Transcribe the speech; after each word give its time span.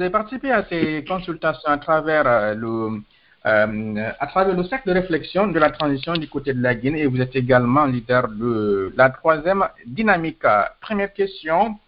avez 0.00 0.10
participé 0.10 0.50
à 0.50 0.64
ces 0.68 1.04
consultations 1.06 1.70
à 1.70 1.78
travers 1.78 2.26
euh, 2.26 2.54
le 2.54 3.00
euh, 3.46 4.10
à 4.20 4.26
travers 4.26 4.54
le 4.54 4.64
cercle 4.64 4.88
de 4.88 4.94
réflexion 4.94 5.46
de 5.46 5.58
la 5.58 5.70
transition 5.70 6.12
du 6.12 6.28
côté 6.28 6.52
de 6.52 6.60
la 6.60 6.74
Guinée 6.74 7.00
et 7.00 7.06
vous 7.06 7.22
êtes 7.22 7.34
également 7.34 7.86
leader 7.86 8.28
de 8.28 8.92
la 8.96 9.08
troisième 9.08 9.64
dynamique. 9.86 10.42
Première 10.82 11.10
question, 11.14 11.78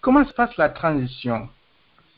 comment 0.00 0.24
se 0.24 0.32
passe 0.32 0.56
la 0.56 0.70
transition 0.70 1.50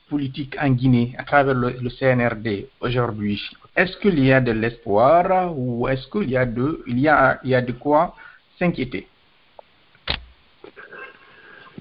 politique 0.08 0.56
en 0.60 0.70
Guinée 0.70 1.16
à 1.18 1.24
travers 1.24 1.54
le, 1.54 1.90
CNRD 1.90 2.68
aujourd'hui? 2.80 3.42
Est-ce 3.74 3.96
qu'il 3.96 4.24
y 4.24 4.32
a 4.32 4.40
de 4.40 4.52
l'espoir 4.52 5.52
ou 5.58 5.88
est-ce 5.88 6.06
qu'il 6.06 6.30
y 6.30 7.00
y 7.00 7.08
a, 7.08 7.40
y 7.42 7.54
a 7.54 7.60
de 7.62 7.72
quoi 7.72 8.14
s'inquiéter? 8.60 9.08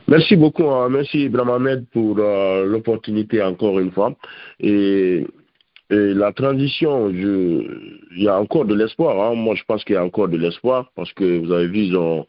Merci 0.07 0.35
beaucoup, 0.35 0.69
hein. 0.69 0.89
merci 0.89 1.25
Ibrahim 1.25 1.49
Ahmed 1.49 1.85
pour 1.91 2.17
euh, 2.19 2.65
l'opportunité 2.65 3.41
encore 3.41 3.79
une 3.79 3.91
fois. 3.91 4.13
Et 4.59 5.25
et 5.91 6.15
la 6.15 6.31
transition, 6.31 7.11
je, 7.13 7.63
il 8.17 8.23
y 8.23 8.27
a 8.27 8.39
encore 8.39 8.65
de 8.65 8.73
l'espoir. 8.73 9.23
Hein. 9.23 9.35
Moi, 9.35 9.53
je 9.53 9.63
pense 9.67 9.83
qu'il 9.83 9.93
y 9.93 9.97
a 9.97 10.03
encore 10.03 10.27
de 10.27 10.37
l'espoir 10.37 10.91
parce 10.95 11.13
que 11.13 11.37
vous 11.37 11.51
avez 11.51 11.67
vu, 11.67 11.79
ils 11.85 11.95
ont 11.95 12.25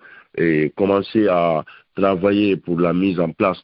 commencé 0.77 1.27
à 1.29 1.65
travailler 1.97 2.57
pour 2.57 2.79
la 2.79 2.93
mise 2.93 3.19
en 3.19 3.31
place 3.31 3.63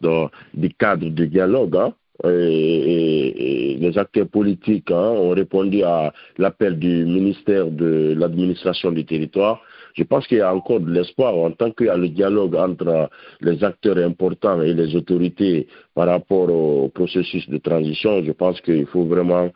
des 0.54 0.70
cadres 0.70 1.10
de 1.10 1.24
dialogue. 1.26 1.76
Hein. 1.76 1.92
Et, 2.24 3.76
les 3.80 3.98
acteurs 3.98 4.28
politiques 4.28 4.90
hein, 4.90 5.10
ont 5.10 5.30
répondu 5.30 5.82
à 5.82 6.12
l'appel 6.38 6.78
du 6.78 7.04
ministère 7.04 7.66
de 7.66 8.14
l'administration 8.16 8.92
du 8.92 9.04
territoire. 9.04 9.60
Je 9.94 10.02
pense 10.04 10.26
qu'il 10.26 10.38
y 10.38 10.40
a 10.40 10.54
encore 10.54 10.80
de 10.80 10.90
l'espoir 10.90 11.34
en 11.34 11.50
tant 11.52 11.70
qu'il 11.70 11.86
y 11.86 11.90
a 11.90 11.96
le 11.96 12.08
dialogue 12.08 12.54
entre 12.54 13.10
les 13.40 13.62
acteurs 13.64 13.98
importants 13.98 14.60
et 14.62 14.74
les 14.74 14.94
autorités 14.96 15.68
par 15.94 16.06
rapport 16.06 16.50
au 16.50 16.88
processus 16.88 17.48
de 17.48 17.58
transition. 17.58 18.22
Je 18.24 18.32
pense 18.32 18.60
qu'il 18.60 18.86
faut 18.86 19.04
vraiment 19.04 19.50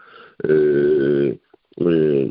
euh, 0.47 1.35
euh, 1.81 2.31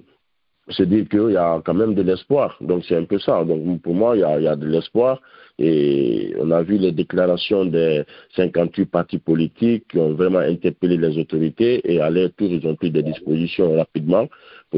c'est 0.70 0.88
dire 0.88 1.08
qu'il 1.08 1.32
y 1.32 1.38
a 1.38 1.62
quand 1.64 1.74
même 1.74 1.94
de 1.94 2.02
l'espoir. 2.02 2.58
Donc 2.62 2.84
c'est 2.88 2.96
un 2.96 3.04
peu 3.04 3.20
ça. 3.20 3.44
Donc 3.44 3.82
pour 3.82 3.94
moi, 3.94 4.16
il 4.16 4.22
y 4.22 4.48
a, 4.48 4.56
de 4.56 4.68
l'espoir. 4.68 5.22
Et 5.58 6.34
on 6.42 6.52
a 6.52 6.64
vu 6.64 6.78
les 6.78 6.92
déclarations 6.92 7.66
des 7.66 8.04
58 8.36 8.86
partis 8.88 9.20
politiques 9.20 9.88
qui 9.90 10.00
ont 10.00 10.14
vraiment 10.14 10.40
interpellé 10.40 10.98
les 10.98 11.18
autorités 11.18 11.82
et 11.90 12.02
à 12.02 12.10
leur 12.10 12.32
tour, 12.34 12.50
ils 12.50 12.66
ont 12.68 12.76
pris 12.76 12.92
des 12.92 13.04
dispositions 13.04 13.74
rapidement 13.78 14.28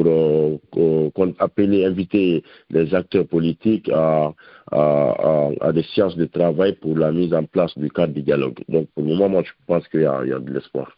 pour 0.03 0.57
euh, 1.17 1.33
appeler, 1.39 1.85
inviter 1.85 2.43
les 2.69 2.93
acteurs 2.93 3.27
politiques 3.27 3.89
à, 3.89 4.33
des 5.73 5.83
séances 5.95 6.15
de 6.15 6.25
travail 6.25 6.73
pour 6.75 6.97
la 6.97 7.11
mise 7.11 7.33
en 7.33 7.43
place 7.43 7.77
du 7.77 7.89
cadre 7.89 8.13
du 8.13 8.21
dialogue. 8.21 8.59
Donc 8.67 8.87
pour 8.93 9.03
le 9.03 9.09
moment, 9.09 9.29
moi, 9.29 9.43
je 9.45 9.51
pense 9.65 9.87
qu'il 9.87 10.01
y, 10.01 10.05
a 10.05 10.39
de 10.39 10.53
l'espoir. 10.53 10.91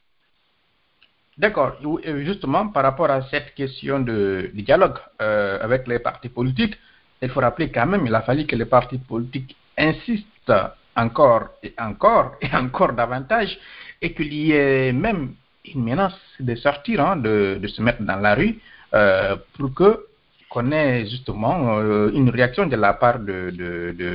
D'accord. 1.37 1.77
Justement, 2.03 2.67
par 2.67 2.83
rapport 2.83 3.09
à 3.09 3.21
cette 3.29 3.53
question 3.53 3.99
de, 3.99 4.51
dialogue 4.53 4.97
euh, 5.21 5.57
avec 5.61 5.87
les 5.87 5.99
partis 5.99 6.29
politiques, 6.29 6.75
il 7.21 7.29
faut 7.29 7.39
rappeler 7.39 7.69
quand 7.69 7.85
même, 7.85 8.05
il 8.05 8.15
a 8.15 8.21
fallu 8.21 8.45
que 8.45 8.55
les 8.55 8.65
partis 8.65 8.97
politiques 8.97 9.55
insistent 9.77 10.53
encore 10.95 11.49
et 11.63 11.73
encore 11.77 12.35
et 12.41 12.53
encore 12.55 12.93
davantage 12.93 13.57
et 14.01 14.13
qu'il 14.13 14.33
y 14.33 14.51
ait 14.51 14.91
même 14.91 15.33
une 15.73 15.83
menace 15.83 16.19
de 16.39 16.55
sortir, 16.55 17.05
hein, 17.05 17.17
de, 17.17 17.59
se 17.67 17.81
mettre 17.81 18.01
dans 18.01 18.17
la 18.17 18.35
rue 18.35 18.59
pour 18.91 19.73
que 19.75 20.09
qu'on 20.49 20.71
ait 20.71 21.05
justement 21.05 21.77
euh, 21.79 22.09
une 22.13 22.29
réaction 22.29 22.65
de 22.65 22.75
la 22.75 22.93
part 22.93 23.19
de, 23.19 23.51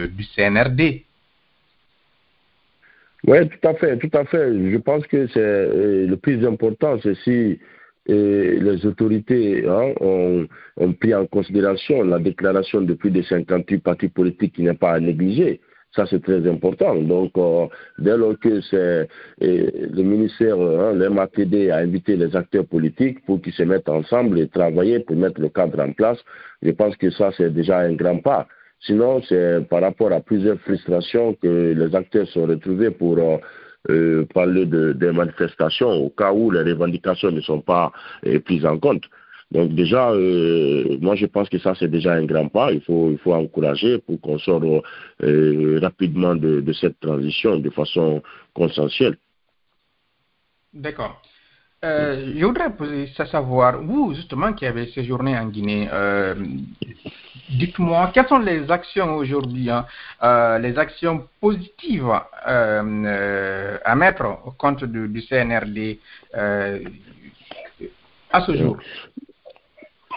du 0.06 0.24
CNRD 0.34 1.04
oui, 3.26 3.38
tout 3.48 3.68
à 3.68 3.72
fait, 3.72 3.96
tout 3.96 4.10
à 4.12 4.26
fait. 4.26 4.52
Je 4.70 4.76
pense 4.76 5.06
que 5.06 5.26
c'est 5.28 5.38
euh, 5.40 6.06
le 6.06 6.16
plus 6.18 6.46
important, 6.46 6.98
c'est 7.02 7.14
si 7.24 7.58
euh, 8.10 8.58
les 8.60 8.84
autorités 8.84 9.64
hein, 9.66 9.94
ont, 10.00 10.46
pris 11.00 11.14
en 11.14 11.24
considération 11.24 12.02
la 12.02 12.18
déclaration 12.18 12.82
de 12.82 12.92
plus 12.92 13.10
de 13.10 13.22
58 13.22 13.78
partis 13.78 14.08
politiques 14.08 14.56
qui 14.56 14.62
n'est 14.62 14.74
pas 14.74 14.92
à 14.92 15.00
négliger. 15.00 15.62
Ça, 15.94 16.06
c'est 16.10 16.22
très 16.22 16.46
important. 16.48 16.96
Donc, 16.96 17.32
euh, 17.36 17.66
dès 17.98 18.16
lors 18.16 18.36
que 18.38 18.60
c'est 18.62 19.08
le 19.40 20.02
ministère, 20.02 20.56
hein, 20.56 20.92
le 20.92 21.08
MATD 21.08 21.70
a 21.70 21.76
invité 21.76 22.16
les 22.16 22.34
acteurs 22.34 22.66
politiques 22.66 23.24
pour 23.26 23.40
qu'ils 23.40 23.52
se 23.52 23.62
mettent 23.62 23.88
ensemble 23.88 24.40
et 24.40 24.48
travailler 24.48 25.00
pour 25.00 25.14
mettre 25.14 25.40
le 25.40 25.50
cadre 25.50 25.80
en 25.80 25.92
place, 25.92 26.18
je 26.62 26.72
pense 26.72 26.96
que 26.96 27.10
ça, 27.10 27.30
c'est 27.36 27.50
déjà 27.50 27.78
un 27.78 27.92
grand 27.92 28.18
pas. 28.18 28.48
Sinon, 28.80 29.22
c'est 29.28 29.66
par 29.68 29.82
rapport 29.82 30.12
à 30.12 30.20
plusieurs 30.20 30.58
frustrations 30.60 31.34
que 31.34 31.72
les 31.72 31.94
acteurs 31.94 32.26
sont 32.28 32.46
retrouvés 32.46 32.90
pour 32.90 33.16
euh, 33.18 33.36
euh, 33.90 34.26
parler 34.34 34.66
de, 34.66 34.92
des 34.92 35.12
manifestations 35.12 35.90
au 35.90 36.10
cas 36.10 36.32
où 36.32 36.50
les 36.50 36.62
revendications 36.62 37.30
ne 37.30 37.40
sont 37.40 37.60
pas 37.60 37.92
prises 38.44 38.66
en 38.66 38.78
compte. 38.78 39.04
Donc 39.54 39.72
déjà, 39.72 40.12
moi 41.00 41.14
je 41.14 41.26
pense 41.26 41.48
que 41.48 41.58
ça 41.58 41.74
c'est 41.78 41.88
déjà 41.88 42.12
un 42.14 42.24
grand 42.24 42.48
pas. 42.48 42.72
Il 42.72 42.80
faut, 42.80 43.10
il 43.10 43.18
faut 43.18 43.32
encourager 43.32 43.98
pour 43.98 44.20
qu'on 44.20 44.38
sorte 44.38 44.64
rapidement 45.20 46.34
de, 46.34 46.60
de, 46.60 46.72
cette 46.72 46.98
transition 47.00 47.58
de 47.58 47.70
façon 47.70 48.22
consensuelle. 48.52 49.16
D'accord. 50.72 51.22
je 51.82 52.44
voudrais 52.44 53.06
savoir, 53.30 53.80
vous 53.80 54.14
justement 54.14 54.52
qui 54.52 54.66
avez 54.66 54.86
séjourné 54.88 55.38
en 55.38 55.46
Guinée, 55.46 55.88
dites-moi, 57.50 58.10
quelles 58.12 58.28
sont 58.28 58.38
les 58.38 58.70
actions 58.70 59.16
aujourd'hui, 59.16 59.70
hein, 59.70 59.86
euh, 60.22 60.58
les 60.58 60.78
actions 60.78 61.28
positives 61.40 62.10
euh, 62.46 62.82
euh, 63.06 63.78
à 63.84 63.94
mettre 63.94 64.24
au 64.44 64.50
compte 64.52 64.84
du, 64.84 65.22
CNRD 65.22 65.98
à 68.32 68.40
ce 68.46 68.56
jour? 68.56 68.76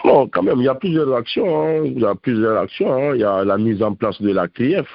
Bon, 0.04 0.28
quand 0.28 0.42
même, 0.42 0.58
il 0.58 0.64
y 0.64 0.68
a 0.68 0.74
plusieurs 0.74 1.14
actions. 1.14 1.62
Hein. 1.62 1.82
Il 1.84 2.00
y 2.00 2.04
a 2.04 2.14
plusieurs 2.14 2.58
actions. 2.58 2.92
Hein. 2.92 3.14
Il 3.14 3.20
y 3.20 3.24
a 3.24 3.44
la 3.44 3.58
mise 3.58 3.82
en 3.82 3.94
place 3.94 4.20
de 4.20 4.32
la 4.32 4.48
CRIEF, 4.48 4.88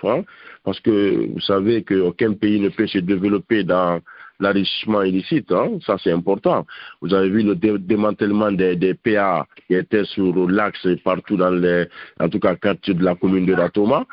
parce 0.64 0.80
que 0.80 1.28
vous 1.32 1.42
savez 1.42 1.84
qu'aucun 1.84 2.34
pays 2.34 2.60
ne 2.60 2.70
peut 2.70 2.88
se 2.88 3.00
développer 3.00 3.64
dans 3.64 4.00
l'enrichissement 4.40 5.02
illicite, 5.04 5.52
hein, 5.52 5.80
ça 5.86 5.98
c'est 6.04 6.12
important. 6.12 6.66
Vous 7.02 7.14
avez 7.14 7.30
vu 7.30 7.44
le 7.44 7.56
démantèlement 7.56 8.52
des, 8.52 8.94
PA 8.94 9.48
qui 9.68 9.76
étaient 9.76 10.06
sur 10.06 10.50
l'axe 10.50 10.88
partout 11.04 11.38
dans 11.38 11.52
les, 11.52 11.86
en 12.20 12.30
tout 12.30 12.40
cas, 12.40 12.56
de 12.56 13.04
la 13.04 13.16
commune 13.16 13.46
de 13.46 13.54
Ratoma. 13.54 14.06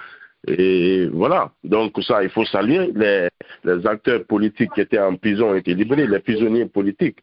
Et 0.46 1.06
voilà, 1.12 1.52
donc 1.64 1.92
ça, 2.02 2.22
il 2.22 2.30
faut 2.30 2.46
saluer. 2.46 2.90
Les, 2.94 3.28
les 3.64 3.86
acteurs 3.86 4.24
politiques 4.24 4.70
qui 4.74 4.80
étaient 4.80 4.98
en 4.98 5.16
prison 5.16 5.50
ont 5.50 5.54
été 5.54 5.74
libérés, 5.74 6.06
les 6.06 6.20
prisonniers 6.20 6.66
politiques. 6.66 7.18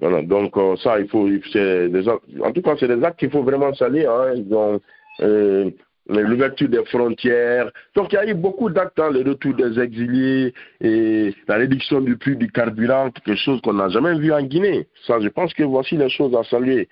Voilà, 0.00 0.22
donc 0.22 0.56
euh, 0.56 0.76
ça, 0.76 0.98
il 0.98 1.08
faut, 1.08 1.28
en 1.28 2.52
tout 2.52 2.62
cas, 2.62 2.74
c'est 2.78 2.88
des 2.88 3.04
actes 3.04 3.18
qu'il 3.18 3.30
faut 3.30 3.42
vraiment 3.42 3.72
saluer. 3.74 4.06
Hein. 4.06 4.34
Ont 4.50 4.80
euh, 5.20 5.70
l'ouverture 6.08 6.68
des 6.68 6.84
frontières. 6.86 7.70
Donc 7.94 8.12
il 8.12 8.16
y 8.16 8.18
a 8.18 8.26
eu 8.26 8.34
beaucoup 8.34 8.70
d'actes, 8.70 8.98
hein, 8.98 9.10
le 9.10 9.28
retour 9.28 9.54
des 9.54 9.78
exilés 9.78 10.54
et 10.80 11.34
la 11.46 11.56
réduction 11.56 12.00
du 12.00 12.16
prix 12.16 12.36
du 12.36 12.50
carburant, 12.50 13.10
quelque 13.10 13.36
chose 13.36 13.60
qu'on 13.60 13.74
n'a 13.74 13.88
jamais 13.90 14.18
vu 14.18 14.32
en 14.32 14.42
Guinée. 14.42 14.88
Ça, 15.06 15.20
je 15.20 15.28
pense 15.28 15.52
que 15.54 15.62
voici 15.62 15.96
les 15.96 16.08
choses 16.08 16.34
à 16.34 16.42
saluer. 16.44 16.88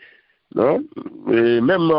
Hein. 0.56 0.78
Et 1.32 1.60
même 1.60 1.90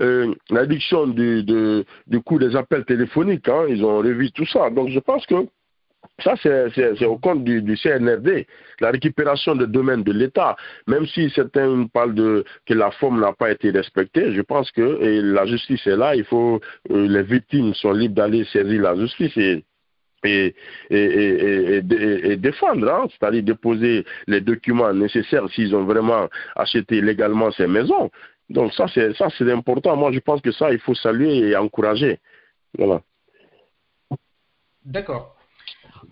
euh, 0.00 0.34
la 0.50 0.60
réduction 0.60 1.06
du, 1.06 1.44
du 1.44 2.20
coût 2.20 2.38
des 2.38 2.54
appels 2.56 2.84
téléphoniques, 2.84 3.48
hein, 3.48 3.64
ils 3.68 3.84
ont 3.84 3.98
revu 3.98 4.30
tout 4.32 4.46
ça. 4.46 4.70
Donc 4.70 4.90
je 4.90 4.98
pense 4.98 5.24
que 5.26 5.34
ça, 6.22 6.34
c'est 6.42 7.04
au 7.04 7.18
compte 7.18 7.44
du, 7.44 7.76
CNRD, 7.76 8.46
la 8.80 8.90
récupération 8.90 9.54
des 9.54 9.66
domaines 9.66 10.02
de 10.02 10.12
l'État. 10.12 10.56
Même 10.86 11.06
si 11.06 11.30
certains 11.30 11.86
parlent 11.86 12.14
de 12.14 12.44
que 12.64 12.72
la 12.72 12.90
forme 12.90 13.20
n'a 13.20 13.32
pas 13.32 13.50
été 13.50 13.70
respectée, 13.70 14.32
je 14.32 14.40
pense 14.40 14.70
que 14.70 14.82
la 14.82 15.44
justice 15.46 15.86
est 15.86 15.96
là. 15.96 16.16
Il 16.16 16.24
faut 16.24 16.60
euh, 16.90 17.06
les 17.06 17.22
victimes 17.22 17.74
sont 17.74 17.92
libres 17.92 18.14
d'aller 18.14 18.44
saisir 18.46 18.82
la 18.82 18.96
justice 18.96 19.36
et 19.36 19.64
et, 20.24 20.56
et, 20.90 21.76
et, 21.76 22.36
défendre, 22.36 22.88
hein, 22.90 23.06
c'est-à-dire 23.10 23.44
déposer 23.44 24.04
les 24.26 24.40
documents 24.40 24.92
nécessaires 24.92 25.48
s'ils 25.50 25.76
ont 25.76 25.84
vraiment 25.84 26.28
acheté 26.56 27.00
légalement 27.00 27.52
ces 27.52 27.68
maisons. 27.68 28.10
Donc 28.48 28.72
ça, 28.72 28.86
c'est 28.92 29.14
ça, 29.14 29.28
c'est 29.36 29.48
important. 29.52 29.94
Moi, 29.94 30.10
je 30.12 30.18
pense 30.18 30.40
que 30.40 30.50
ça, 30.50 30.72
il 30.72 30.80
faut 30.80 30.94
saluer 30.94 31.50
et 31.50 31.56
encourager. 31.56 32.18
Voilà. 32.76 33.02
D'accord. 34.84 35.35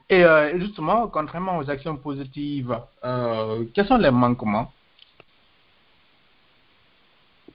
Et 0.08 0.24
euh, 0.24 0.58
justement, 0.58 1.08
contrairement 1.08 1.58
aux 1.58 1.70
actions 1.70 1.96
positives, 1.96 2.76
euh, 3.04 3.64
quels 3.74 3.86
sont 3.86 3.96
les 3.96 4.10
manquements? 4.10 4.70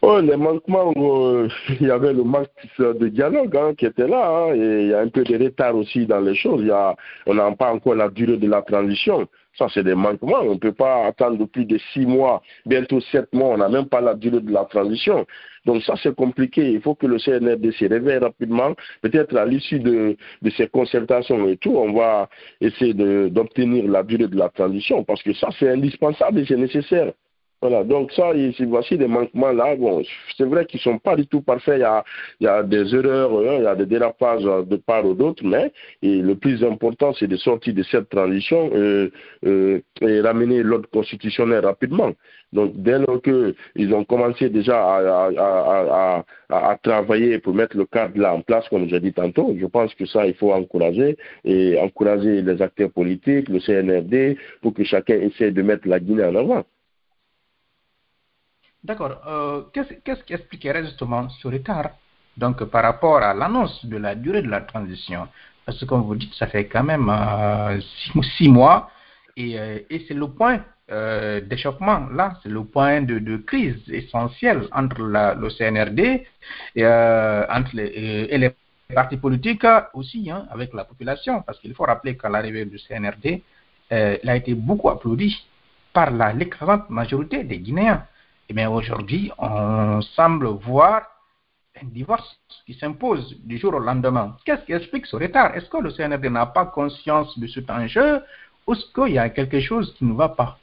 Oh, 0.02 0.22
les 0.22 0.38
manquements, 0.38 0.94
euh, 0.96 1.50
il 1.82 1.88
y 1.88 1.92
avait 1.92 2.14
le 2.14 2.24
manque 2.24 2.48
de 2.80 3.08
dialogue 3.10 3.56
hein, 3.58 3.74
qui 3.76 3.86
était 3.86 4.08
là, 4.08 4.30
hein, 4.30 4.56
et 4.56 4.84
il 4.84 4.88
y 4.88 4.94
a 4.94 5.02
un 5.02 5.10
peu 5.10 5.24
de 5.24 5.38
retard 5.38 5.76
aussi 5.76 6.06
dans 6.06 6.22
les 6.22 6.36
choses. 6.36 6.62
Il 6.62 6.68
y 6.68 6.72
a, 6.72 6.96
on 7.26 7.34
n'a 7.34 7.52
pas 7.52 7.74
encore 7.74 7.96
la 7.96 8.08
durée 8.10 8.38
de 8.38 8.48
la 8.48 8.62
transition. 8.62 9.28
Ça, 9.60 9.68
c'est 9.74 9.84
des 9.84 9.94
manquements. 9.94 10.40
On 10.42 10.54
ne 10.54 10.58
peut 10.58 10.72
pas 10.72 11.06
attendre 11.06 11.46
plus 11.46 11.66
de 11.66 11.78
six 11.92 12.06
mois, 12.06 12.42
bientôt 12.66 13.02
sept 13.02 13.28
mois. 13.34 13.50
On 13.50 13.58
n'a 13.58 13.68
même 13.68 13.88
pas 13.88 14.00
la 14.00 14.14
durée 14.16 14.40
de 14.40 14.52
la 14.54 14.64
transition. 14.64 15.28
Donc 15.66 15.84
ça, 15.84 15.96
c'est 16.02 16.16
compliqué. 16.16 16.72
Il 16.72 16.80
faut 16.82 16.96
que 16.96 17.06
le 17.06 17.20
CNRD 17.20 17.74
se 17.74 17.86
réveille 17.86 18.20
rapidement. 18.20 18.74
Peut-être 19.02 19.36
à 19.36 19.46
l'issue 19.46 19.80
de, 19.80 20.16
de, 20.42 20.50
ces 20.52 20.68
concertations 20.68 21.46
et 21.50 21.58
tout, 21.58 21.76
on 21.76 21.92
va 21.92 22.30
essayer 22.62 22.94
d'obtenir 22.94 23.86
la 23.86 24.04
durée 24.04 24.30
de 24.30 24.38
la 24.38 24.48
transition 24.48 25.04
parce 25.04 25.22
que 25.22 25.34
ça, 25.34 25.50
c'est 25.60 25.70
indispensable 25.70 26.40
et 26.40 26.46
c'est 26.46 26.56
nécessaire. 26.56 27.12
Voilà, 27.62 27.84
donc 27.84 28.14
ça, 28.14 28.32
voici 28.68 28.98
des 28.98 29.08
manquements 29.08 29.52
là. 29.52 29.76
Bon, 29.76 30.02
c'est 30.38 30.46
vrai 30.46 30.66
qu'ils 30.66 30.80
sont 30.80 30.98
pas 30.98 31.18
du 31.18 31.28
tout 31.28 31.42
parfaits. 31.42 31.76
Il 31.78 31.82
y 31.82 31.84
a, 31.84 32.06
il 32.40 32.46
y 32.46 32.48
a 32.48 32.64
des 32.64 32.96
erreurs, 32.96 33.32
hein, 33.32 33.56
il 33.58 33.64
y 33.64 33.68
a 33.68 33.76
des 33.76 33.86
dérapages 33.86 34.44
de 34.44 34.78
part 34.78 35.06
ou 35.06 35.14
d'autre, 35.14 35.44
mais 35.46 35.74
et 36.02 36.22
le 36.22 36.36
plus 36.36 36.64
important, 36.64 37.14
c'est 37.14 37.28
de 37.28 37.36
sortir 37.36 37.74
de 37.74 37.84
cette 37.84 38.08
transition 38.10 38.72
euh, 38.74 39.12
euh, 39.46 39.82
et 40.02 40.22
ramener 40.22 40.64
l'ordre 40.64 40.90
constitutionnel 40.90 41.66
rapidement. 41.66 42.14
Donc, 42.54 42.74
dès 42.78 42.98
lors 42.98 43.22
qu'ils 43.22 43.94
ont 43.94 44.06
commencé 44.06 44.50
déjà 44.50 44.82
à, 44.82 45.30
à, 45.38 46.24
à, 46.50 46.72
à, 46.72 46.78
travailler 46.78 47.40
pour 47.40 47.54
mettre 47.54 47.76
le 47.78 47.86
cadre 47.86 48.18
là 48.20 48.34
en 48.34 48.42
place, 48.42 48.68
comme 48.70 48.88
j'ai 48.88 49.02
dit 49.02 49.14
tantôt, 49.14 49.56
je 49.60 49.66
pense 49.66 49.94
que 49.96 50.06
ça, 50.06 50.26
il 50.26 50.34
faut 50.34 50.54
encourager 50.54 51.18
et 51.44 51.78
encourager 51.80 52.42
les 52.42 52.62
acteurs 52.62 52.92
politiques, 52.92 53.50
le 53.50 53.60
CNRD, 53.60 54.38
pour 54.62 54.74
que 54.74 54.84
chacun 54.86 55.16
essaie 55.20 55.52
de 55.52 55.62
mettre 55.62 55.88
la 55.88 56.00
Guinée 56.00 56.24
en 56.24 56.36
avant. 56.36 56.64
D'accord. 58.84 59.22
Euh, 59.28 59.64
Qu'est-ce 59.74 60.24
qui 60.24 60.34
expliquerait 60.34 60.86
justement 60.86 61.28
ce 61.30 61.48
retard 61.48 61.92
Donc, 62.38 62.64
par 62.66 62.84
rapport 62.84 63.18
à 63.18 63.34
l'annonce 63.34 63.86
de 63.86 63.98
la 63.98 64.16
durée 64.16 64.42
de 64.42 64.48
la 64.48 64.62
transition, 64.62 65.28
parce 65.66 65.80
que 65.80 65.86
comme 65.86 66.04
vous 66.04 66.16
dites, 66.16 66.34
ça 66.36 66.48
fait 66.48 66.66
quand 66.68 66.84
même 66.84 67.10
euh, 67.10 67.80
six, 68.38 68.48
mois 68.48 68.90
et, 69.36 69.60
euh, 69.60 69.80
et 69.90 70.06
c'est 70.08 70.14
le 70.14 70.28
point 70.28 70.64
d'échauffement, 71.48 72.08
là, 72.12 72.40
c'est 72.42 72.50
le 72.50 72.64
point 72.64 73.04
de, 73.04 73.38
crise 73.38 73.78
essentiel 73.90 74.68
entre 74.72 75.04
la, 75.04 75.36
le 75.36 75.48
CNRD 75.52 76.26
et, 76.76 76.84
entre 76.84 77.76
les, 77.76 78.52
partis 78.96 79.18
politiques 79.18 79.68
aussi, 79.94 80.32
hein, 80.32 80.48
avec 80.50 80.74
la 80.74 80.86
population, 80.86 81.44
parce 81.44 81.60
qu'il 81.60 81.76
faut 81.76 81.84
rappeler 81.84 82.18
qu'à 82.18 82.28
l'arrivée 82.28 82.66
du 82.66 82.80
CNRD, 82.80 83.44
il 83.92 84.30
a 84.30 84.36
été 84.36 84.56
beaucoup 84.56 84.90
applaudi 84.90 85.46
par 85.94 86.10
l'écrasante 86.34 86.90
majorité 86.90 87.44
des 87.44 87.60
Guinéens. 87.60 88.04
Eh 88.52 88.56
bien 88.56 88.72
aujourd'hui, 88.72 89.32
on 89.38 90.02
semble 90.02 90.48
voir 90.48 91.04
un 91.80 91.86
divorce 91.86 92.36
qui 92.66 92.74
s'impose 92.74 93.38
du 93.44 93.60
jour 93.60 93.76
au 93.76 93.80
lendemain. 93.80 94.36
Qu'est-ce 94.44 94.66
qui 94.66 94.74
explique 94.74 95.06
ce 95.06 95.16
retard? 95.18 95.56
Est-ce 95.56 95.70
que 95.70 95.78
le 95.78 95.92
CNRD 95.92 96.32
n'a 96.32 96.48
pas 96.48 96.66
conscience 96.66 97.38
de 97.38 97.46
cet 97.46 97.70
enjeu? 97.70 98.24
Ou 98.66 98.74
est-ce 98.74 98.92
qu'il 98.92 99.14
y 99.14 99.20
a 99.20 99.30
quelque 99.30 99.60
chose 99.60 99.94
qui 99.94 100.06
ne 100.06 100.14
va 100.14 100.30
pas? 100.30 100.58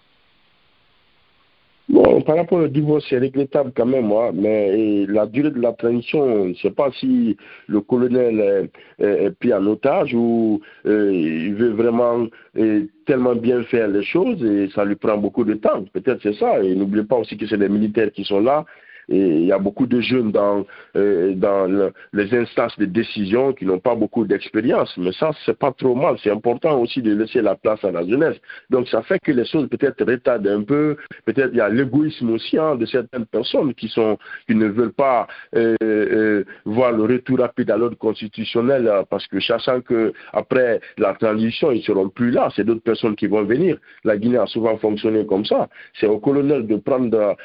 Bon, 1.88 2.21
par 2.23 2.37
rapport 2.37 2.59
au 2.59 2.67
divorce, 2.67 3.06
c'est 3.09 3.19
regrettable 3.19 3.71
quand 3.77 3.87
même, 3.87 4.06
moi, 4.06 4.33
mais 4.35 5.06
la 5.06 5.25
durée 5.27 5.53
de 5.53 5.61
la 5.61 5.73
transition, 5.73 6.44
je 6.44 6.49
ne 6.49 6.55
sais 6.55 6.73
pas 6.73 6.91
si 6.99 7.37
le 7.69 7.81
colonel 7.81 8.71
est, 8.99 9.05
est, 9.05 9.31
pris 9.38 9.55
en 9.55 9.65
otage 9.67 10.12
ou 10.12 10.61
euh, 10.85 11.12
il 11.15 11.55
veut 11.55 11.71
vraiment 11.71 12.27
euh, 12.59 12.87
tellement 13.06 13.37
bien 13.37 13.62
faire 13.65 13.87
les 13.87 14.03
choses 14.03 14.43
et 14.44 14.69
ça 14.75 14.85
lui 14.85 14.97
prend 14.97 15.17
beaucoup 15.17 15.44
de 15.44 15.55
temps. 15.55 15.85
Peut-être 15.93 16.21
c'est 16.25 16.35
ça. 16.35 16.61
Et 16.61 16.75
n'oubliez 16.75 17.05
pas 17.05 17.17
aussi 17.19 17.37
que 17.37 17.47
c'est 17.47 17.56
les 17.56 17.69
militaires 17.69 18.11
qui 18.11 18.25
sont 18.25 18.41
là 18.41 18.65
il 19.08 19.44
y 19.44 19.53
a 19.53 19.58
beaucoup 19.58 19.87
de 19.87 20.00
jeunes 20.00 20.32
dans, 20.32 20.64
euh, 20.97 21.91
les 22.12 22.35
instances 22.35 22.76
de 22.79 22.87
décision 22.87 23.53
qui 23.53 23.64
n'ont 23.64 23.79
pas 23.79 23.94
beaucoup 23.94 24.25
d'expérience. 24.25 24.93
Mais 24.97 25.12
ça, 25.12 25.31
c'est 25.44 25.58
pas 25.58 25.73
trop 25.73 25.94
mal. 25.94 26.17
C'est 26.23 26.31
important 26.31 26.81
aussi 26.81 27.03
de 27.03 27.14
laisser 27.14 27.41
la 27.41 27.55
place 27.55 27.82
à 27.85 27.93
la 27.93 28.05
jeunesse. 28.05 28.37
Donc, 28.70 28.88
ça 28.88 29.03
fait 29.03 29.20
que 29.20 29.31
les 29.31 29.44
choses 29.44 29.69
peut-être 29.69 30.05
retardent 30.05 30.49
un 30.49 30.62
peu. 30.62 30.97
Peut-être 31.25 31.50
il 31.53 31.58
y 31.58 31.61
a 31.61 31.69
l'égoïsme 31.69 32.31
aussi 32.31 32.58
hein, 32.58 32.75
de 32.75 32.87
certaines 32.87 33.26
personnes 33.26 33.75
qui 33.75 33.88
sont 33.88 34.19
qui 34.49 34.55
ne 34.55 34.67
veulent 34.67 34.93
pas 34.93 35.29
euh, 35.55 35.76
euh, 35.82 36.44
voir 36.64 36.93
le 36.93 37.05
retour 37.05 37.38
rapide 37.38 37.70
à 37.70 37.76
l'ordre 37.76 37.99
constitutionnel 37.99 38.91
parce 39.09 39.26
que 39.29 39.41
sachant 39.41 39.81
que 39.81 40.12
après 40.32 40.81
la 40.99 41.14
transition, 41.14 41.70
ils 41.70 41.82
seront 41.82 42.09
plus 42.09 42.31
là. 42.31 42.49
C'est 42.56 42.64
d'autres 42.64 42.82
personnes 42.82 43.14
qui 43.14 43.26
vont 43.26 43.44
venir. 43.44 43.76
La 44.05 44.17
Guinée 44.17 44.38
a 44.38 44.47
souvent 44.47 44.76
fonctionné 44.79 45.25
comme 45.26 45.44
ça. 45.44 45.69
C'est 46.00 46.06
au 46.06 46.19
colonel 46.19 46.67
de 46.67 46.76
prendre 46.76 47.37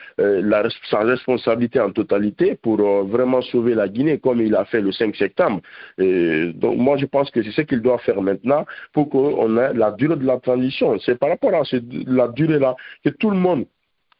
sa 0.89 0.99
responsabilité 0.99 1.50
en 1.79 1.91
totalité 1.91 2.55
pour 2.55 2.79
euh, 2.79 3.03
vraiment 3.03 3.41
sauver 3.41 3.75
la 3.75 3.87
Guinée 3.87 4.19
comme 4.19 4.41
il 4.41 4.55
a 4.55 4.65
fait 4.65 4.81
le 4.81 4.91
5 4.91 5.15
septembre. 5.15 5.61
Donc 5.97 6.77
moi 6.77 6.97
je 6.97 7.05
pense 7.05 7.29
que 7.31 7.43
c'est 7.43 7.51
ce 7.51 7.61
qu'il 7.61 7.81
doit 7.81 7.99
faire 7.99 8.21
maintenant 8.21 8.65
pour 8.93 9.09
qu'on 9.09 9.57
ait 9.57 9.73
la 9.73 9.91
durée 9.91 10.15
de 10.15 10.25
la 10.25 10.39
transition. 10.39 10.97
C'est 10.99 11.17
par 11.17 11.29
rapport 11.29 11.53
à 11.53 11.63
la 12.07 12.27
durée 12.29 12.59
là 12.59 12.75
que 13.03 13.09
tout 13.09 13.29
le 13.29 13.37
monde 13.37 13.65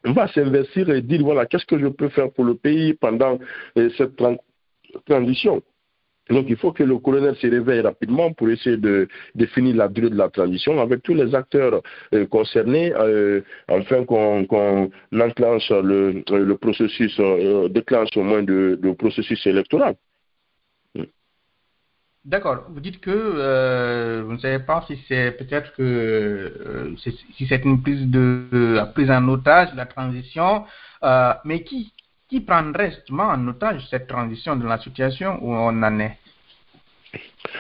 va 0.03 0.27
s'investir 0.27 0.89
et 0.89 1.01
dire 1.01 1.21
voilà 1.23 1.45
qu'est-ce 1.45 1.65
que 1.65 1.79
je 1.79 1.87
peux 1.87 2.09
faire 2.09 2.31
pour 2.31 2.45
le 2.45 2.55
pays 2.55 2.93
pendant 2.93 3.37
euh, 3.77 3.89
cette 3.97 4.19
transition? 5.05 5.61
Donc 6.31 6.45
il 6.49 6.57
faut 6.57 6.71
que 6.71 6.83
le 6.83 6.97
colonel 6.97 7.35
se 7.35 7.47
réveille 7.47 7.81
rapidement 7.81 8.31
pour 8.33 8.49
essayer 8.49 8.77
de 8.77 9.07
définir 9.35 9.75
la 9.75 9.87
durée 9.87 10.09
de 10.09 10.17
la 10.17 10.29
transition 10.29 10.79
avec 10.79 11.03
tous 11.03 11.13
les 11.13 11.35
acteurs 11.35 11.81
euh, 12.13 12.25
concernés, 12.25 12.93
euh, 12.95 13.41
afin 13.67 14.05
qu'on 14.05 14.45
qu 14.45 14.55
enclenche 15.21 15.69
le, 15.69 16.23
le 16.29 16.55
processus, 16.57 17.13
euh, 17.19 17.67
déclenche 17.69 18.15
au 18.15 18.23
moins 18.23 18.41
le, 18.41 18.79
le 18.81 18.93
processus 18.95 19.45
électoral. 19.45 19.95
D'accord. 22.23 22.65
Vous 22.69 22.79
dites 22.79 23.01
que 23.01 23.09
euh, 23.09 24.21
vous 24.23 24.33
ne 24.33 24.37
savez 24.37 24.59
pas 24.59 24.85
si 24.87 24.95
c'est 25.07 25.31
peut-être 25.31 25.73
que 25.73 25.81
euh, 25.81 26.95
si 26.97 27.47
c'est 27.49 27.65
une 27.65 27.81
prise 27.81 28.05
de 28.05 28.79
prise 28.93 29.09
en 29.09 29.27
otage 29.27 29.71
de 29.71 29.77
la 29.77 29.87
transition, 29.87 30.65
euh, 31.03 31.33
mais 31.45 31.63
qui 31.63 31.91
qui 32.29 32.39
prendrait 32.39 32.91
justement 32.91 33.23
en 33.23 33.47
otage 33.47 33.85
cette 33.89 34.07
transition 34.07 34.55
de 34.55 34.65
la 34.65 34.77
situation 34.77 35.39
où 35.41 35.51
on 35.51 35.83
en 35.83 35.99
est? 35.99 36.20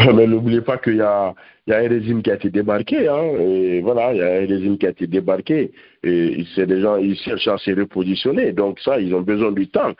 Mais 0.14 0.26
n'oubliez 0.26 0.62
pas 0.62 0.78
qu'il 0.78 0.96
y 0.96 1.02
a, 1.02 1.34
y 1.66 1.72
a 1.72 1.78
un 1.78 1.88
régime 1.88 2.22
qui 2.22 2.30
a 2.30 2.34
été 2.34 2.50
débarqué. 2.50 3.08
Hein, 3.08 3.22
et 3.38 3.80
voilà, 3.80 4.12
il 4.12 4.18
y 4.18 4.22
a 4.22 4.26
un 4.26 4.46
régime 4.46 4.78
qui 4.78 4.86
a 4.86 4.90
été 4.90 5.06
débarqué. 5.06 5.72
Et 6.02 6.44
c'est 6.54 6.66
des 6.66 6.80
gens, 6.80 6.96
ils 6.96 7.16
cherchent 7.16 7.48
à 7.48 7.58
se 7.58 7.70
repositionner. 7.72 8.52
Donc 8.52 8.80
ça, 8.80 8.98
ils 8.98 9.14
ont 9.14 9.20
besoin 9.20 9.52
du 9.52 9.68
temps. 9.68 9.92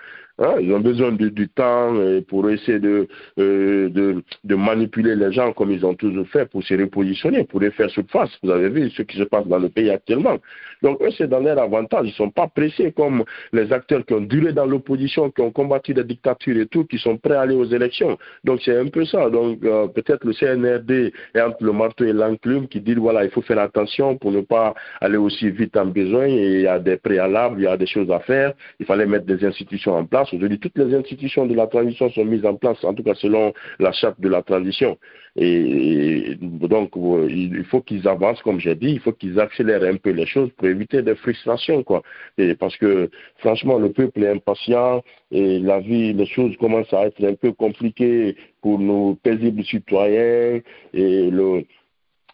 Hein, 0.43 0.55
ils 0.59 0.73
ont 0.73 0.81
besoin 0.81 1.13
de, 1.13 1.29
du 1.29 1.51
temps 1.51 1.93
pour 2.29 2.49
essayer 2.49 2.79
de, 2.79 3.07
euh, 3.39 3.91
de, 3.91 4.25
de, 4.43 4.55
manipuler 4.55 5.15
les 5.15 5.31
gens 5.33 5.53
comme 5.53 5.71
ils 5.71 5.85
ont 5.85 5.95
toujours 5.95 6.27
fait 6.29 6.47
pour 6.47 6.63
se 6.63 6.73
repositionner, 6.73 7.45
pour 7.45 7.61
les 7.61 7.71
faire 7.71 7.91
surface. 7.91 8.31
Vous 8.43 8.51
avez 8.51 8.71
vu 8.71 8.89
ce 8.89 9.03
qui 9.03 9.19
se 9.19 9.25
passe 9.25 9.47
dans 9.47 9.59
le 9.59 9.69
pays 9.69 9.91
actuellement. 9.91 10.39
Donc 10.83 11.03
eux, 11.03 11.11
c'est 11.19 11.29
dans 11.29 11.41
leur 11.41 11.59
avantage. 11.59 12.07
Ils 12.07 12.11
ne 12.11 12.15
sont 12.15 12.31
pas 12.31 12.49
pressés 12.49 12.91
comme 12.93 13.23
les 13.53 13.71
acteurs 13.71 14.07
qui 14.07 14.15
ont 14.15 14.23
duré 14.23 14.55
dans 14.55 14.65
l'opposition, 14.65 15.31
qui 15.31 15.43
ont 15.43 15.51
combattu 15.51 15.93
la 15.93 16.05
dictature 16.05 16.57
et 16.57 16.67
tout, 16.67 16.87
qui 16.87 16.97
sont 16.97 17.19
prêts 17.19 17.35
à 17.35 17.43
aller 17.43 17.55
aux 17.55 17.67
élections. 17.67 18.17
Donc 18.43 18.63
c'est 18.65 18.79
un 18.79 18.87
peu 18.87 19.05
ça. 19.05 19.29
Donc 19.29 19.63
euh, 19.63 19.89
peut-être 19.91 20.25
le 20.25 20.33
CNRD 20.33 21.13
est 21.35 21.41
entre 21.41 21.63
le 21.63 21.73
marteau 21.73 22.05
et 22.05 22.13
l'enclume 22.13 22.69
qui 22.69 22.81
dit 22.81 22.95
voilà, 22.95 23.25
il 23.25 23.31
faut 23.31 23.43
faire 23.43 23.59
attention 23.59 24.17
pour 24.17 24.33
ne 24.33 24.41
pas 24.41 24.75
aller 25.01 25.17
aussi 25.17 25.51
vite 25.51 25.77
en 25.77 25.87
besoin. 25.87 26.27
Et 26.27 26.55
il 26.55 26.61
y 26.63 26.67
a 26.67 26.79
des 26.79 26.97
préalables, 26.97 27.61
il 27.61 27.65
y 27.65 27.67
a 27.67 27.77
des 27.77 27.87
choses 27.87 28.11
à 28.11 28.21
faire. 28.21 28.53
Il 28.79 28.87
fallait 28.87 29.07
mettre 29.07 29.27
des 29.27 29.45
institutions 29.45 29.95
en 29.95 30.05
place. 30.05 30.33
Aujourd'hui, 30.33 30.59
toutes 30.59 30.79
les 30.79 30.95
institutions 30.95 31.47
de 31.47 31.55
la 31.55 31.67
transition 31.67 32.11
sont 32.11 32.25
mises 32.25 32.45
en 32.45 32.55
place, 32.55 32.83
en 32.85 32.95
tout 32.95 33.03
cas 33.03 33.15
selon 33.15 33.53
la 33.79 33.93
charte 33.93 34.21
de 34.21 34.29
la 34.29 34.43
transition. 34.43 34.99
Et, 35.37 36.37
donc, 36.41 36.91
il 36.97 37.65
faut 37.71 37.81
qu'ils 37.81 38.09
avancent, 38.09 38.43
comme 38.43 38.61
j'ai 38.61 38.75
dit, 38.75 38.93
il 38.93 39.01
faut 39.01 39.13
qu'ils 39.13 39.39
accélèrent 39.39 39.85
un 39.85 39.97
peu 39.97 40.11
les 40.11 40.27
choses 40.27 40.51
pour 40.57 40.67
éviter 40.69 41.03
des 41.03 41.15
frustrations, 41.15 41.83
quoi. 41.83 42.03
Et 42.39 42.55
parce 42.55 42.77
que, 42.77 43.11
franchement, 43.39 43.79
le 43.79 43.93
peuple 43.93 44.25
est 44.25 44.31
impatient 44.31 45.03
et 45.31 45.59
la 45.59 45.81
vie, 45.81 46.13
les 46.13 46.27
choses 46.27 46.57
commencent 46.57 46.93
à 46.93 47.07
être 47.07 47.25
un 47.25 47.35
peu 47.35 47.53
compliquées 47.53 48.37
pour 48.61 48.79
nos 48.79 49.15
paisibles 49.15 49.65
citoyens 49.65 50.61
et 50.93 51.31
le, 51.31 51.65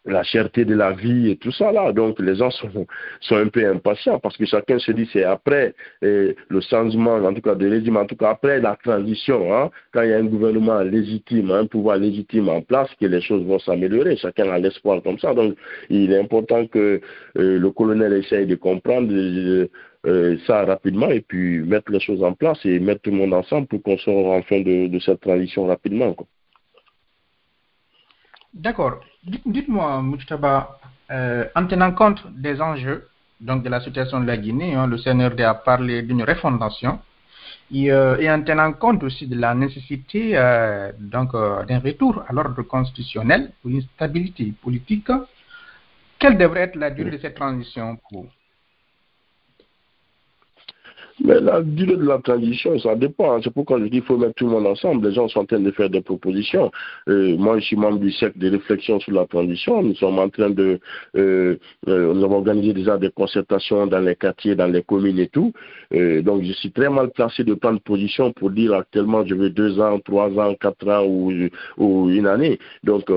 la 0.06 0.22
cherté 0.22 0.64
de 0.64 0.74
la 0.74 0.92
vie 0.92 1.30
et 1.30 1.36
tout 1.36 1.52
ça 1.52 1.72
là. 1.72 1.92
Donc 1.92 2.20
les 2.20 2.36
gens 2.36 2.50
sont, 2.50 2.86
un 3.30 3.48
peu 3.48 3.68
impatients 3.68 4.18
parce 4.18 4.36
que 4.36 4.46
chacun 4.46 4.78
se 4.78 4.92
dit 4.92 5.08
c'est 5.12 5.24
après 5.24 5.74
eh, 6.02 6.36
le 6.48 6.60
changement, 6.60 7.14
en 7.14 7.34
tout 7.34 7.42
cas 7.42 7.54
de 7.54 7.68
régime, 7.68 7.96
en 7.96 8.06
tout 8.06 8.16
cas 8.16 8.30
après 8.30 8.60
la 8.60 8.76
transition, 8.76 9.54
hein, 9.54 9.70
quand 9.92 10.02
il 10.02 10.10
y 10.10 10.12
a 10.12 10.18
un 10.18 10.24
gouvernement 10.24 10.80
légitime, 10.80 11.50
un 11.50 11.66
pouvoir 11.66 11.98
légitime 11.98 12.48
en 12.48 12.62
place, 12.62 12.88
que 13.00 13.06
les 13.06 13.20
choses 13.20 13.44
vont 13.44 13.58
s'améliorer. 13.58 14.16
Chacun 14.16 14.50
a 14.50 14.58
l'espoir 14.58 15.02
comme 15.02 15.18
ça. 15.18 15.34
Donc 15.34 15.56
il 15.90 16.12
est 16.12 16.18
important 16.18 16.66
que 16.66 17.00
euh, 17.38 17.58
le 17.58 17.70
colonel 17.70 18.12
essaye 18.12 18.46
de 18.46 18.54
comprendre 18.54 19.12
euh, 20.06 20.38
ça 20.46 20.64
rapidement 20.64 21.10
et 21.10 21.20
puis 21.20 21.62
mettre 21.62 21.90
les 21.90 22.00
choses 22.00 22.22
en 22.22 22.32
place 22.32 22.58
et 22.64 22.78
mettre 22.78 23.02
tout 23.02 23.10
le 23.10 23.16
monde 23.16 23.34
ensemble 23.34 23.66
pour 23.66 23.82
qu'on 23.82 23.98
sorte 23.98 24.26
enfin 24.26 24.60
de, 24.60 24.86
de 24.86 24.98
cette 25.00 25.20
transition 25.20 25.66
rapidement. 25.66 26.14
D'accord. 28.54 29.00
Dites-moi, 29.26 30.02
Moustaba, 30.02 30.78
euh, 31.10 31.44
en 31.54 31.66
tenant 31.66 31.92
compte 31.92 32.26
des 32.32 32.60
enjeux 32.60 33.08
donc 33.40 33.62
de 33.62 33.68
la 33.68 33.80
situation 33.80 34.20
de 34.20 34.26
la 34.26 34.36
Guinée, 34.36 34.74
hein, 34.74 34.86
le 34.86 34.96
CNRD 34.96 35.40
a 35.42 35.54
parlé 35.54 36.02
d'une 36.02 36.22
refondation 36.22 37.00
et, 37.72 37.92
en 37.92 38.42
tenant 38.42 38.72
compte 38.72 39.02
aussi 39.02 39.26
de 39.26 39.36
la 39.36 39.54
nécessité 39.54 40.32
donc 40.98 41.32
d'un 41.32 41.80
retour 41.80 42.22
à 42.28 42.32
l'ordre 42.32 42.62
constitutionnel 42.62 43.50
pour 43.60 43.70
une 43.72 43.82
stabilité 43.82 44.54
politique, 44.62 45.10
quelle 46.18 46.38
devrait 46.38 46.60
être 46.60 46.76
la 46.76 46.90
durée 46.90 47.10
de 47.10 47.18
cette 47.18 47.34
transition 47.34 47.98
pour 48.08 48.26
mais 51.24 51.40
la 51.40 51.62
durée 51.62 51.96
de 51.96 52.06
la 52.06 52.18
transition, 52.18 52.78
ça 52.78 52.94
dépend. 52.94 53.40
C'est 53.42 53.52
pourquoi 53.52 53.78
je 53.78 53.84
dis 53.84 53.90
qu'il 53.90 54.02
faut 54.02 54.18
mettre 54.18 54.34
tout 54.34 54.44
le 54.46 54.52
monde 54.52 54.66
ensemble. 54.66 55.08
Les 55.08 55.14
gens 55.14 55.28
sont 55.28 55.40
en 55.40 55.46
train 55.46 55.60
de 55.60 55.70
faire 55.70 55.88
des 55.88 56.02
propositions. 56.02 56.70
Euh, 57.08 57.36
moi, 57.38 57.58
je 57.58 57.64
suis 57.64 57.76
membre 57.76 57.98
du 57.98 58.12
cercle 58.12 58.38
de 58.38 58.50
réflexion 58.50 59.00
sur 59.00 59.12
la 59.12 59.26
transition. 59.26 59.82
Nous 59.82 59.94
sommes 59.94 60.18
en 60.18 60.28
train 60.28 60.50
de... 60.50 60.78
Euh, 61.16 61.56
euh, 61.88 62.14
nous 62.14 62.24
avons 62.24 62.36
organisé 62.36 62.74
déjà 62.74 62.98
des 62.98 63.10
concertations 63.10 63.86
dans 63.86 64.00
les 64.00 64.14
quartiers, 64.14 64.54
dans 64.54 64.66
les 64.66 64.82
communes 64.82 65.18
et 65.18 65.28
tout. 65.28 65.52
donc, 65.90 66.42
je 66.42 66.52
suis 66.52 66.70
très 66.70 66.90
mal 66.90 67.10
placé 67.10 67.44
de 67.44 67.54
prendre 67.54 67.80
position 67.80 68.32
pour 68.32 68.50
dire 68.50 68.74
actuellement 68.74 69.24
je 69.24 69.34
veux 69.34 69.50
deux 69.50 69.80
ans, 69.80 69.98
trois 70.00 70.30
ans, 70.38 70.54
quatre 70.54 70.88
ans 70.88 71.04
ou, 71.06 71.32
ou 71.78 72.10
une 72.10 72.26
année. 72.26 72.58
Donc, 72.84 73.10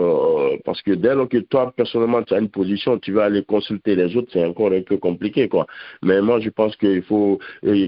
parce 0.63 0.81
que 0.81 0.91
dès 0.91 1.15
lors 1.15 1.27
que 1.27 1.39
toi, 1.39 1.73
personnellement, 1.75 2.23
tu 2.23 2.33
as 2.33 2.39
une 2.39 2.49
position, 2.49 2.97
tu 2.97 3.11
vas 3.11 3.25
aller 3.25 3.43
consulter 3.43 3.95
les 3.95 4.15
autres, 4.15 4.29
c'est 4.31 4.45
encore 4.45 4.71
un 4.71 4.81
peu 4.81 4.97
compliqué, 4.97 5.49
quoi. 5.49 5.67
Mais 6.03 6.21
moi, 6.21 6.39
je 6.39 6.49
pense 6.49 6.75
qu'il 6.77 7.01
faut 7.03 7.39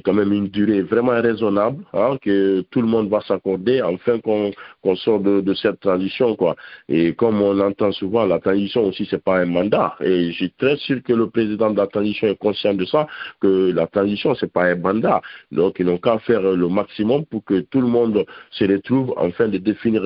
quand 0.01 0.13
même 0.13 0.33
une 0.33 0.47
durée 0.47 0.81
vraiment 0.81 1.19
raisonnable, 1.21 1.83
hein, 1.93 2.17
que 2.21 2.61
tout 2.71 2.81
le 2.81 2.87
monde 2.87 3.09
va 3.09 3.21
s'accorder 3.21 3.79
afin 3.79 4.19
qu'on 4.19 4.51
qu'on 4.81 4.95
sorte 4.95 5.23
de, 5.23 5.53
cette 5.53 5.79
transition. 5.79 6.35
Quoi. 6.35 6.55
Et 6.89 7.13
comme 7.13 7.41
on 7.41 7.59
entend 7.59 7.91
souvent, 7.91 8.25
la 8.25 8.39
transition 8.39 8.85
aussi, 8.85 9.07
c'est 9.09 9.23
pas 9.23 9.37
un 9.37 9.45
mandat. 9.45 9.95
Et 10.01 10.31
je 10.31 10.35
suis 10.35 10.51
très 10.51 10.75
sûr 10.77 11.03
que 11.03 11.13
le 11.13 11.29
président 11.29 11.69
de 11.69 11.77
la 11.77 11.87
transition 11.87 12.27
est 12.27 12.37
conscient 12.37 12.73
de 12.73 12.85
ça, 12.85 13.07
que 13.39 13.71
la 13.71 13.87
transition, 13.87 14.33
c'est 14.35 14.51
pas 14.51 14.65
un 14.65 14.75
mandat. 14.75 15.21
Donc, 15.51 15.75
ils 15.79 15.85
n'ont 15.85 15.97
qu'à 15.97 16.17
faire 16.19 16.41
le 16.41 16.67
maximum 16.67 17.25
pour 17.25 17.43
que 17.43 17.59
tout 17.59 17.81
le 17.81 17.87
monde 17.87 18.25
se 18.49 18.65
retrouve 18.65 19.13
afin 19.17 19.47
de 19.47 19.57
définir, 19.57 20.01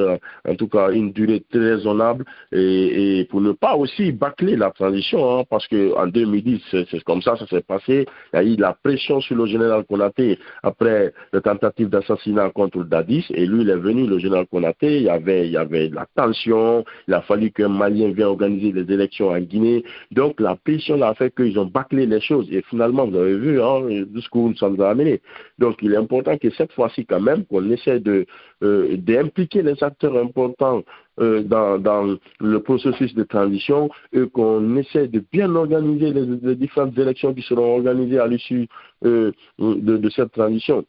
en 0.47 0.55
tout 0.55 0.67
cas, 0.67 0.91
une 0.91 1.11
durée 1.13 1.43
très 1.49 1.75
raisonnable 1.75 2.25
et, 2.51 3.19
et 3.19 3.25
pour 3.25 3.41
ne 3.41 3.53
pas 3.53 3.75
aussi 3.75 4.11
bâcler 4.11 4.55
la 4.55 4.71
transition, 4.71 5.39
hein, 5.39 5.43
parce 5.49 5.67
que 5.67 5.95
en 5.95 6.07
2010, 6.07 6.61
c'est 6.71 7.03
comme 7.03 7.21
ça, 7.21 7.35
ça 7.37 7.47
s'est 7.47 7.61
passé. 7.61 8.05
Il 8.33 8.35
y 8.35 8.39
a 8.39 8.43
eu 8.43 8.55
la 8.55 8.73
pression 8.73 9.21
sur 9.21 9.35
le 9.35 9.45
général 9.45 9.84
Konaté 9.85 10.39
après 10.63 11.13
la 11.33 11.41
tentative 11.41 11.89
d'assassinat 11.89 12.49
contre 12.51 12.83
Dadis, 12.83 13.25
et 13.33 13.45
lui, 13.45 13.61
il 13.61 13.69
est 13.69 13.75
venu, 13.75 14.07
le 14.07 14.19
général 14.19 14.45
Konaté, 14.47 14.97
il 14.97 15.03
y 15.03 15.09
avait, 15.09 15.47
il 15.47 15.53
y 15.53 15.57
avait 15.57 15.89
la 15.89 16.05
tension, 16.15 16.83
il 17.07 17.13
a 17.13 17.21
fallu 17.21 17.51
qu'un 17.51 17.69
Malien 17.69 18.11
vienne 18.11 18.27
organiser 18.27 18.71
les 18.71 18.91
élections 18.93 19.29
en 19.29 19.39
Guinée, 19.39 19.83
donc 20.11 20.39
la 20.39 20.55
pression 20.55 21.01
a 21.01 21.13
fait 21.13 21.33
qu'ils 21.33 21.57
ont 21.59 21.65
bâclé 21.65 22.05
les 22.05 22.21
choses, 22.21 22.47
et 22.51 22.61
finalement, 22.69 23.07
vous 23.07 23.17
avez 23.17 23.37
vu, 23.37 23.61
hein, 23.61 23.81
jusqu'où 24.13 24.49
nous 24.49 24.55
sommes 24.55 24.79
amenés. 24.81 25.21
Donc, 25.59 25.77
il 25.81 25.93
est 25.93 25.97
important 25.97 26.37
que 26.37 26.49
cette 26.51 26.71
fois-ci, 26.73 27.05
quand 27.05 27.21
même, 27.21 27.45
qu'on 27.45 27.69
essaie 27.69 27.99
de, 27.99 28.25
euh, 28.63 28.97
d'impliquer 28.97 29.61
les 29.61 29.83
acteurs 29.83 30.17
importants 30.17 30.83
euh, 31.19 31.43
dans, 31.43 31.79
dans, 31.79 32.17
le 32.41 32.59
processus 32.59 33.13
de 33.15 33.23
transition 33.23 33.89
et 34.11 34.27
qu'on 34.27 34.75
essaie 34.75 35.07
de 35.07 35.23
bien 35.31 35.55
organiser 35.55 36.11
les, 36.11 36.55
différentes 36.55 36.97
élections 36.97 37.33
qui 37.33 37.41
seront 37.41 37.77
organisées 37.77 38.19
à 38.19 38.27
l'issue 38.27 38.67
euh, 39.05 39.31
de, 39.57 40.09
cette 40.09 40.33
transition. 40.33 40.83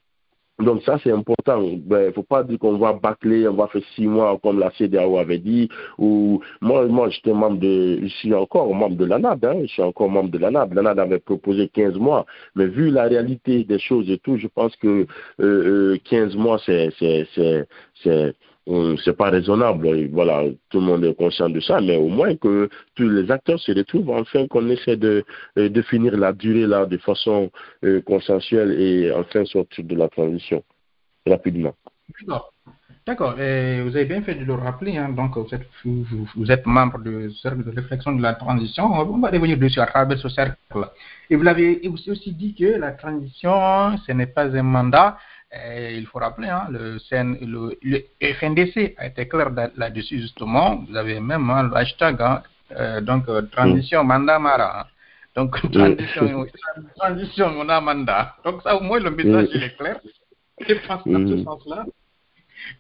Donc 0.59 0.83
ça 0.83 0.99
c'est 1.05 1.13
important. 1.13 1.63
Il 1.63 1.83
ben, 1.83 2.07
ne 2.07 2.13
faut 2.13 2.23
pas 2.23 2.43
dire 2.43 2.59
qu'on 2.59 2.79
va 2.79 2.95
bâcler, 2.95 3.47
on 3.47 3.53
va 3.53 3.69
faire 3.69 3.83
six 3.95 4.07
mois 4.07 4.37
comme 4.43 4.59
la 4.59 4.71
CDAO 4.73 5.19
avait 5.19 5.39
dit. 5.39 5.69
Ou 5.99 6.41
moi, 6.61 6.87
moi 6.87 7.11
j'étais 7.11 7.33
membre 7.33 7.59
de, 7.59 8.01
je 8.03 8.09
suis 8.09 8.35
encore 8.35 8.75
membre 8.75 8.97
de 8.97 9.05
l'ANAD. 9.05 9.45
Hein, 9.45 9.59
je 9.63 9.67
suis 9.67 9.83
encore 9.83 10.09
membre 10.09 10.31
de 10.31 10.39
l'ANAD. 10.39 10.73
L'ANAD 10.75 10.99
avait 10.99 11.19
proposé 11.19 11.69
15 11.69 11.97
mois, 11.99 12.25
mais 12.55 12.67
vu 12.67 12.91
la 12.91 13.05
réalité 13.05 13.65
des 13.65 13.79
choses 13.79 14.11
et 14.11 14.19
tout, 14.19 14.39
je 14.39 14.49
pense 14.49 14.75
que 14.77 15.07
euh, 15.41 15.99
15 16.05 16.35
euh, 16.35 16.39
mois 16.39 16.59
c'est 16.65 16.91
c'est 18.67 18.97
c'est 19.05 19.17
pas 19.17 19.31
raisonnable. 19.31 20.09
Voilà, 20.13 20.45
tout 20.71 20.81
le 20.81 20.87
monde 20.87 21.05
est 21.05 21.15
conscient 21.15 21.49
de 21.49 21.61
ça, 21.61 21.81
mais 21.81 21.97
au 21.97 22.09
moins 22.09 22.35
que 22.37 22.69
tous 22.95 23.09
les 23.09 23.31
acteurs 23.31 23.61
se 23.61 23.73
retrouvent, 23.73 24.11
enfin 24.11 24.47
qu'on 24.49 24.69
essaie 24.69 24.97
de, 24.97 25.25
définir 25.57 26.17
la 26.17 26.33
durée 26.33 26.67
là 26.67 26.87
de 26.87 26.97
façon 26.99 27.51
euh, 27.85 28.01
consensuelle 28.03 28.73
et 28.81 29.13
enfin 29.13 29.45
sortir 29.45 29.85
de 29.85 29.95
la 29.95 30.09
transition 30.09 30.63
rapidement. 31.27 31.75
D'accord. 33.07 33.35
Vous 33.35 33.41
avez 33.97 34.05
bien 34.05 34.21
fait 34.23 34.35
de 34.35 34.45
le 34.45 34.55
rappeler. 34.55 34.97
Hein. 34.97 35.11
Donc, 35.11 35.37
vous 35.37 35.55
êtes, 35.55 35.69
vous, 35.85 36.51
êtes 36.51 36.67
membre 36.67 36.99
du 36.99 37.31
cercle 37.35 37.63
de 37.63 37.71
réflexion 37.71 38.13
de 38.13 38.21
la 38.21 38.35
transition. 38.35 38.87
On 38.87 39.19
va 39.19 39.31
revenir 39.31 39.57
dessus 39.59 39.79
à 39.79 39.87
travers 39.87 40.19
ce 40.19 40.29
cercle. 40.29 40.57
Et 41.31 41.37
vous 41.37 41.43
l'avez 41.45 41.81
aussi 41.89 42.33
dit 42.33 42.53
que 42.55 42.79
la 42.81 42.91
transition, 42.93 43.97
ce 43.99 44.11
n'est 44.11 44.27
pas 44.27 44.47
un 44.57 44.63
mandat, 44.63 45.19
il 45.53 46.07
faut 46.07 46.19
rappeler, 46.19 46.49
hein, 46.49 46.67
le, 46.71 46.99
le, 47.83 48.05
FNDC 48.21 48.95
a 48.99 49.07
été 49.07 49.29
clair 49.29 49.51
là-dessus 49.77 50.21
justement. 50.21 50.85
Vous 50.89 50.97
avez 50.97 51.21
même 51.21 51.49
hein, 51.51 51.65
le 51.65 51.77
hashtag, 51.77 52.21
hein, 52.21 52.43
euh, 52.73 53.01
donc 53.01 53.29
euh, 53.29 53.43
transition 53.43 54.03
mm. 54.03 54.07
mandat 54.07 54.39
mara. 54.39 54.89
Donc 55.35 55.61
transition, 55.71 56.47
transition 56.97 57.51
mandat 57.53 57.81
mandat. 57.81 58.35
Donc 58.45 58.63
ça 58.63 58.77
au 58.77 58.81
moins 58.81 58.99
le 58.99 59.11
message 59.11 59.49
il 59.55 59.63
est 59.63 59.77
clair. 59.77 60.01
Je 60.67 60.75
pense 60.87 61.07
dans 61.07 61.27
ce 61.27 61.35
mm. 61.35 61.45
sens-là. 61.45 61.85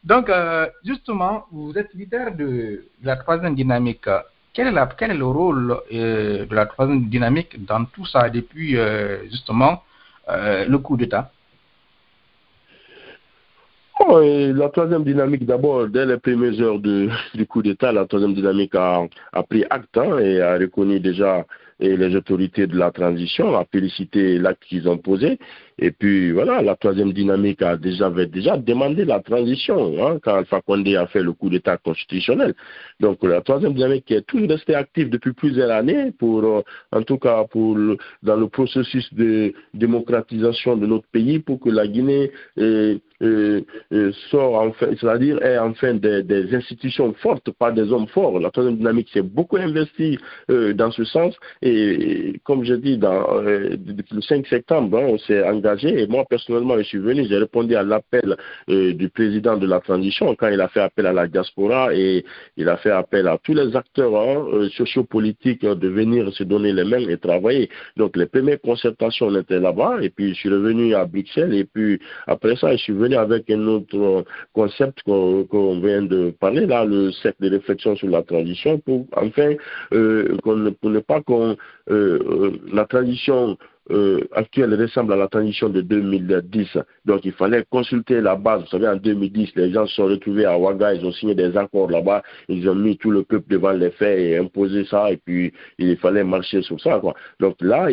Donc 0.02 0.28
euh, 0.28 0.66
justement, 0.85 1.44
vous 1.52 1.73
êtes 1.78 1.92
leader 1.94 2.35
de, 2.35 2.87
la 3.02 3.16
troisième 3.16 3.54
dynamique. 3.54 4.08
Quel 4.52 4.68
est, 4.68 4.73
la, 4.73 4.87
quel 4.87 5.11
est 5.11 5.18
le 5.18 5.26
rôle 5.26 5.82
de 5.92 6.54
la 6.54 6.64
troisième 6.64 7.11
dynamique 7.11 7.62
dans 7.66 7.85
tout 7.85 8.06
ça 8.06 8.30
depuis 8.30 8.75
justement 9.30 9.82
le 10.26 10.76
coup 10.78 10.96
d'État? 10.96 11.30
Oh, 13.98 14.20
la 14.20 14.68
troisième 14.68 15.04
dynamique, 15.04 15.46
d'abord, 15.46 15.88
dès 15.88 16.04
les 16.04 16.18
premières 16.18 16.60
heures 16.60 16.78
du 17.34 17.46
coup 17.48 17.62
d'État, 17.62 17.92
la 17.92 18.06
troisième 18.06 18.34
dynamique 18.34 18.74
a, 18.74 19.08
pris 19.48 19.64
acte 19.70 19.96
hein, 19.96 20.18
et 20.18 20.40
a 20.40 20.58
reconnu 20.58 21.00
déjà 21.00 21.46
les 21.80 22.14
autorités 22.14 22.66
de 22.66 22.76
la 22.76 22.90
transition, 22.90 23.56
a 23.56 23.64
félicité 23.64 24.38
l'acte 24.38 24.64
qu'ils 24.64 24.86
ont 24.88 24.98
posé. 24.98 25.38
Et 25.78 25.90
puis 25.90 26.33
voilà, 26.33 26.62
la 26.62 26.75
troisième 26.75 27.12
dynamique 27.12 27.61
a 27.61 27.76
déjà, 27.76 28.06
avait 28.06 28.26
déjà 28.26 28.56
demandé 28.56 29.04
la 29.04 29.21
transition 29.21 29.95
hein, 30.02 30.18
quand 30.23 30.37
Alpha 30.37 30.62
Condé 30.62 30.97
a 30.97 31.06
fait 31.06 31.23
le 31.23 31.33
coup 31.33 31.50
d'État 31.50 31.76
constitutionnel. 31.76 32.54
Donc 32.99 33.23
la 33.23 33.42
troisième 33.42 33.75
dynamique 33.75 34.11
est 34.11 34.23
toujours 34.23 34.49
restée 34.49 34.75
active 34.75 35.11
depuis 35.11 35.35
plusieurs 35.35 35.71
années 35.71 36.12
pour, 36.18 36.45
euh, 36.45 36.62
en 36.92 37.02
tout 37.02 37.18
cas, 37.18 37.45
pour 37.45 37.76
dans 38.23 38.37
le 38.37 38.49
processus 38.49 39.12
de 39.12 39.52
démocratisation 39.75 40.78
de 40.78 40.87
notre 40.87 41.06
pays 41.09 41.40
pour 41.40 41.61
que 41.61 41.68
la 41.68 41.87
Guinée 41.87 42.30
euh, 42.59 42.99
euh, 43.23 43.62
sort 44.30 44.54
enfin, 44.54 44.88
c'est-à-dire 44.99 45.42
ait 45.42 45.59
enfin 45.59 45.95
des, 45.95 46.54
institutions 46.54 47.12
fortes, 47.14 47.50
pas 47.50 47.71
des 47.71 47.92
hommes 47.92 48.09
forts. 48.09 48.40
La 48.40 48.50
troisième 48.50 48.78
dynamique 48.78 49.11
s'est 49.12 49.23
beaucoup 49.23 49.56
investie 49.56 50.18
dans 50.49 50.90
ce 50.90 51.04
sens 51.04 51.35
et, 51.61 52.40
comme 52.45 52.64
je 52.64 52.75
dis, 52.75 52.99
depuis 52.99 54.14
le 54.14 54.23
5 54.23 54.47
septembre, 54.47 54.99
hein, 54.99 55.06
on 55.09 55.18
s'est 55.18 55.42
engagé 55.42 55.65
et 55.82 56.06
moi, 56.06 56.25
personnellement, 56.28 56.76
je 56.78 56.85
suis 56.85 56.99
venu, 56.99 57.26
j'ai 57.28 57.38
répondu 57.38 57.75
à 57.75 57.82
l'appel 57.82 58.37
euh, 58.70 58.92
du 58.92 59.08
président 59.08 59.56
de 59.56 59.66
la 59.66 59.80
transition 59.80 60.35
quand 60.35 60.49
il 60.49 60.61
a 60.61 60.68
fait 60.68 60.80
appel 60.80 61.06
à 61.06 61.12
la 61.12 61.26
diaspora 61.26 61.94
et 61.94 62.25
il 62.56 62.68
a 62.68 62.76
fait 62.76 62.90
appel 62.90 63.26
à 63.26 63.38
tous 63.42 63.54
les 63.54 63.75
acteurs 63.75 64.14
hein, 64.16 64.46
euh, 64.52 64.68
sociopolitiques 64.70 65.64
euh, 65.64 65.75
de 65.75 65.88
venir 65.88 66.32
se 66.32 66.44
donner 66.44 66.73
les 66.73 66.85
mains 66.85 67.08
et 67.08 67.16
travailler. 67.18 67.68
Donc, 67.96 68.16
les 68.16 68.26
premières 68.26 68.61
concertations, 68.61 69.35
étaient 69.37 69.61
là-bas 69.61 69.99
et 70.02 70.11
puis 70.11 70.30
je 70.30 70.35
suis 70.35 70.49
revenu 70.49 70.94
à 70.94 71.04
Bruxelles 71.04 71.54
et 71.54 71.64
puis 71.64 71.99
après 72.26 72.56
ça, 72.56 72.73
je 72.73 72.82
suis 72.82 72.92
venu 72.92 73.16
avec 73.16 73.50
un 73.50 73.66
autre 73.66 74.25
concept 74.52 75.02
qu'on 75.02 75.80
vient 75.80 76.02
de 76.02 76.30
parler, 76.38 76.66
là, 76.66 76.85
le 76.85 77.12
cercle 77.12 77.44
de 77.44 77.50
réflexion 77.56 77.96
sur 77.96 78.08
la 78.08 78.23
transition 78.23 78.78
pour 78.78 79.06
enfin, 79.16 79.54
pour 79.90 80.56
ne 80.56 81.00
pas 81.00 81.20
qu'on 81.23 81.56
la 81.88 82.85
transition 82.87 83.58
euh, 83.90 84.21
actuelle 84.33 84.75
ressemble 84.75 85.12
à 85.12 85.16
la 85.16 85.28
transition 85.28 85.69
de 85.69 85.81
2010. 85.81 86.78
Donc 87.05 87.25
il 87.25 87.33
fallait 87.33 87.64
consulter 87.71 88.21
la 88.21 88.35
base. 88.35 88.62
Vous 88.62 88.69
savez, 88.69 88.88
en 88.88 88.97
2010, 88.97 89.52
les 89.57 89.73
gens 89.73 89.87
se 89.87 89.95
sont 89.95 90.07
retrouvés 90.07 90.45
à 90.45 90.59
Ouaga, 90.59 90.95
ils 90.95 91.05
ont 91.05 91.12
signé 91.12 91.35
des 91.35 91.57
accords 91.57 91.90
là-bas, 91.90 92.23
ils 92.49 92.69
ont 92.69 92.75
mis 92.75 92.97
tout 92.97 93.11
le 93.11 93.23
peuple 93.23 93.47
devant 93.49 93.73
les 93.73 93.90
faits 93.90 94.19
et 94.19 94.37
imposé 94.37 94.85
ça, 94.87 95.11
et 95.11 95.19
puis 95.19 95.52
il 95.78 95.97
fallait 95.99 96.25
marcher 96.25 96.62
sur 96.62 96.81
ça. 96.81 96.99
Quoi. 96.99 97.14
Donc 97.40 97.57
là, 97.61 97.88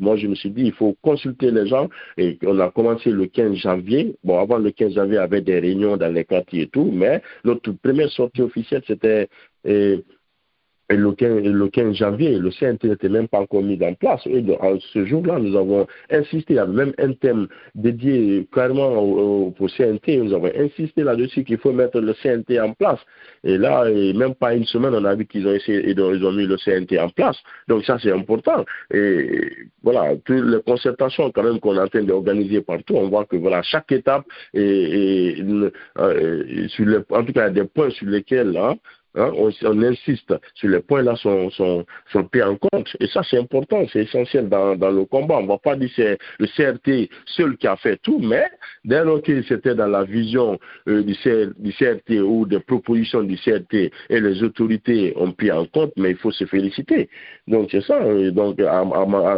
moi 0.00 0.16
je 0.16 0.26
me 0.28 0.34
suis 0.34 0.50
dit, 0.50 0.62
il 0.66 0.72
faut 0.72 0.96
consulter 1.02 1.50
les 1.50 1.66
gens, 1.66 1.88
et 2.16 2.38
on 2.46 2.58
a 2.60 2.70
commencé 2.70 3.10
le 3.10 3.26
15 3.26 3.54
janvier. 3.56 4.16
Bon, 4.24 4.38
avant 4.38 4.58
le 4.58 4.70
15 4.70 4.94
janvier, 4.94 5.14
il 5.14 5.16
y 5.16 5.18
avait 5.18 5.40
des 5.40 5.58
réunions 5.58 5.96
dans 5.96 6.12
les 6.12 6.24
quartiers 6.24 6.62
et 6.62 6.68
tout, 6.68 6.90
mais 6.92 7.22
notre 7.44 7.72
première 7.72 8.10
sortie 8.10 8.42
officielle, 8.42 8.82
c'était 8.86 9.28
le 10.96 11.12
15, 11.12 11.42
le 11.42 11.68
15 11.68 11.94
janvier, 11.94 12.38
le 12.38 12.50
CNT 12.50 12.88
n'était 12.88 13.08
même 13.08 13.28
pas 13.28 13.40
encore 13.40 13.62
mis 13.62 13.78
en 13.82 13.94
place. 13.94 14.20
Et 14.26 14.44
ce 14.92 15.06
jour-là, 15.06 15.38
nous 15.38 15.56
avons 15.56 15.86
insisté, 16.10 16.54
il 16.54 16.56
y 16.56 16.58
avait 16.58 16.72
même 16.72 16.92
un 16.98 17.12
thème 17.12 17.48
dédié 17.74 18.46
carrément 18.52 18.92
au, 18.98 19.54
CNT, 19.76 20.18
nous 20.18 20.34
avons 20.34 20.50
insisté 20.56 21.02
là-dessus 21.02 21.44
qu'il 21.44 21.58
faut 21.58 21.72
mettre 21.72 22.00
le 22.00 22.14
CNT 22.14 22.60
en 22.60 22.72
place. 22.72 23.00
Et 23.44 23.58
là, 23.58 23.84
même 23.90 24.34
pas 24.34 24.54
une 24.54 24.64
semaine, 24.64 24.94
on 24.94 25.04
a 25.04 25.14
vu 25.14 25.26
qu'ils 25.26 25.46
ont 25.46 25.52
essayé, 25.52 25.90
ils 25.90 26.00
ont 26.00 26.32
mis 26.32 26.46
le 26.46 26.56
CNT 26.56 26.98
en 26.98 27.08
place. 27.08 27.36
Donc 27.68 27.84
ça, 27.84 27.98
c'est 28.02 28.12
important. 28.12 28.64
Et 28.92 29.52
voilà, 29.82 30.14
toutes 30.24 30.44
les 30.44 30.62
concertations 30.62 31.30
quand 31.30 31.42
même 31.42 31.60
qu'on 31.60 31.76
est 31.76 31.80
en 31.80 31.88
train 31.88 32.02
d'organiser 32.02 32.60
partout, 32.60 32.94
on 32.96 33.08
voit 33.08 33.24
que 33.24 33.36
voilà, 33.36 33.62
chaque 33.62 33.90
étape 33.92 34.24
est, 34.54 35.40
euh, 35.98 36.68
sur 36.68 36.86
les, 36.86 36.98
en 37.10 37.24
tout 37.24 37.32
cas, 37.32 37.50
des 37.50 37.64
points 37.64 37.90
sur 37.90 38.06
lesquels 38.06 38.56
hein, 38.56 38.76
Hein, 39.14 39.30
on, 39.36 39.82
insiste 39.82 40.32
sur 40.54 40.70
les 40.70 40.80
points-là 40.80 41.16
sont, 41.16 41.50
sont, 41.50 41.84
sont 42.12 42.24
pris 42.24 42.42
en 42.42 42.56
compte. 42.56 42.96
Et 42.98 43.06
ça, 43.08 43.20
c'est 43.28 43.38
important, 43.38 43.84
c'est 43.92 44.04
essentiel 44.04 44.48
dans, 44.48 44.74
dans 44.74 44.90
le 44.90 45.04
combat. 45.04 45.36
On 45.36 45.42
ne 45.42 45.48
va 45.48 45.58
pas 45.58 45.76
dire 45.76 45.90
que 45.94 45.94
c'est 45.96 46.18
le 46.38 46.46
CRT 46.46 47.10
seul 47.26 47.58
qui 47.58 47.66
a 47.66 47.76
fait 47.76 47.98
tout, 47.98 48.18
mais 48.20 48.44
dès 48.86 49.04
lors 49.04 49.20
que 49.20 49.42
c'était 49.42 49.74
dans 49.74 49.86
la 49.86 50.04
vision 50.04 50.58
euh, 50.88 51.02
du, 51.02 51.14
du, 51.58 51.72
CRT 51.72 52.22
ou 52.22 52.46
des 52.46 52.60
propositions 52.60 53.22
du 53.22 53.36
CRT 53.36 53.90
et 54.08 54.20
les 54.20 54.42
autorités 54.42 55.12
ont 55.16 55.32
pris 55.32 55.52
en 55.52 55.66
compte, 55.66 55.92
mais 55.98 56.12
il 56.12 56.16
faut 56.16 56.30
se 56.30 56.46
féliciter. 56.46 57.10
Donc, 57.46 57.68
c'est 57.70 57.82
ça. 57.82 58.02
Euh, 58.02 58.30
donc, 58.30 58.62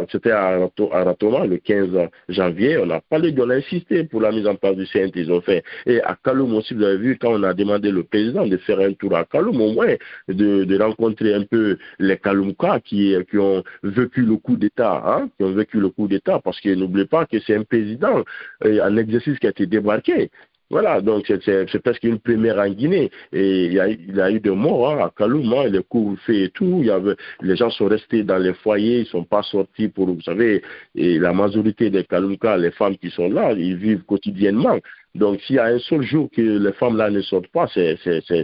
c'était 0.09 0.31
à, 0.31 0.53
à 0.53 1.03
Ratoma 1.03 1.45
le 1.45 1.57
15 1.57 1.89
janvier. 2.29 2.77
On 2.77 2.89
a 2.91 3.01
parlé, 3.01 3.35
on 3.37 3.49
a 3.49 3.55
insisté 3.55 4.05
pour 4.05 4.21
la 4.21 4.31
mise 4.31 4.47
en 4.47 4.55
place 4.55 4.77
du 4.77 4.85
CRT. 4.85 5.15
Ils 5.15 5.31
ont 5.33 5.41
fait. 5.41 5.63
Et 5.85 6.01
à 6.01 6.17
Kaloum 6.23 6.55
aussi, 6.55 6.73
vous 6.73 6.83
avez 6.83 6.97
vu, 6.97 7.17
quand 7.19 7.33
on 7.33 7.43
a 7.43 7.53
demandé 7.53 7.91
le 7.91 8.03
président 8.03 8.47
de 8.47 8.55
faire 8.57 8.79
un 8.79 8.93
tour 8.93 9.13
à 9.17 9.25
Kaloum, 9.25 9.64
moins 9.73 9.95
de, 10.27 10.81
rencontrer 10.81 11.33
un 11.33 11.43
peu 11.43 11.77
les 11.99 12.17
Kalumka 12.17 12.79
qui, 12.79 13.15
ont 13.35 13.63
vécu 13.83 14.21
le 14.21 14.37
coup 14.37 14.57
d'État, 14.57 15.01
hein, 15.05 15.29
qui 15.37 15.43
ont 15.43 15.53
vécu 15.53 15.79
le 15.79 15.89
coup 15.89 16.07
d'État, 16.07 16.39
parce 16.43 16.59
que 16.59 16.69
n'oubliez 16.69 17.05
pas 17.05 17.25
que 17.25 17.39
c'est 17.39 17.55
un 17.55 17.63
président 17.63 18.23
euh, 18.65 18.81
en 18.81 18.97
exercice 18.97 19.39
qui 19.39 19.47
a 19.47 19.51
été 19.51 19.65
débarqué. 19.65 20.29
Voilà, 20.71 20.99
donc 20.99 21.31
c'est 21.45 21.79
presque 21.83 22.03
une 22.03 22.19
première 22.19 22.57
en 22.57 22.69
Guinée. 22.69 23.11
Et 23.31 23.65
il 23.65 23.73
y 23.73 23.79
a, 23.79 24.31
eu 24.31 24.39
des 24.39 24.49
morts 24.49 24.89
hein, 24.89 25.05
à 25.05 25.11
Kaloum, 25.15 25.53
hein, 25.53 25.67
les 25.69 25.83
coups 25.83 26.19
faits 26.21 26.35
et 26.35 26.49
tout. 26.49 26.77
Il 26.79 26.87
y 26.87 26.89
avait, 26.89 27.15
les 27.41 27.55
gens 27.55 27.69
sont 27.69 27.85
restés 27.85 28.23
dans 28.23 28.39
les 28.39 28.53
foyers, 28.55 29.01
ils 29.01 29.05
sont 29.05 29.23
pas 29.23 29.43
sortis 29.43 29.89
pour, 29.89 30.07
vous 30.07 30.21
savez, 30.21 30.63
et 30.95 31.19
la 31.19 31.33
majorité 31.33 31.91
des 31.91 32.03
Kaloumka, 32.03 32.57
les 32.57 32.71
femmes 32.71 32.97
qui 32.97 33.11
sont 33.11 33.29
là, 33.29 33.53
ils 33.53 33.75
vivent 33.75 34.03
quotidiennement. 34.05 34.79
Donc, 35.15 35.39
s'il 35.41 35.55
y 35.55 35.59
a 35.59 35.65
un 35.65 35.79
seul 35.79 36.01
jour 36.01 36.29
que 36.35 36.41
les 36.41 36.73
femmes-là 36.73 37.09
ne 37.09 37.21
sortent 37.21 37.47
pas, 37.47 37.67
c'est 37.73 37.97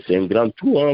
un 0.09 0.25
grand 0.25 0.49
trou. 0.55 0.79
Hein, 0.79 0.93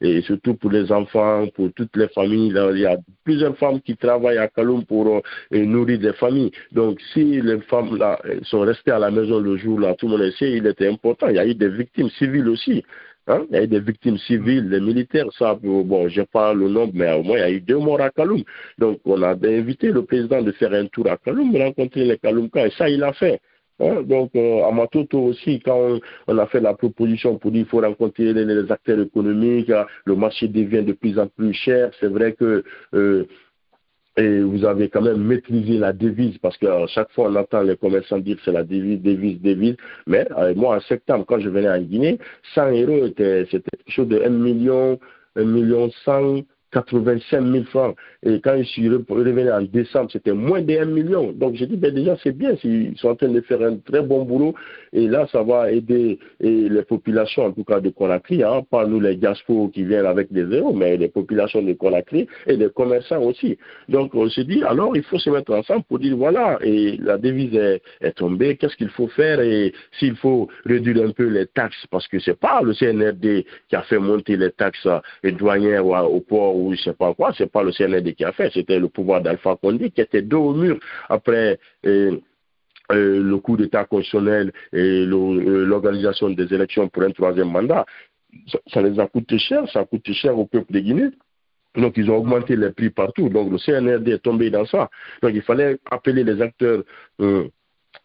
et 0.00 0.20
surtout 0.22 0.54
pour 0.54 0.70
les 0.70 0.92
enfants, 0.92 1.46
pour 1.54 1.70
toutes 1.74 1.96
les 1.96 2.08
familles. 2.08 2.50
Là, 2.50 2.70
il 2.72 2.80
y 2.80 2.86
a 2.86 2.96
plusieurs 3.24 3.56
femmes 3.56 3.80
qui 3.80 3.96
travaillent 3.96 4.38
à 4.38 4.48
Kaloum 4.48 4.84
pour 4.84 5.08
euh, 5.08 5.20
nourrir 5.50 5.98
des 5.98 6.12
familles. 6.12 6.52
Donc, 6.72 7.00
si 7.14 7.40
les 7.40 7.60
femmes-là 7.62 8.20
sont 8.42 8.60
restées 8.60 8.90
à 8.90 8.98
la 8.98 9.10
maison 9.10 9.40
le 9.40 9.56
jour-là, 9.56 9.94
tout 9.94 10.08
le 10.08 10.18
monde 10.18 10.30
sait, 10.38 10.52
il 10.52 10.66
était 10.66 10.88
important. 10.88 11.28
Il 11.28 11.36
y 11.36 11.38
a 11.38 11.46
eu 11.46 11.54
des 11.54 11.70
victimes 11.70 12.10
civiles 12.10 12.48
aussi. 12.48 12.84
Hein? 13.28 13.46
Il 13.50 13.56
y 13.56 13.58
a 13.58 13.62
eu 13.64 13.66
des 13.66 13.80
victimes 13.80 14.18
civiles, 14.18 14.68
les 14.70 14.80
militaires, 14.80 15.26
ça, 15.38 15.54
bon, 15.54 16.08
je 16.08 16.22
pas 16.22 16.54
le 16.54 16.68
nombre, 16.68 16.92
mais 16.94 17.12
au 17.12 17.22
moins 17.22 17.36
il 17.36 17.40
y 17.40 17.44
a 17.44 17.50
eu 17.50 17.60
deux 17.60 17.78
morts 17.78 18.00
à 18.00 18.10
Kaloum. 18.10 18.42
Donc 18.78 19.00
on 19.04 19.22
a 19.22 19.32
invité 19.32 19.90
le 19.90 20.02
président 20.02 20.40
de 20.42 20.52
faire 20.52 20.72
un 20.72 20.86
tour 20.86 21.10
à 21.10 21.18
Kaloum, 21.18 21.54
rencontrer 21.56 22.04
les 22.04 22.16
Kaloumkas, 22.16 22.66
et 22.66 22.70
ça 22.70 22.88
il 22.88 23.02
a 23.02 23.12
fait. 23.12 23.40
Hein, 23.80 24.02
donc, 24.02 24.30
euh, 24.34 24.64
à 24.64 24.72
Matoto 24.72 25.20
aussi, 25.20 25.60
quand 25.60 25.98
on, 26.26 26.38
a 26.38 26.46
fait 26.46 26.60
la 26.60 26.74
proposition 26.74 27.38
pour 27.38 27.52
dire 27.52 27.62
qu'il 27.62 27.70
faut 27.70 27.80
rencontrer 27.80 28.32
les, 28.32 28.72
acteurs 28.72 29.00
économiques, 29.00 29.70
euh, 29.70 29.84
le 30.04 30.16
marché 30.16 30.48
devient 30.48 30.82
de 30.82 30.92
plus 30.92 31.18
en 31.18 31.28
plus 31.28 31.52
cher. 31.52 31.90
C'est 32.00 32.08
vrai 32.08 32.32
que 32.32 32.64
euh, 32.94 33.24
et 34.16 34.40
vous 34.40 34.64
avez 34.64 34.88
quand 34.88 35.02
même 35.02 35.22
maîtrisé 35.22 35.78
la 35.78 35.92
devise 35.92 36.38
parce 36.38 36.56
que 36.56 36.66
chaque 36.88 37.08
fois 37.12 37.30
on 37.30 37.36
entend 37.36 37.62
les 37.62 37.76
commerçants 37.76 38.18
dire 38.18 38.36
c'est 38.44 38.50
la 38.50 38.64
devise, 38.64 39.00
devise, 39.00 39.40
devise. 39.40 39.76
Mais 40.08 40.26
moi, 40.56 40.76
en 40.76 40.80
septembre, 40.80 41.24
quand 41.24 41.38
je 41.38 41.48
venais 41.48 41.68
en 41.68 41.80
Guinée, 41.80 42.18
100 42.56 42.70
euros, 42.82 43.06
c'était 43.16 43.46
quelque 43.46 43.90
chose 43.90 44.08
de 44.08 44.20
1 44.20 44.30
million, 44.30 44.98
1 45.36 45.44
million 45.44 45.88
100 46.04 46.40
85 46.72 47.42
000 47.42 47.64
francs. 47.64 47.96
Et 48.24 48.40
quand 48.40 48.56
je 48.58 48.64
suis 48.64 48.88
revenu 48.88 49.50
en 49.50 49.62
décembre, 49.62 50.10
c'était 50.12 50.32
moins 50.32 50.60
de 50.62 50.76
1 50.76 50.84
million. 50.86 51.32
Donc 51.32 51.54
j'ai 51.54 51.66
dit, 51.66 51.76
ben 51.76 51.94
déjà 51.94 52.16
c'est 52.22 52.36
bien, 52.36 52.54
ils 52.64 52.96
sont 52.96 53.08
en 53.08 53.16
train 53.16 53.28
de 53.28 53.40
faire 53.42 53.62
un 53.62 53.76
très 53.76 54.02
bon 54.02 54.24
boulot. 54.24 54.54
Et 54.92 55.06
là, 55.06 55.26
ça 55.30 55.42
va 55.42 55.70
aider 55.70 56.18
les 56.40 56.82
populations, 56.82 57.44
en 57.44 57.52
tout 57.52 57.64
cas 57.64 57.80
de 57.80 57.90
Conakry, 57.90 58.42
hein, 58.42 58.62
pas 58.70 58.86
nous 58.86 59.00
les 59.00 59.16
diasporos 59.16 59.68
qui 59.68 59.84
viennent 59.84 60.06
avec 60.06 60.32
des 60.32 60.46
zéros, 60.46 60.72
mais 60.72 60.96
les 60.96 61.08
populations 61.08 61.62
de 61.62 61.72
Conakry 61.72 62.26
et 62.46 62.56
les 62.56 62.70
commerçants 62.70 63.22
aussi. 63.22 63.58
Donc 63.88 64.14
on 64.14 64.28
s'est 64.28 64.44
dit, 64.44 64.62
alors 64.62 64.96
il 64.96 65.02
faut 65.02 65.18
se 65.18 65.30
mettre 65.30 65.52
ensemble 65.52 65.84
pour 65.88 65.98
dire, 65.98 66.16
voilà, 66.16 66.58
et 66.62 66.96
la 66.98 67.18
devise 67.18 67.54
est, 67.54 67.82
est 68.00 68.12
tombée, 68.12 68.56
qu'est-ce 68.56 68.76
qu'il 68.76 68.90
faut 68.90 69.08
faire 69.08 69.40
et 69.40 69.72
s'il 69.98 70.16
faut 70.16 70.48
réduire 70.64 71.04
un 71.04 71.10
peu 71.10 71.28
les 71.28 71.46
taxes, 71.46 71.86
parce 71.90 72.06
que 72.08 72.18
c'est 72.18 72.38
pas 72.38 72.60
le 72.62 72.74
CNRD 72.74 73.44
qui 73.68 73.76
a 73.76 73.82
fait 73.82 73.98
monter 73.98 74.36
les 74.36 74.50
taxes 74.50 74.88
douanières 75.24 75.86
au 75.86 76.20
port 76.20 76.57
ou 76.58 76.74
je 76.74 76.82
sais 76.82 76.92
pas 76.92 77.14
quoi, 77.14 77.32
c'est 77.36 77.50
pas 77.50 77.62
le 77.62 77.72
CNRD 77.72 78.14
qui 78.14 78.24
a 78.24 78.32
fait, 78.32 78.50
c'était 78.52 78.78
le 78.78 78.88
pouvoir 78.88 79.20
d'Alpha 79.20 79.56
Condé 79.56 79.90
qui 79.90 80.00
était 80.00 80.22
dos 80.22 80.50
au 80.50 80.54
mur 80.54 80.78
après 81.08 81.58
euh, 81.86 82.18
euh, 82.92 83.22
le 83.22 83.38
coup 83.38 83.56
d'État 83.56 83.84
constitutionnel 83.84 84.52
et 84.72 85.06
euh, 85.06 85.64
l'organisation 85.64 86.30
des 86.30 86.52
élections 86.54 86.88
pour 86.88 87.02
un 87.02 87.10
troisième 87.10 87.50
mandat. 87.50 87.84
Ça, 88.68 88.82
les 88.82 88.98
a 88.98 89.06
coûté 89.06 89.38
cher, 89.38 89.68
ça 89.70 89.80
a 89.80 89.84
coûté 89.84 90.12
cher 90.12 90.38
au 90.38 90.46
peuple 90.46 90.72
de 90.72 90.80
Guinée. 90.80 91.10
Donc, 91.76 91.96
ils 91.96 92.10
ont 92.10 92.16
augmenté 92.16 92.56
les 92.56 92.70
prix 92.70 92.90
partout. 92.90 93.28
Donc, 93.28 93.50
le 93.52 93.58
CNRD 93.58 94.08
est 94.08 94.18
tombé 94.22 94.50
dans 94.50 94.64
ça. 94.64 94.90
Donc, 95.22 95.32
il 95.34 95.42
fallait 95.42 95.78
appeler 95.90 96.24
les 96.24 96.40
acteurs 96.40 96.82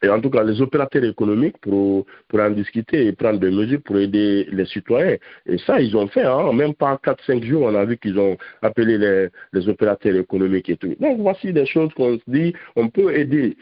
et 0.03 0.09
en 0.09 0.19
tout 0.19 0.29
cas 0.29 0.43
les 0.43 0.61
opérateurs 0.61 1.03
économiques 1.03 1.57
pour, 1.59 2.05
pour 2.27 2.39
en 2.39 2.49
discuter 2.49 3.07
et 3.07 3.13
prendre 3.13 3.39
des 3.39 3.49
mesures 3.49 3.81
pour 3.81 3.97
aider 3.97 4.47
les 4.51 4.65
citoyens. 4.65 5.17
Et 5.45 5.57
ça, 5.59 5.79
ils 5.79 5.95
ont 5.95 6.07
fait, 6.07 6.25
hein, 6.25 6.51
même 6.53 6.73
pas 6.73 6.99
4-5 7.03 7.43
jours, 7.43 7.63
on 7.63 7.75
a 7.75 7.85
vu 7.85 7.97
qu'ils 7.97 8.19
ont 8.19 8.37
appelé 8.61 8.97
les, 8.97 9.29
les 9.53 9.69
opérateurs 9.69 10.15
économiques 10.15 10.69
et 10.69 10.77
tout. 10.77 10.93
Donc 10.99 11.19
voici 11.19 11.53
des 11.53 11.65
choses 11.65 11.93
qu'on 11.93 12.17
se 12.17 12.23
dit, 12.27 12.53
on 12.75 12.89
peut 12.89 13.17
aider 13.17 13.55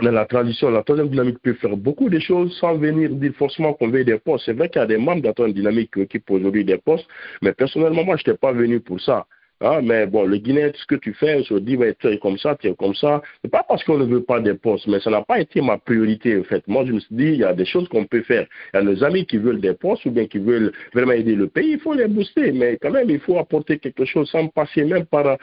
dans 0.00 0.12
la 0.12 0.26
transition, 0.26 0.70
la 0.70 0.84
troisième 0.84 1.08
dynamique 1.08 1.40
peut 1.42 1.54
faire 1.54 1.76
beaucoup 1.76 2.08
de 2.08 2.18
choses 2.20 2.56
sans 2.60 2.76
venir 2.76 3.10
dire 3.10 3.32
forcément 3.36 3.74
qu'on 3.74 3.88
veut 3.88 4.04
des 4.04 4.18
postes. 4.18 4.44
C'est 4.46 4.52
vrai 4.52 4.68
qu'il 4.68 4.80
y 4.80 4.84
a 4.84 4.86
des 4.86 4.96
membres 4.96 5.22
de 5.22 5.26
la 5.26 5.32
troisième 5.32 5.56
dynamique 5.56 5.92
qui 5.92 6.02
occupent 6.02 6.30
aujourd'hui 6.30 6.64
des 6.64 6.78
postes, 6.78 7.06
mais 7.42 7.52
personnellement, 7.52 8.04
moi, 8.04 8.16
je 8.16 8.22
n'étais 8.22 8.38
pas 8.38 8.52
venu 8.52 8.80
pour 8.80 9.00
ça. 9.00 9.26
Ah, 9.60 9.80
mais 9.82 10.06
bon, 10.06 10.24
le 10.24 10.36
Guinée, 10.36 10.70
ce 10.74 10.86
que 10.86 10.94
tu 10.94 11.12
fais, 11.14 11.34
on 11.36 11.44
se 11.44 11.54
dit, 11.54 11.76
ouais, 11.76 11.94
tu 11.98 12.06
es 12.08 12.18
comme 12.18 12.38
ça, 12.38 12.54
tu 12.54 12.68
es 12.68 12.74
comme 12.74 12.94
ça. 12.94 13.22
C'est 13.42 13.50
pas 13.50 13.64
parce 13.66 13.82
qu'on 13.82 13.98
ne 13.98 14.04
veut 14.04 14.22
pas 14.22 14.40
des 14.40 14.54
postes, 14.54 14.86
mais 14.86 15.00
ça 15.00 15.10
n'a 15.10 15.22
pas 15.22 15.40
été 15.40 15.60
ma 15.60 15.78
priorité, 15.78 16.38
en 16.38 16.44
fait. 16.44 16.66
Moi, 16.68 16.84
je 16.86 16.92
me 16.92 17.00
suis 17.00 17.14
dit, 17.14 17.24
il 17.24 17.36
y 17.38 17.44
a 17.44 17.54
des 17.54 17.64
choses 17.64 17.88
qu'on 17.88 18.04
peut 18.04 18.22
faire. 18.22 18.46
Il 18.72 18.76
y 18.76 18.80
a 18.80 18.82
nos 18.82 19.02
amis 19.02 19.26
qui 19.26 19.36
veulent 19.36 19.60
des 19.60 19.74
postes 19.74 20.04
ou 20.06 20.12
bien 20.12 20.26
qui 20.26 20.38
veulent 20.38 20.72
vraiment 20.94 21.12
aider 21.12 21.34
le 21.34 21.48
pays, 21.48 21.72
il 21.72 21.80
faut 21.80 21.94
les 21.94 22.06
booster. 22.06 22.52
Mais 22.52 22.78
quand 22.80 22.92
même, 22.92 23.10
il 23.10 23.18
faut 23.20 23.38
apporter 23.38 23.78
quelque 23.78 24.04
chose 24.04 24.30
sans 24.30 24.46
passer 24.48 24.84
même 24.84 25.06
par 25.06 25.38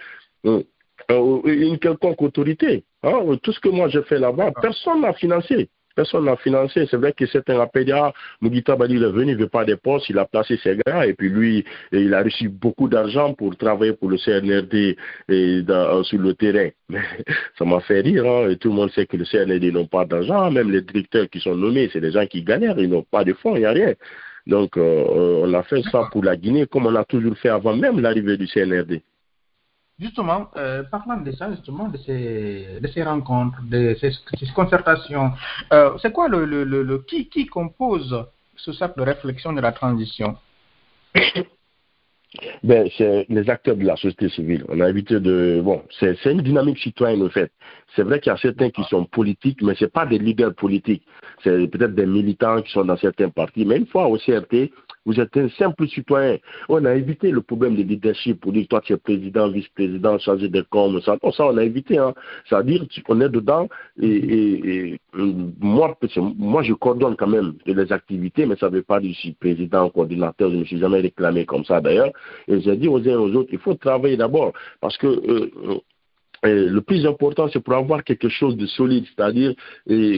euh, 0.45 0.63
euh, 1.12 1.41
une 1.45 1.78
quelconque 1.78 2.21
autorité. 2.21 2.86
Hein. 3.04 3.38
Tout 3.43 3.51
ce 3.51 3.60
que 3.60 3.69
moi 3.69 3.89
j'ai 3.89 4.01
fait 4.04 4.19
là-bas, 4.19 4.51
ah. 4.56 4.62
personne 4.62 5.01
n'a 5.01 5.13
financé. 5.13 5.69
Personne 5.95 6.25
n'a 6.25 6.36
financé. 6.38 6.88
C'est 6.89 6.97
vrai 6.97 7.13
que 7.13 7.25
certains 7.25 7.58
rappellent, 7.58 7.91
ah, 7.93 8.13
Mugita 8.41 8.75
Badi 8.75 8.95
est 8.95 9.10
venu, 9.10 9.31
il 9.31 9.38
ne 9.38 9.43
veut 9.43 9.49
pas 9.49 9.65
des 9.65 9.77
postes, 9.77 10.10
il 10.10 10.17
a 10.19 10.25
placé 10.25 10.58
ses 10.58 10.77
gars, 10.86 11.05
et 11.05 11.13
puis 11.13 11.29
lui, 11.29 11.65
il 11.91 12.13
a 12.13 12.21
reçu 12.21 12.49
beaucoup 12.49 12.89
d'argent 12.89 13.34
pour 13.34 13.55
travailler 13.58 13.93
pour 13.93 14.10
le 14.10 14.17
CNRD 14.17 14.97
et 15.29 15.62
dans, 15.62 16.03
sur 16.03 16.19
le 16.19 16.34
terrain. 16.34 16.69
Mais 16.89 17.01
ça 17.58 17.65
m'a 17.65 17.79
fait 17.81 18.01
rire, 18.01 18.25
hein, 18.25 18.49
et 18.49 18.58
tout 18.58 18.69
le 18.69 18.75
monde 18.75 18.91
sait 18.91 19.05
que 19.05 19.17
le 19.17 19.25
CNRD 19.25 19.71
n'ont 19.71 19.88
pas 19.88 20.05
d'argent, 20.05 20.51
même 20.51 20.71
les 20.71 20.81
directeurs 20.81 21.29
qui 21.29 21.39
sont 21.39 21.55
nommés, 21.55 21.89
c'est 21.91 22.01
des 22.01 22.12
gens 22.12 22.25
qui 22.27 22.43
galèrent, 22.43 22.79
ils 22.79 22.89
n'ont 22.89 23.03
pas 23.03 23.23
de 23.23 23.34
fonds, 23.34 23.55
il 23.55 23.60
n'y 23.60 23.65
a 23.65 23.71
rien. 23.71 23.93
Donc, 24.47 24.77
euh, 24.77 25.41
on 25.43 25.53
a 25.53 25.63
fait 25.63 25.81
ça 25.91 26.08
pour 26.12 26.23
la 26.23 26.36
Guinée, 26.36 26.67
comme 26.67 26.86
on 26.86 26.95
a 26.95 27.03
toujours 27.03 27.38
fait 27.38 27.49
avant 27.49 27.75
même 27.75 27.99
l'arrivée 27.99 28.38
du 28.38 28.47
CNRD. 28.47 29.01
Justement, 29.97 30.51
euh, 30.58 30.84
parlant 30.84 31.21
de 31.21 31.31
ça, 31.31 31.49
justement, 31.51 31.88
de 31.88 31.97
ces, 31.97 33.03
rencontres, 33.03 33.62
de 33.63 33.95
ces, 34.01 34.12
concertations, 34.53 35.31
euh, 35.71 35.97
c'est 36.01 36.12
quoi 36.12 36.27
le, 36.27 36.97
qui 37.08 37.45
compose 37.45 38.25
ce 38.58 38.73
cercle 38.73 38.99
de 38.99 39.05
réflexion 39.05 39.53
de 39.53 39.62
la 39.62 39.71
transition? 39.71 40.36
Ben, 42.63 42.89
c'est 42.97 43.25
les 43.29 43.49
acteurs 43.49 43.77
de 43.77 43.86
la 43.86 43.95
société 43.95 44.27
civile. 44.27 44.65
On 44.67 44.81
a 44.81 44.89
évité 44.89 45.21
de. 45.21 45.62
Bon, 45.63 45.84
c'est 45.99 46.17
une 46.25 46.41
dynamique 46.41 46.79
citoyenne, 46.79 47.23
en 47.23 47.29
fait. 47.29 47.49
C'est 47.95 48.03
vrai 48.03 48.19
qu'il 48.19 48.29
y 48.29 48.34
a 48.34 48.38
certains 48.38 48.69
qui 48.71 48.84
sont 48.84 49.05
politiques, 49.05 49.62
mais 49.62 49.73
ce 49.75 49.86
pas 49.86 50.05
des 50.05 50.19
leaders 50.19 50.53
politiques. 50.53 51.03
C'est 51.43 51.67
peut-être 51.67 51.95
des 51.95 52.05
militants 52.05 52.62
qui 52.62 52.73
sont 52.73 52.84
dans 52.84 52.97
certains 52.97 53.29
partis. 53.29 53.63
Mais 53.65 53.77
une 53.77 53.86
fois 53.86 54.08
au 54.08 54.17
CRT, 54.17 54.71
Vous 55.05 55.19
êtes 55.19 55.37
un 55.37 55.49
simple 55.49 55.87
citoyen. 55.87 56.37
On 56.69 56.83
a 56.85 56.95
évité 56.95 57.31
le 57.31 57.41
problème 57.41 57.75
de 57.75 57.83
leadership 57.83 58.41
pour 58.41 58.51
dire 58.53 58.67
toi 58.67 58.81
tu 58.81 58.93
es 58.93 58.97
président, 58.97 59.49
vice-président, 59.49 60.17
chargé 60.17 60.49
de 60.49 60.61
com, 60.61 60.99
ça. 61.01 61.17
ça 61.31 61.45
on 61.45 61.57
a 61.57 61.63
évité. 61.63 61.97
Hein. 61.97 62.13
C'est-à-dire 62.49 62.85
qu'on 63.05 63.21
est 63.21 63.29
dedans 63.29 63.67
et, 64.01 64.99
euh, 65.15 65.33
moi, 65.59 65.97
moi 66.37 66.63
je 66.63 66.73
coordonne 66.73 67.15
quand 67.15 67.27
même 67.27 67.53
les 67.65 67.91
activités, 67.91 68.45
mais 68.45 68.55
ça 68.55 68.69
ne 68.69 68.75
veut 68.75 68.83
pas 68.83 68.99
dire 68.99 69.11
que 69.11 69.15
je 69.15 69.21
suis 69.21 69.33
président, 69.33 69.89
coordinateur, 69.89 70.49
je 70.49 70.55
ne 70.55 70.59
me 70.61 70.65
suis 70.65 70.79
jamais 70.79 70.99
réclamé 71.01 71.45
comme 71.45 71.65
ça 71.65 71.81
d'ailleurs. 71.81 72.11
Et 72.47 72.59
j'ai 72.61 72.75
dit 72.75 72.87
aux 72.87 72.99
uns 72.99 73.03
et 73.03 73.15
aux 73.15 73.33
autres, 73.35 73.49
il 73.51 73.59
faut 73.59 73.75
travailler 73.75 74.17
d'abord 74.17 74.53
parce 74.81 74.97
que 74.97 75.07
euh, 75.07 75.79
le 76.45 76.79
plus 76.81 77.05
important, 77.05 77.47
c'est 77.51 77.60
pour 77.60 77.73
avoir 77.73 78.03
quelque 78.03 78.29
chose 78.29 78.55
de 78.58 78.65
solide, 78.65 79.05
c'est-à-dire, 79.15 79.53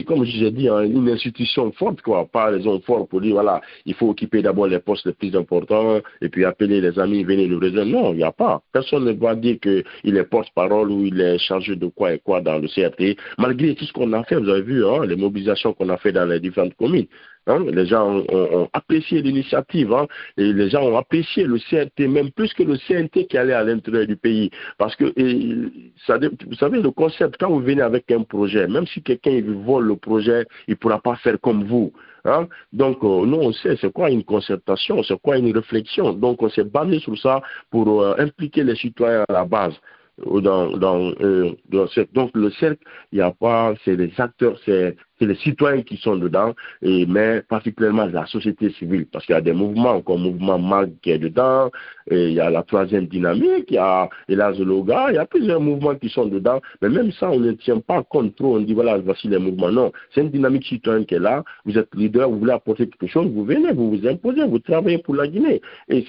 comme 0.06 0.24
j'ai 0.24 0.50
dit, 0.50 0.68
hein, 0.68 0.82
une 0.82 1.08
institution 1.08 1.72
forte, 1.72 2.02
quoi, 2.02 2.26
pas 2.26 2.50
les 2.50 2.66
hommes 2.66 2.80
forts 2.82 3.08
pour 3.08 3.20
dire, 3.20 3.34
voilà, 3.34 3.60
il 3.86 3.94
faut 3.94 4.08
occuper 4.10 4.42
d'abord 4.42 4.66
les 4.66 4.78
postes 4.78 5.06
les 5.06 5.12
plus 5.12 5.34
importants 5.36 6.00
et 6.20 6.28
puis 6.28 6.44
appeler 6.44 6.80
les 6.80 6.98
amis, 6.98 7.24
venir 7.24 7.48
le 7.48 7.56
réseau. 7.56 7.84
Non, 7.84 8.12
il 8.12 8.18
n'y 8.18 8.22
a 8.22 8.32
pas. 8.32 8.62
Personne 8.72 9.04
ne 9.04 9.12
va 9.12 9.34
dire 9.34 9.58
qu'il 9.60 10.16
est 10.16 10.24
porte-parole 10.24 10.90
ou 10.90 11.06
il 11.06 11.20
est 11.20 11.38
chargé 11.38 11.76
de 11.76 11.86
quoi 11.86 12.14
et 12.14 12.18
quoi 12.18 12.40
dans 12.40 12.58
le 12.58 12.68
CRT, 12.68 13.16
malgré 13.38 13.74
tout 13.74 13.84
ce 13.84 13.92
qu'on 13.92 14.12
a 14.12 14.24
fait, 14.24 14.36
vous 14.36 14.48
avez 14.48 14.62
vu, 14.62 14.84
hein, 14.86 15.04
les 15.06 15.16
mobilisations 15.16 15.72
qu'on 15.72 15.88
a 15.88 15.96
fait 15.96 16.12
dans 16.12 16.26
les 16.26 16.40
différentes 16.40 16.74
communes. 16.74 17.06
Hein, 17.48 17.64
les 17.72 17.86
gens 17.86 18.22
ont, 18.30 18.68
apprécié 18.74 19.22
l'initiative 19.22 19.92
hein, 19.92 20.06
et 20.36 20.52
les 20.52 20.68
gens 20.68 20.82
ont 20.82 20.98
apprécié 20.98 21.44
le 21.44 21.58
CNT, 21.58 22.06
même 22.06 22.30
plus 22.30 22.52
que 22.52 22.62
le 22.62 22.76
CNT 22.76 23.26
qui 23.26 23.38
allait 23.38 23.54
à 23.54 23.64
l'intérieur 23.64 24.06
du 24.06 24.16
pays. 24.16 24.50
Parce 24.76 24.94
que, 24.96 25.06
vous 25.06 26.54
savez, 26.54 26.82
le 26.82 26.90
concept, 26.90 27.36
quand 27.40 27.48
vous 27.48 27.60
venez 27.60 27.80
avec 27.80 28.10
un 28.10 28.22
projet, 28.22 28.66
même 28.68 28.86
si 28.86 29.02
quelqu'un 29.02 29.40
vole 29.64 29.86
le 29.86 29.96
projet, 29.96 30.46
il 30.66 30.72
ne 30.72 30.76
pourra 30.76 31.00
pas 31.00 31.16
faire 31.16 31.40
comme 31.40 31.64
vous. 31.64 31.90
Hein. 32.26 32.48
Donc, 32.72 32.98
euh, 33.02 33.24
nous, 33.24 33.38
on 33.38 33.52
sait 33.52 33.76
c'est 33.80 33.92
quoi 33.92 34.10
une 34.10 34.24
concertation, 34.24 35.02
c'est 35.02 35.20
quoi 35.20 35.38
une 35.38 35.54
réflexion. 35.54 36.12
Donc, 36.12 36.42
on 36.42 36.50
s'est 36.50 36.64
basé 36.64 36.98
sur 37.00 37.16
ça 37.18 37.40
pour 37.70 38.02
euh, 38.02 38.14
impliquer 38.18 38.64
les 38.64 38.76
citoyens 38.76 39.24
à 39.28 39.32
la 39.32 39.44
base. 39.46 39.74
Euh, 40.26 41.52
donc, 42.12 42.30
le 42.34 42.50
cercle, 42.50 42.82
il 43.12 43.16
n'y 43.16 43.22
a 43.22 43.30
pas, 43.30 43.74
c'est 43.84 43.96
les 43.96 44.12
acteurs, 44.18 44.58
c'est 44.64 44.96
c'est 45.18 45.26
les 45.26 45.36
citoyens 45.36 45.82
qui 45.82 45.96
sont 45.96 46.16
dedans, 46.16 46.54
et, 46.82 47.06
mais 47.06 47.42
particulièrement 47.48 48.06
la 48.06 48.26
société 48.26 48.70
civile, 48.70 49.06
parce 49.06 49.26
qu'il 49.26 49.34
y 49.34 49.38
a 49.38 49.40
des 49.40 49.52
mouvements 49.52 50.00
comme 50.02 50.22
le 50.22 50.30
mouvement 50.30 50.58
MAG 50.58 50.92
qui 51.02 51.10
est 51.10 51.18
dedans, 51.18 51.70
et 52.10 52.28
il 52.28 52.34
y 52.34 52.40
a 52.40 52.50
la 52.50 52.62
troisième 52.62 53.06
dynamique, 53.06 53.66
il 53.68 53.74
y 53.74 53.78
a 53.78 54.08
Loga, 54.28 55.06
il 55.10 55.14
y 55.16 55.18
a 55.18 55.26
plusieurs 55.26 55.60
mouvements 55.60 55.94
qui 55.94 56.08
sont 56.08 56.26
dedans, 56.26 56.60
mais 56.80 56.88
même 56.88 57.12
ça, 57.12 57.30
on 57.30 57.38
ne 57.38 57.52
tient 57.52 57.80
pas 57.80 58.02
compte 58.02 58.34
trop, 58.36 58.56
on 58.56 58.60
dit 58.60 58.74
voilà, 58.74 58.98
voici 58.98 59.28
les 59.28 59.38
mouvements. 59.38 59.70
Non, 59.70 59.92
c'est 60.14 60.22
une 60.22 60.30
dynamique 60.30 60.64
citoyenne 60.64 61.06
qui 61.06 61.14
est 61.14 61.18
là, 61.18 61.44
vous 61.64 61.76
êtes 61.78 61.94
leader, 61.94 62.28
vous 62.30 62.38
voulez 62.38 62.52
apporter 62.52 62.86
quelque 62.88 63.10
chose, 63.10 63.26
vous 63.28 63.44
venez, 63.44 63.72
vous 63.72 63.90
vous 63.90 64.06
imposez, 64.06 64.44
vous 64.44 64.58
travaillez 64.58 64.98
pour 64.98 65.14
la 65.14 65.26
Guinée. 65.26 65.60
Et 65.88 66.04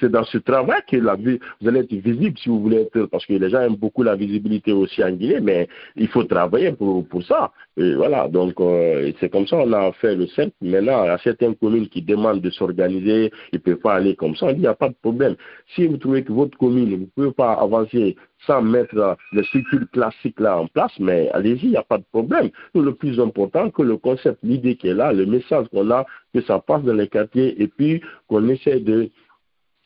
c'est 0.00 0.10
dans 0.10 0.24
ce 0.24 0.38
travail 0.38 0.80
que 0.90 0.96
la, 0.96 1.16
vous 1.16 1.68
allez 1.68 1.80
être 1.80 1.92
visible 1.92 2.36
si 2.38 2.48
vous 2.48 2.60
voulez 2.60 2.82
être, 2.82 3.06
parce 3.06 3.26
que 3.26 3.34
les 3.34 3.50
gens 3.50 3.60
aiment 3.60 3.76
beaucoup 3.76 4.02
la 4.02 4.16
visibilité 4.16 4.72
aussi 4.72 5.02
en 5.02 5.12
Guinée, 5.12 5.40
mais 5.40 5.68
il 5.96 6.08
faut 6.08 6.24
travailler 6.24 6.72
pour, 6.72 7.06
pour 7.06 7.22
ça. 7.22 7.52
Et 7.78 7.94
voilà, 7.94 8.26
donc 8.28 8.58
euh, 8.58 9.12
c'est 9.20 9.30
comme 9.30 9.46
ça 9.46 9.58
qu'on 9.58 9.72
a 9.74 9.92
fait 9.92 10.14
le 10.16 10.26
cercle. 10.28 10.52
Maintenant, 10.62 11.02
a 11.02 11.18
certaines 11.18 11.54
communes 11.56 11.88
qui 11.88 12.00
demandent 12.00 12.40
de 12.40 12.48
s'organiser, 12.48 13.30
ils 13.52 13.56
ne 13.56 13.58
peuvent 13.58 13.76
pas 13.76 13.96
aller 13.96 14.16
comme 14.16 14.34
ça. 14.34 14.50
Il 14.52 14.60
n'y 14.60 14.66
a 14.66 14.74
pas 14.74 14.88
de 14.88 14.94
problème. 15.02 15.36
Si 15.74 15.86
vous 15.86 15.98
trouvez 15.98 16.24
que 16.24 16.32
votre 16.32 16.56
commune, 16.56 16.88
vous 16.94 17.00
ne 17.00 17.06
pouvez 17.06 17.32
pas 17.32 17.52
avancer 17.52 18.16
sans 18.46 18.62
mettre 18.62 19.16
les 19.32 19.44
structures 19.44 19.90
classiques 19.92 20.40
là 20.40 20.58
en 20.58 20.66
place, 20.68 20.92
mais 20.98 21.28
allez-y, 21.34 21.64
il 21.64 21.70
n'y 21.70 21.76
a 21.76 21.82
pas 21.82 21.98
de 21.98 22.04
problème. 22.12 22.50
Le 22.74 22.94
plus 22.94 23.20
important, 23.20 23.70
que 23.70 23.82
le 23.82 23.98
concept, 23.98 24.38
l'idée 24.42 24.76
qui 24.76 24.88
est 24.88 24.94
là, 24.94 25.12
le 25.12 25.26
message 25.26 25.66
qu'on 25.68 25.90
a, 25.90 26.06
que 26.32 26.40
ça 26.42 26.58
passe 26.58 26.82
dans 26.82 26.94
les 26.94 27.08
quartiers 27.08 27.60
et 27.60 27.68
puis 27.68 28.00
qu'on 28.28 28.48
essaie 28.48 28.80
de 28.80 29.10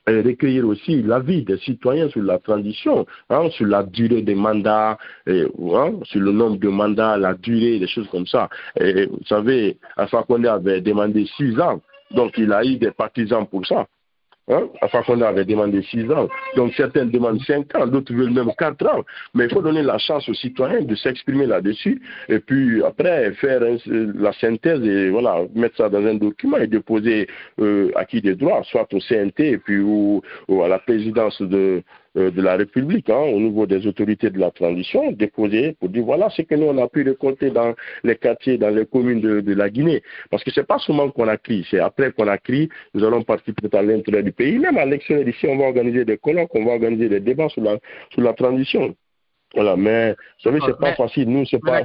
recueillir 0.06 0.66
aussi 0.66 1.02
l'avis 1.02 1.42
des 1.42 1.58
citoyens 1.58 2.08
sur 2.08 2.22
la 2.22 2.38
transition, 2.38 3.06
hein, 3.28 3.48
sur 3.50 3.66
la 3.66 3.82
durée 3.82 4.22
des 4.22 4.34
mandats, 4.34 4.98
hein, 5.26 5.92
sur 6.04 6.20
le 6.20 6.32
nombre 6.32 6.58
de 6.58 6.68
mandats, 6.68 7.16
la 7.16 7.34
durée, 7.34 7.78
des 7.78 7.88
choses 7.88 8.08
comme 8.08 8.26
ça. 8.26 8.48
Et, 8.78 9.06
vous 9.06 9.24
savez, 9.26 9.78
Alpha 9.96 10.24
avait 10.48 10.80
demandé 10.80 11.26
six 11.36 11.58
ans, 11.60 11.80
donc 12.10 12.36
il 12.38 12.52
a 12.52 12.64
eu 12.64 12.76
des 12.76 12.90
partisans 12.90 13.46
pour 13.46 13.66
ça. 13.66 13.86
Hein? 14.50 14.68
qu'on 15.06 15.20
avait 15.20 15.44
demandé 15.44 15.82
6 15.82 16.10
ans. 16.10 16.28
Donc 16.56 16.72
certains 16.74 17.06
demandent 17.06 17.40
5 17.42 17.74
ans, 17.76 17.86
d'autres 17.86 18.12
veulent 18.12 18.32
même 18.32 18.50
4 18.58 18.86
ans. 18.86 19.04
Mais 19.34 19.44
il 19.44 19.50
faut 19.50 19.62
donner 19.62 19.82
la 19.82 19.98
chance 19.98 20.28
aux 20.28 20.34
citoyens 20.34 20.82
de 20.82 20.94
s'exprimer 20.94 21.46
là-dessus. 21.46 22.02
Et 22.28 22.40
puis 22.40 22.82
après, 22.82 23.32
faire 23.32 23.60
la 23.86 24.32
synthèse 24.34 24.82
et 24.82 25.10
voilà, 25.10 25.42
mettre 25.54 25.76
ça 25.76 25.88
dans 25.88 26.04
un 26.04 26.14
document 26.14 26.58
et 26.58 26.66
déposer 26.66 27.28
euh, 27.60 27.90
acquis 27.94 28.20
des 28.20 28.34
droits, 28.34 28.62
soit 28.64 28.92
au 28.92 28.98
CNT 28.98 29.40
et 29.52 29.58
puis 29.58 29.80
ou 29.80 30.22
à 30.62 30.68
la 30.68 30.78
présidence 30.78 31.40
de, 31.40 31.82
de 32.14 32.42
la 32.42 32.56
République, 32.56 33.08
hein, 33.08 33.20
au 33.20 33.38
niveau 33.38 33.66
des 33.66 33.86
autorités 33.86 34.30
de 34.30 34.38
la 34.38 34.50
transition, 34.50 35.12
déposer 35.12 35.76
pour 35.78 35.88
dire 35.88 36.04
voilà 36.04 36.28
ce 36.30 36.42
que 36.42 36.54
nous 36.54 36.66
on 36.66 36.78
a 36.78 36.88
pu 36.88 37.02
récolter 37.02 37.50
dans 37.50 37.74
les 38.02 38.16
quartiers, 38.16 38.58
dans 38.58 38.70
les 38.70 38.86
communes 38.86 39.20
de, 39.20 39.54
la 39.54 39.70
Guinée. 39.70 40.02
Parce 40.30 40.42
que 40.42 40.50
c'est 40.50 40.66
pas 40.66 40.78
seulement 40.78 41.10
qu'on 41.10 41.28
a 41.28 41.36
crié, 41.36 41.64
c'est 41.70 41.78
après 41.78 42.12
qu'on 42.12 42.28
a 42.28 42.38
crié, 42.38 42.68
nous 42.94 43.04
allons 43.04 43.22
participer 43.22 43.68
à 43.76 43.82
l'intérieur 43.82 44.24
du 44.24 44.32
pays. 44.32 44.58
Même 44.58 44.78
à 44.78 44.84
l'extérieur 44.84 45.24
d'ici, 45.24 45.46
on 45.46 45.56
va 45.56 45.66
organiser 45.66 46.04
des 46.04 46.18
colloques, 46.18 46.54
on 46.54 46.64
va 46.64 46.72
organiser 46.72 47.08
des 47.08 47.20
débats 47.20 47.48
sur 47.48 47.62
la, 47.62 47.78
sur 48.12 48.22
la 48.22 48.32
transition. 48.32 48.94
Voilà, 49.54 49.76
mais 49.76 50.12
vous 50.12 50.42
savez, 50.44 50.60
c'est 50.64 50.78
pas 50.78 50.94
facile. 50.94 51.28
Nous, 51.28 51.44
c'est 51.46 51.58
pas. 51.58 51.82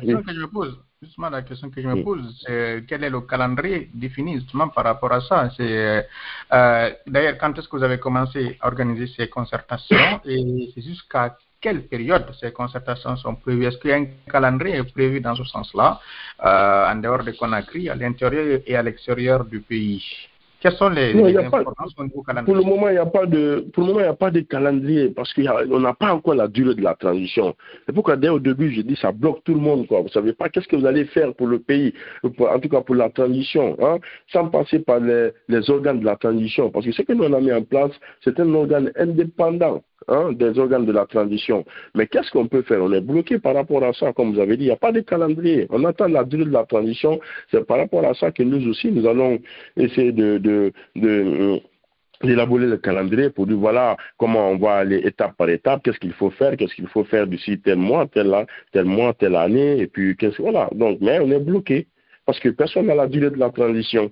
Justement, 1.01 1.29
la 1.29 1.41
question 1.41 1.69
que 1.69 1.81
je 1.81 1.87
me 1.87 1.95
mm. 1.95 2.03
pose, 2.03 2.43
c'est 2.45 2.83
quel 2.87 3.03
est 3.03 3.09
le 3.09 3.21
calendrier 3.21 3.89
défini 3.93 4.35
justement 4.35 4.69
par 4.69 4.85
rapport 4.85 5.11
à 5.11 5.21
ça? 5.21 5.49
C'est 5.55 6.07
euh, 6.53 6.89
D'ailleurs, 7.05 7.37
quand 7.37 7.57
est-ce 7.57 7.67
que 7.67 7.77
vous 7.77 7.83
avez 7.83 7.99
commencé 7.99 8.57
à 8.61 8.67
organiser 8.67 9.07
ces 9.07 9.27
concertations 9.27 10.21
et 10.25 10.71
c'est 10.73 10.81
jusqu'à 10.81 11.37
quelle 11.59 11.87
période 11.87 12.25
ces 12.39 12.51
concertations 12.51 13.15
sont 13.17 13.35
prévues? 13.35 13.65
Est-ce 13.65 13.77
qu'il 13.77 13.89
y 13.89 13.93
a 13.93 13.97
un 13.97 14.05
calendrier 14.31 14.83
prévu 14.83 15.19
dans 15.19 15.35
ce 15.35 15.43
sens-là, 15.43 15.99
euh, 16.43 16.91
en 16.91 16.95
dehors 16.95 17.23
de 17.23 17.31
Conakry, 17.31 17.89
à 17.89 17.95
l'intérieur 17.95 18.61
et 18.65 18.75
à 18.75 18.81
l'extérieur 18.81 19.43
du 19.45 19.61
pays? 19.61 20.03
Quelles 20.65 20.77
sont 20.77 20.89
les, 20.89 21.37
informations 21.37 21.99
au 21.99 22.03
niveau 22.05 22.23
calendrier 22.23 22.45
Pour 22.45 22.55
le 22.55 22.67
moment, 22.67 22.89
il 22.89 22.93
n'y 22.93 22.97
a 22.97 23.05
pas 23.05 23.27
de, 23.27 23.67
pour 23.71 23.83
le 23.83 23.87
moment, 23.87 23.99
il 23.99 24.03
n'y 24.03 24.09
a 24.09 24.15
pas 24.15 24.31
de 24.31 24.39
calendrier 24.39 25.09
parce 25.09 25.31
qu'on 25.31 25.79
n'a 25.79 25.93
pas 25.93 26.11
encore 26.11 26.33
la 26.33 26.47
durée 26.47 26.73
de 26.73 26.81
la 26.81 26.95
transition. 26.95 27.55
C'est 27.85 27.93
pourquoi 27.93 28.15
dès 28.17 28.29
au 28.29 28.39
début, 28.39 28.73
je 28.73 28.81
dis 28.81 28.95
ça 28.95 29.11
bloque 29.11 29.43
tout 29.43 29.53
le 29.53 29.59
monde. 29.59 29.85
Quoi. 29.85 29.99
Vous 29.99 30.05
ne 30.05 30.09
savez 30.09 30.33
pas 30.33 30.49
qu'est-ce 30.49 30.67
que 30.67 30.75
vous 30.75 30.87
allez 30.87 31.05
faire 31.05 31.35
pour 31.35 31.45
le 31.45 31.59
pays, 31.59 31.93
en 32.23 32.59
tout 32.59 32.69
cas 32.69 32.81
pour 32.81 32.95
la 32.95 33.09
transition, 33.09 33.77
hein, 33.79 33.99
sans 34.31 34.47
passer 34.47 34.79
par 34.79 34.99
les, 34.99 35.29
les 35.49 35.69
organes 35.69 35.99
de 35.99 36.05
la 36.05 36.15
transition. 36.15 36.71
Parce 36.71 36.85
que 36.85 36.91
ce 36.91 37.03
que 37.03 37.13
nous 37.13 37.25
on 37.25 37.33
a 37.33 37.39
mis 37.39 37.53
en 37.53 37.61
place, 37.61 37.91
c'est 38.23 38.39
un 38.39 38.51
organe 38.55 38.91
indépendant. 38.97 39.83
Hein, 40.07 40.33
des 40.33 40.59
organes 40.59 40.85
de 40.85 40.91
la 40.91 41.07
transition. 41.07 41.65
Mais 41.95 42.05
qu'est-ce 42.05 42.29
qu'on 42.29 42.47
peut 42.47 42.61
faire? 42.61 42.79
On 42.83 42.91
est 42.93 43.01
bloqué 43.01 43.39
par 43.39 43.55
rapport 43.55 43.83
à 43.83 43.91
ça, 43.91 44.13
comme 44.13 44.33
vous 44.33 44.39
avez 44.39 44.55
dit. 44.55 44.65
Il 44.65 44.67
n'y 44.67 44.73
a 44.73 44.75
pas 44.75 44.91
de 44.91 44.99
calendrier. 44.99 45.65
On 45.71 45.83
attend 45.83 46.07
la 46.07 46.23
durée 46.23 46.45
de 46.45 46.51
la 46.51 46.63
transition. 46.63 47.19
C'est 47.49 47.65
par 47.65 47.77
rapport 47.79 48.05
à 48.05 48.13
ça 48.13 48.31
que 48.31 48.43
nous 48.43 48.67
aussi, 48.67 48.91
nous 48.91 49.07
allons 49.07 49.39
essayer 49.75 50.11
de, 50.11 50.37
de, 50.37 50.71
euh, 50.97 51.57
d'élaborer 52.21 52.67
le 52.67 52.77
calendrier 52.77 53.31
pour 53.31 53.47
dire 53.47 53.57
voilà 53.57 53.97
comment 54.17 54.49
on 54.51 54.57
va 54.57 54.75
aller 54.75 54.97
étape 54.97 55.35
par 55.37 55.49
étape, 55.49 55.81
qu'est-ce 55.83 55.97
qu'il 55.99 56.13
faut 56.13 56.29
faire, 56.29 56.55
qu'est-ce 56.55 56.75
qu'il 56.75 56.87
faut 56.87 57.03
faire 57.05 57.25
d'ici 57.25 57.59
tel 57.59 57.77
mois, 57.77 58.05
tel, 58.05 58.45
tel 58.73 58.85
mois, 58.85 59.13
telle 59.15 59.35
année, 59.35 59.79
et 59.79 59.87
puis 59.87 60.15
qu'est-ce 60.17 60.39
voilà. 60.39 60.69
Donc, 60.73 60.99
mais 61.01 61.19
on 61.19 61.31
est 61.31 61.39
bloqué 61.39 61.87
parce 62.27 62.39
que 62.39 62.49
personne 62.49 62.85
n'a 62.85 62.95
la 62.95 63.07
durée 63.07 63.31
de 63.31 63.37
la 63.37 63.49
transition. 63.49 64.11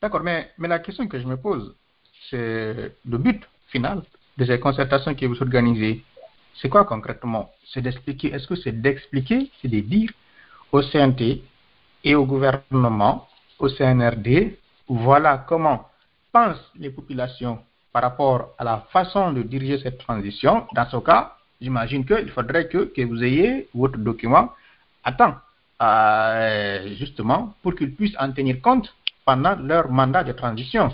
D'accord, 0.00 0.22
mais 0.22 0.48
la 0.58 0.78
question 0.78 1.06
que 1.06 1.18
je 1.18 1.26
me 1.26 1.36
pose, 1.36 1.76
c'est 2.30 2.92
le 3.04 3.18
but 3.18 3.42
final 3.68 4.02
de 4.40 4.46
ces 4.46 4.58
concertations 4.58 5.14
que 5.14 5.26
vous 5.26 5.40
organisez, 5.42 6.02
c'est 6.54 6.70
quoi 6.70 6.86
concrètement? 6.86 7.50
C'est 7.72 7.82
d'expliquer, 7.82 8.32
est-ce 8.32 8.46
que 8.48 8.56
c'est 8.56 8.72
d'expliquer, 8.72 9.50
c'est 9.60 9.68
de 9.68 9.80
dire 9.80 10.10
au 10.72 10.80
CNT 10.80 11.42
et 12.04 12.14
au 12.14 12.24
gouvernement, 12.24 13.28
au 13.58 13.68
CNRD, 13.68 14.56
voilà 14.88 15.44
comment 15.46 15.88
pensent 16.32 16.72
les 16.78 16.88
populations 16.88 17.58
par 17.92 18.02
rapport 18.02 18.54
à 18.56 18.64
la 18.64 18.86
façon 18.90 19.32
de 19.32 19.42
diriger 19.42 19.78
cette 19.78 19.98
transition? 19.98 20.66
Dans 20.74 20.88
ce 20.88 20.96
cas, 20.96 21.36
j'imagine 21.60 22.06
qu'il 22.06 22.30
faudrait 22.30 22.66
que, 22.68 22.84
que, 22.94 23.02
vous 23.02 23.22
ayez 23.22 23.68
votre 23.74 23.98
document 23.98 24.52
à 25.04 25.12
temps, 25.12 25.34
euh, 25.82 26.94
justement, 26.96 27.54
pour 27.62 27.74
qu'ils 27.74 27.94
puissent 27.94 28.16
en 28.18 28.32
tenir 28.32 28.62
compte 28.62 28.88
pendant 29.26 29.56
leur 29.56 29.90
mandat 29.90 30.24
de 30.24 30.32
transition. 30.32 30.90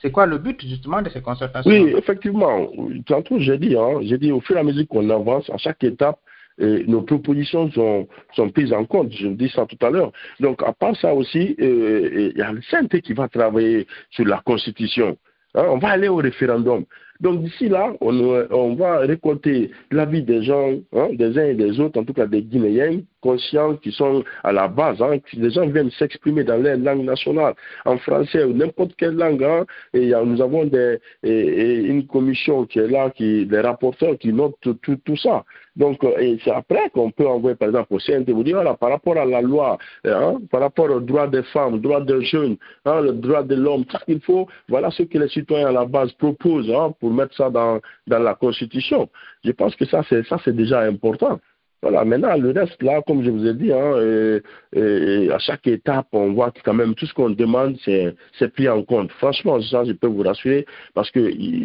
C'est 0.00 0.10
quoi 0.10 0.26
le 0.26 0.38
but 0.38 0.60
justement 0.62 1.02
de 1.02 1.10
ces 1.10 1.20
concertations? 1.20 1.70
Oui, 1.70 1.94
effectivement. 1.96 2.68
Tantôt, 3.06 3.38
j'ai 3.38 3.58
dit, 3.58 3.76
hein, 3.76 4.00
j'ai 4.02 4.18
dit 4.18 4.32
au 4.32 4.40
fur 4.40 4.56
et 4.56 4.60
à 4.60 4.62
mesure 4.62 4.86
qu'on 4.88 5.08
avance, 5.10 5.50
à 5.50 5.58
chaque 5.58 5.82
étape, 5.84 6.18
nos 6.58 7.02
propositions 7.02 7.70
sont, 7.70 8.08
sont, 8.34 8.50
prises 8.50 8.72
en 8.72 8.84
compte. 8.84 9.12
Je 9.12 9.28
dis 9.28 9.48
ça 9.48 9.66
tout 9.66 9.78
à 9.84 9.90
l'heure. 9.90 10.12
Donc, 10.40 10.62
à 10.62 10.72
part 10.72 10.94
ça 10.96 11.14
aussi, 11.14 11.56
euh, 11.60 12.30
il 12.34 12.38
y 12.38 12.42
a 12.42 12.52
le 12.52 12.60
CNT 12.60 13.00
qui 13.00 13.14
va 13.14 13.28
travailler 13.28 13.86
sur 14.10 14.26
la 14.26 14.42
Constitution. 14.44 15.16
Hein, 15.54 15.64
on 15.68 15.78
va 15.78 15.88
aller 15.88 16.08
au 16.08 16.16
référendum. 16.16 16.84
Donc 17.20 17.42
d'ici 17.42 17.68
là, 17.68 17.92
on, 18.00 18.74
va 18.76 18.98
récolter 19.00 19.70
l'avis 19.90 20.22
des 20.22 20.42
gens, 20.42 20.72
hein, 20.94 21.08
des 21.12 21.38
uns 21.38 21.46
et 21.46 21.54
des 21.54 21.78
autres, 21.78 22.00
en 22.00 22.04
tout 22.04 22.14
cas 22.14 22.26
des 22.26 22.42
Guinéens, 22.42 23.00
conscients 23.20 23.76
qui 23.76 23.92
sont 23.92 24.24
à 24.42 24.52
la 24.52 24.68
base. 24.68 25.00
Hein, 25.02 25.18
les 25.34 25.50
gens 25.50 25.66
viennent 25.66 25.90
s'exprimer 25.90 26.44
dans 26.44 26.56
leur 26.56 26.78
langue 26.78 27.04
nationale, 27.04 27.54
en 27.84 27.98
français 27.98 28.44
ou 28.44 28.52
n'importe 28.52 28.92
quelle 28.96 29.14
langue. 29.14 29.44
Hein, 29.44 29.64
et 29.94 30.12
nous 30.24 30.40
avons 30.40 30.64
des, 30.64 30.98
une 31.22 32.06
commission 32.06 32.64
qui 32.66 32.78
est 32.78 32.88
là, 32.88 33.10
qui, 33.10 33.46
des 33.46 33.60
rapporteurs 33.60 34.18
qui 34.18 34.32
notent 34.32 34.56
tout, 34.60 34.96
tout, 35.04 35.16
ça. 35.16 35.44
Donc, 35.76 36.02
et 36.18 36.38
c'est 36.44 36.50
après 36.50 36.90
qu'on 36.90 37.10
peut 37.10 37.26
envoyer, 37.26 37.56
par 37.56 37.68
exemple, 37.68 37.94
au 37.94 37.98
CNT, 37.98 38.32
vous 38.32 38.44
dire, 38.44 38.56
voilà, 38.56 38.74
par 38.74 38.90
rapport 38.90 39.16
à 39.16 39.24
la 39.24 39.40
loi, 39.40 39.78
hein, 40.04 40.38
par 40.50 40.60
rapport 40.60 40.90
aux 40.90 41.00
droits 41.00 41.26
des 41.28 41.42
femmes, 41.44 41.80
droits 41.80 42.00
des 42.00 42.22
jeunes, 42.24 42.56
hein, 42.84 43.00
le 43.00 43.12
droit 43.12 43.42
de 43.42 43.54
l'homme, 43.54 43.84
tout 43.84 43.96
ce 43.98 44.04
qu'il 44.04 44.20
faut, 44.20 44.48
voilà 44.68 44.90
ce 44.90 45.04
que 45.04 45.18
les 45.18 45.28
citoyens 45.28 45.68
à 45.68 45.72
la 45.72 45.84
base 45.84 46.12
proposent 46.12 46.70
hein, 46.70 46.92
pour 47.00 47.10
mettre 47.10 47.34
ça 47.34 47.50
dans, 47.50 47.80
dans 48.06 48.18
la 48.18 48.34
Constitution. 48.34 49.08
Je 49.44 49.52
pense 49.52 49.74
que 49.76 49.84
ça, 49.86 50.02
c'est 50.08 50.56
déjà 50.56 50.80
important. 50.80 51.40
Voilà, 51.82 52.04
maintenant, 52.04 52.36
le 52.36 52.50
reste, 52.50 52.82
là, 52.82 53.00
comme 53.06 53.22
je 53.24 53.30
vous 53.30 53.46
ai 53.46 53.54
dit, 53.54 53.72
hein, 53.72 53.94
et, 54.74 55.30
à 55.30 55.38
chaque 55.38 55.66
étape, 55.66 56.08
on 56.12 56.32
voit 56.32 56.50
que 56.50 56.60
quand 56.62 56.74
même 56.74 56.94
tout 56.94 57.06
ce 57.06 57.14
qu'on 57.14 57.30
demande, 57.30 57.76
c'est 57.84 58.52
pris 58.52 58.68
en 58.68 58.82
compte. 58.82 59.10
Franchement, 59.12 59.60
ça, 59.62 59.84
je 59.84 59.92
peux 59.92 60.06
vous 60.06 60.22
rassurer, 60.22 60.66
parce 60.92 61.10
que 61.10 61.20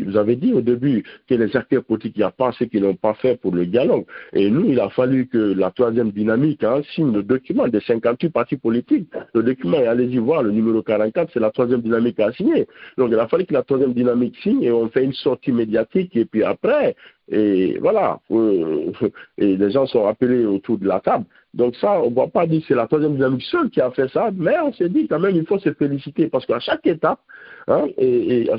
vous 0.06 0.16
avez 0.16 0.38
dit 0.38 0.54
au 0.54 0.62
début 0.62 1.04
que 1.28 1.36
les 1.36 1.56
acteurs 1.58 1.84
politiques, 1.84 2.14
il 2.16 2.20
n'y 2.20 2.24
a 2.24 2.32
pas 2.32 2.54
ce 2.54 2.64
qu'ils 2.64 2.84
n'ont 2.84 2.96
pas 2.96 3.14
fait 3.16 3.40
pour 3.40 3.52
le 3.54 3.66
dialogue. 3.66 4.06
Et 4.32 4.50
nous, 4.50 4.66
il 4.70 4.80
a 4.80 4.90
fallu 4.90 5.28
que 5.28 5.38
la 5.38 5.72
troisième 5.72 6.12
dynamique 6.12 6.64
hein, 6.64 6.82
signe 6.94 7.14
le 7.14 7.24
document 7.24 7.68
des 7.68 7.82
58 7.82 8.30
partis 8.30 8.58
politiques. 8.58 9.10
Le 9.34 9.44
document, 9.44 9.78
allez-y 9.78 10.18
voir, 10.18 10.44
le 10.44 10.52
numéro 10.52 10.82
44, 10.82 11.32
c'est 11.34 11.42
la 11.42 11.52
troisième 11.52 11.82
dynamique 11.82 12.20
à 12.22 12.32
signer. 12.32 12.68
Donc, 12.98 13.10
il 13.12 13.20
a 13.20 13.28
fallu 13.28 13.46
que 13.46 13.54
la 13.54 13.64
troisième 13.64 13.94
dynamique 13.94 14.38
signe 14.42 14.64
et 14.64 14.72
on 14.72 14.88
fait 14.88 15.04
une 15.04 15.14
sortie 15.14 15.52
médiatique. 15.52 16.16
Et 16.16 16.24
puis 16.24 16.44
après, 16.44 16.96
et 17.30 17.78
voilà, 17.80 18.20
euh, 18.32 18.92
et 19.38 19.58
les 19.58 19.72
gens 19.72 19.88
sont 19.88 20.06
appelés 20.06 20.46
autour 20.46 20.78
de 20.78 20.88
la 20.88 21.00
table. 21.00 21.26
Donc 21.54 21.76
ça, 21.78 22.02
on 22.02 22.12
ne 22.12 22.16
va 22.16 22.28
pas 22.28 22.46
dire 22.46 22.62
que 22.62 22.68
c'est 22.68 22.76
la 22.76 22.86
troisième 22.86 23.16
dynamique 23.16 23.44
seule 23.44 23.70
qui 23.70 23.82
a 23.82 23.90
fait 23.92 24.10
ça, 24.10 24.30
mais 24.36 24.60
on 24.60 24.74
s'est 24.74 24.90
dit 24.90 25.08
quand 25.08 25.20
même 25.20 25.36
il 25.36 25.46
faut 25.46 25.58
se 25.58 25.74
féliciter 25.74 26.28
parce 26.28 26.46
qu'à 26.46 26.60
chaque 26.60 26.86
étape, 26.86 27.20
hein, 27.68 27.88
et, 27.98 28.50
à, 28.52 28.58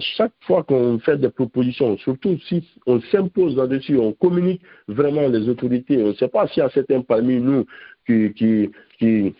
chaque 0.00 0.32
fois 0.40 0.64
qu'on 0.64 0.98
fait 0.98 1.16
des 1.16 1.30
propositions, 1.30 1.96
surtout 1.98 2.36
si 2.48 2.68
on 2.86 3.00
s'impose 3.12 3.56
là-dessus, 3.56 3.96
on 3.98 4.12
communique 4.12 4.62
vraiment 4.88 5.28
les 5.28 5.48
autorités, 5.48 6.02
on 6.02 6.08
ne 6.08 6.14
sait 6.14 6.28
pas 6.28 6.48
s'il 6.48 6.62
y 6.62 6.66
a 6.66 6.70
certains 6.70 7.00
parmi 7.02 7.40
nous 7.40 7.64
qui, 8.06 8.32
qui, 8.34 8.70
qui 8.98 9.34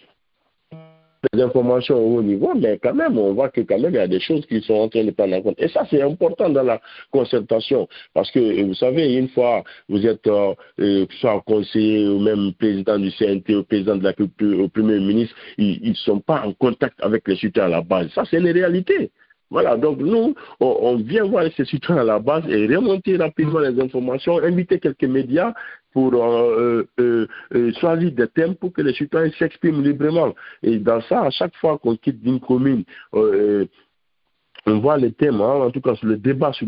des 1.33 1.43
informations 1.43 1.97
au 1.97 2.19
haut 2.19 2.23
niveau, 2.23 2.55
mais 2.55 2.79
quand 2.83 2.95
même, 2.95 3.19
on 3.19 3.33
voit 3.33 3.49
que 3.49 3.61
quand 3.61 3.79
même, 3.79 3.93
il 3.93 3.97
y 3.97 3.99
a 3.99 4.09
des 4.09 4.21
choses 4.21 4.45
qui 4.47 4.61
sont 4.63 4.75
en 4.75 4.89
train 4.89 5.05
de 5.05 5.11
prendre 5.11 5.35
en 5.35 5.43
compte. 5.43 5.57
Et 5.59 5.69
ça, 5.69 5.87
c'est 5.91 6.03
important 6.03 6.49
dans 6.49 6.63
la 6.63 6.81
concertation, 7.11 7.89
parce 8.15 8.31
que, 8.31 8.63
vous 8.63 8.75
savez, 8.75 9.15
une 9.15 9.29
fois, 9.29 9.65
vous 9.89 10.07
êtes 10.07 10.27
euh, 10.27 10.55
euh 10.81 11.07
soit 11.21 11.41
conseiller 11.47 12.09
ou 12.09 12.19
même 12.19 12.53
président 12.55 12.99
du 12.99 13.11
CNT 13.13 13.57
ou 13.57 13.65
président 13.65 13.97
de 13.97 14.05
la 14.05 14.13
culture, 14.13 14.61
au 14.61 14.69
premier 14.69 14.99
ministre, 14.99 15.35
ils 15.59 15.91
ne 15.91 15.95
sont 15.95 16.21
pas 16.21 16.43
en 16.45 16.53
contact 16.53 16.99
avec 17.03 17.27
les 17.29 17.37
citoyens 17.37 17.69
à 17.69 17.77
la 17.77 17.83
base. 17.83 18.09
Ça, 18.15 18.25
c'est 18.29 18.39
une 18.39 18.51
réalité. 18.51 19.11
Voilà, 19.49 19.77
donc 19.77 19.99
nous, 19.99 20.35
on, 20.59 20.97
vient 20.97 21.25
voir 21.25 21.45
ces 21.57 21.65
citoyens 21.65 22.03
à 22.03 22.05
la 22.05 22.19
base 22.19 22.43
et 22.49 22.67
remonter 22.67 23.17
rapidement 23.17 23.61
les 23.61 23.81
informations, 23.81 24.43
inviter 24.43 24.81
quelques 24.81 25.05
médias 25.05 25.55
pour 25.97 26.13
euh, 26.13 26.85
euh, 27.01 27.27
euh, 27.55 27.73
choisir 27.81 28.13
des 28.13 28.29
thèmes 28.29 28.55
pour 28.55 28.71
que 28.71 28.83
les 28.83 28.93
citoyens 28.93 29.33
s'expriment 29.39 29.83
librement. 29.83 30.35
Et 30.63 30.79
dans 30.79 31.01
ça, 31.01 31.23
à 31.23 31.31
chaque 31.31 31.57
fois 31.57 31.79
qu'on 31.79 31.97
quitte 31.97 32.19
une 32.23 32.39
commune, 32.39 32.85
on 33.15 34.79
voit 34.81 34.99
les 34.99 35.13
thèmes, 35.13 35.41
hein, 35.41 35.55
en 35.67 35.71
tout 35.71 35.81
cas 35.81 35.95
sur 35.95 36.09
le 36.09 36.19
débat 36.19 36.53
sur, 36.53 36.67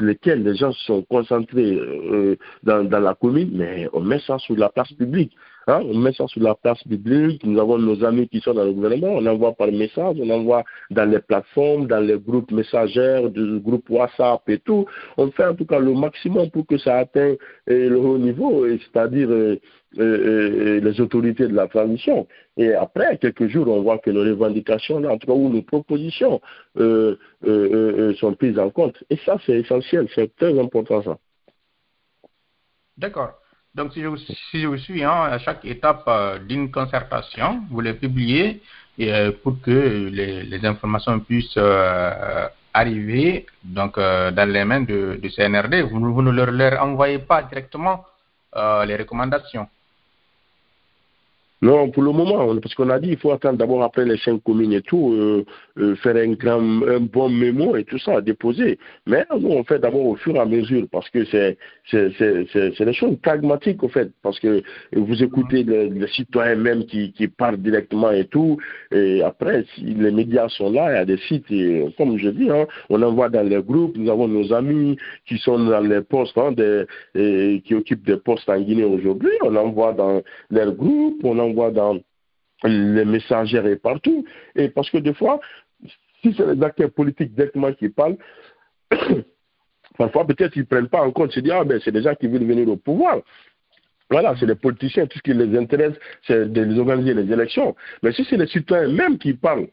lesquels 0.00 0.42
les 0.42 0.56
gens 0.56 0.72
sont 0.72 1.00
concentrés 1.08 1.80
dans, 2.62 2.84
dans, 2.84 3.00
la 3.00 3.14
commune, 3.14 3.52
mais 3.54 3.88
on 3.94 4.00
met 4.00 4.20
ça 4.26 4.38
sur 4.38 4.56
la 4.58 4.68
place 4.68 4.92
publique. 4.92 5.34
Hein, 5.68 5.80
on 5.84 5.96
met 5.96 6.12
ça 6.12 6.26
sur 6.26 6.42
la 6.42 6.56
place 6.56 6.82
publique, 6.82 7.44
nous 7.44 7.60
avons 7.60 7.78
nos 7.78 8.04
amis 8.04 8.28
qui 8.28 8.40
sont 8.40 8.52
dans 8.52 8.64
le 8.64 8.72
gouvernement, 8.72 9.12
on 9.12 9.26
envoie 9.26 9.52
par 9.52 9.70
message, 9.70 10.16
on 10.20 10.28
envoie 10.30 10.64
dans 10.90 11.08
les 11.08 11.20
plateformes, 11.20 11.86
dans 11.86 12.00
les 12.00 12.18
groupes 12.18 12.50
messagères, 12.50 13.30
du 13.30 13.60
groupe 13.60 13.88
WhatsApp 13.88 14.42
et 14.48 14.58
tout. 14.58 14.86
On 15.16 15.30
fait 15.30 15.44
en 15.46 15.54
tout 15.54 15.64
cas 15.64 15.78
le 15.78 15.94
maximum 15.94 16.50
pour 16.50 16.66
que 16.66 16.78
ça 16.78 16.98
atteigne 16.98 17.36
euh, 17.70 17.90
le 17.90 17.96
haut 17.96 18.18
niveau, 18.18 18.66
c'est-à-dire 18.66 19.28
euh, 19.30 19.60
euh, 19.98 20.80
les 20.80 21.00
autorités 21.00 21.46
de 21.46 21.54
la 21.54 21.68
transition. 21.68 22.26
Et 22.56 22.74
après 22.74 23.18
quelques 23.18 23.46
jours, 23.46 23.68
on 23.68 23.82
voit 23.82 23.98
que 23.98 24.10
nos 24.10 24.22
revendications, 24.22 24.96
en 25.04 25.16
tout 25.16 25.28
cas, 25.28 25.32
ou 25.32 25.48
nos 25.48 25.62
propositions 25.62 26.40
sont 26.76 28.34
prises 28.36 28.58
en 28.58 28.70
compte. 28.70 28.96
Et 29.10 29.16
ça, 29.24 29.36
c'est 29.46 29.60
essentiel, 29.60 30.08
c'est 30.14 30.34
très 30.34 30.58
important 30.58 31.02
ça. 31.02 31.18
D'accord. 32.98 33.41
Donc, 33.74 33.94
si 33.94 34.02
je, 34.02 34.08
vous 34.66 34.76
suis, 34.76 35.02
hein, 35.02 35.22
à 35.30 35.38
chaque 35.38 35.64
étape 35.64 36.04
euh, 36.06 36.38
d'une 36.38 36.70
concertation, 36.70 37.62
vous 37.70 37.80
les 37.80 37.94
publiez 37.94 38.60
euh, 39.00 39.32
pour 39.42 39.62
que 39.62 39.70
les, 40.10 40.64
informations 40.66 41.18
puissent 41.20 41.54
euh, 41.56 42.46
arriver 42.74 43.46
donc, 43.64 43.98
dans 43.98 44.48
les 44.50 44.64
mains 44.64 44.82
de, 44.82 45.18
de 45.22 45.28
CNRD. 45.30 45.82
Vous, 45.90 46.22
ne 46.22 46.30
leur 46.30 46.82
envoyez 46.82 47.18
pas 47.18 47.42
directement 47.42 48.04
les 48.54 48.96
recommandations. 48.96 49.66
Non, 51.62 51.90
pour 51.90 52.02
le 52.02 52.10
moment, 52.10 52.56
parce 52.60 52.74
qu'on 52.74 52.90
a 52.90 52.98
dit 52.98 53.10
il 53.10 53.18
faut 53.18 53.30
attendre 53.30 53.56
d'abord 53.56 53.84
après 53.84 54.04
les 54.04 54.16
cinq 54.18 54.42
communes 54.42 54.72
et 54.72 54.82
tout, 54.82 55.12
euh, 55.12 55.44
euh, 55.78 55.94
faire 55.94 56.16
un, 56.16 56.32
grand, 56.32 56.58
un 56.58 56.98
bon 56.98 57.28
mémo 57.28 57.76
et 57.76 57.84
tout 57.84 57.98
ça, 57.98 58.20
déposer. 58.20 58.80
Mais 59.06 59.24
nous, 59.38 59.48
on 59.48 59.62
fait 59.62 59.78
d'abord 59.78 60.06
au 60.06 60.16
fur 60.16 60.34
et 60.34 60.40
à 60.40 60.44
mesure 60.44 60.88
parce 60.90 61.08
que 61.08 61.24
c'est 61.24 61.56
des 61.92 62.92
choses 62.92 63.16
pragmatiques 63.22 63.80
au 63.84 63.88
fait, 63.88 64.10
parce 64.22 64.40
que 64.40 64.60
vous 64.92 65.22
écoutez 65.22 65.62
les, 65.62 66.08
citoyens 66.08 66.56
même 66.56 66.84
qui, 66.84 67.12
qui 67.12 67.28
parlent 67.28 67.58
directement 67.58 68.10
et 68.10 68.24
tout, 68.24 68.58
et 68.90 69.22
après, 69.22 69.64
si 69.76 69.82
les 69.82 70.10
médias 70.10 70.48
sont 70.48 70.72
là, 70.72 70.90
il 70.90 70.94
y 70.96 70.98
a 70.98 71.04
des 71.04 71.18
sites, 71.28 71.48
et, 71.50 71.86
comme 71.96 72.18
je 72.18 72.30
dis, 72.30 72.50
hein, 72.50 72.66
on 72.90 73.00
envoie 73.02 73.28
dans 73.28 73.48
les 73.48 73.62
groupes, 73.62 73.96
nous 73.96 74.10
avons 74.10 74.26
nos 74.26 74.52
amis 74.52 74.96
qui 75.26 75.38
sont 75.38 75.60
dans 75.60 75.80
les 75.80 76.00
postes, 76.00 76.36
hein, 76.36 76.50
des, 76.50 76.86
et, 77.14 77.62
qui 77.64 77.76
occupent 77.76 78.04
des 78.04 78.16
postes 78.16 78.48
en 78.48 78.60
Guinée 78.60 78.84
aujourd'hui, 78.84 79.30
on 79.42 79.54
envoie 79.54 79.92
dans 79.92 80.22
leurs 80.50 80.72
groupes, 80.72 81.20
on 81.22 81.38
envoie 81.38 81.51
dans 81.52 81.98
les 82.64 83.04
messagères 83.04 83.66
et 83.66 83.76
partout. 83.76 84.24
Et 84.54 84.68
parce 84.68 84.90
que 84.90 84.98
des 84.98 85.14
fois, 85.14 85.40
si 86.22 86.34
c'est 86.36 86.54
les 86.54 86.62
acteurs 86.62 86.90
politiques 86.90 87.34
directement 87.34 87.72
qui 87.72 87.88
parlent, 87.88 88.16
parfois 89.98 90.26
peut-être 90.26 90.56
ils 90.56 90.60
ne 90.60 90.66
prennent 90.66 90.88
pas 90.88 91.02
en 91.02 91.10
compte, 91.10 91.34
ils 91.36 91.42
disent, 91.42 91.52
ah 91.52 91.64
ben 91.64 91.80
c'est 91.84 91.92
des 91.92 92.02
gens 92.02 92.14
qui 92.14 92.28
veulent 92.28 92.44
venir 92.44 92.68
au 92.68 92.76
pouvoir. 92.76 93.20
Voilà, 94.10 94.34
c'est 94.38 94.46
les 94.46 94.54
politiciens, 94.54 95.06
tout 95.06 95.18
ce 95.18 95.22
qui 95.22 95.32
les 95.32 95.58
intéresse, 95.58 95.94
c'est 96.26 96.52
de 96.52 96.60
les 96.60 96.78
organiser 96.78 97.14
les 97.14 97.32
élections. 97.32 97.74
Mais 98.02 98.12
si 98.12 98.26
c'est 98.28 98.36
les 98.36 98.46
citoyens 98.46 98.88
même 98.88 99.18
qui 99.18 99.32
parlent 99.32 99.68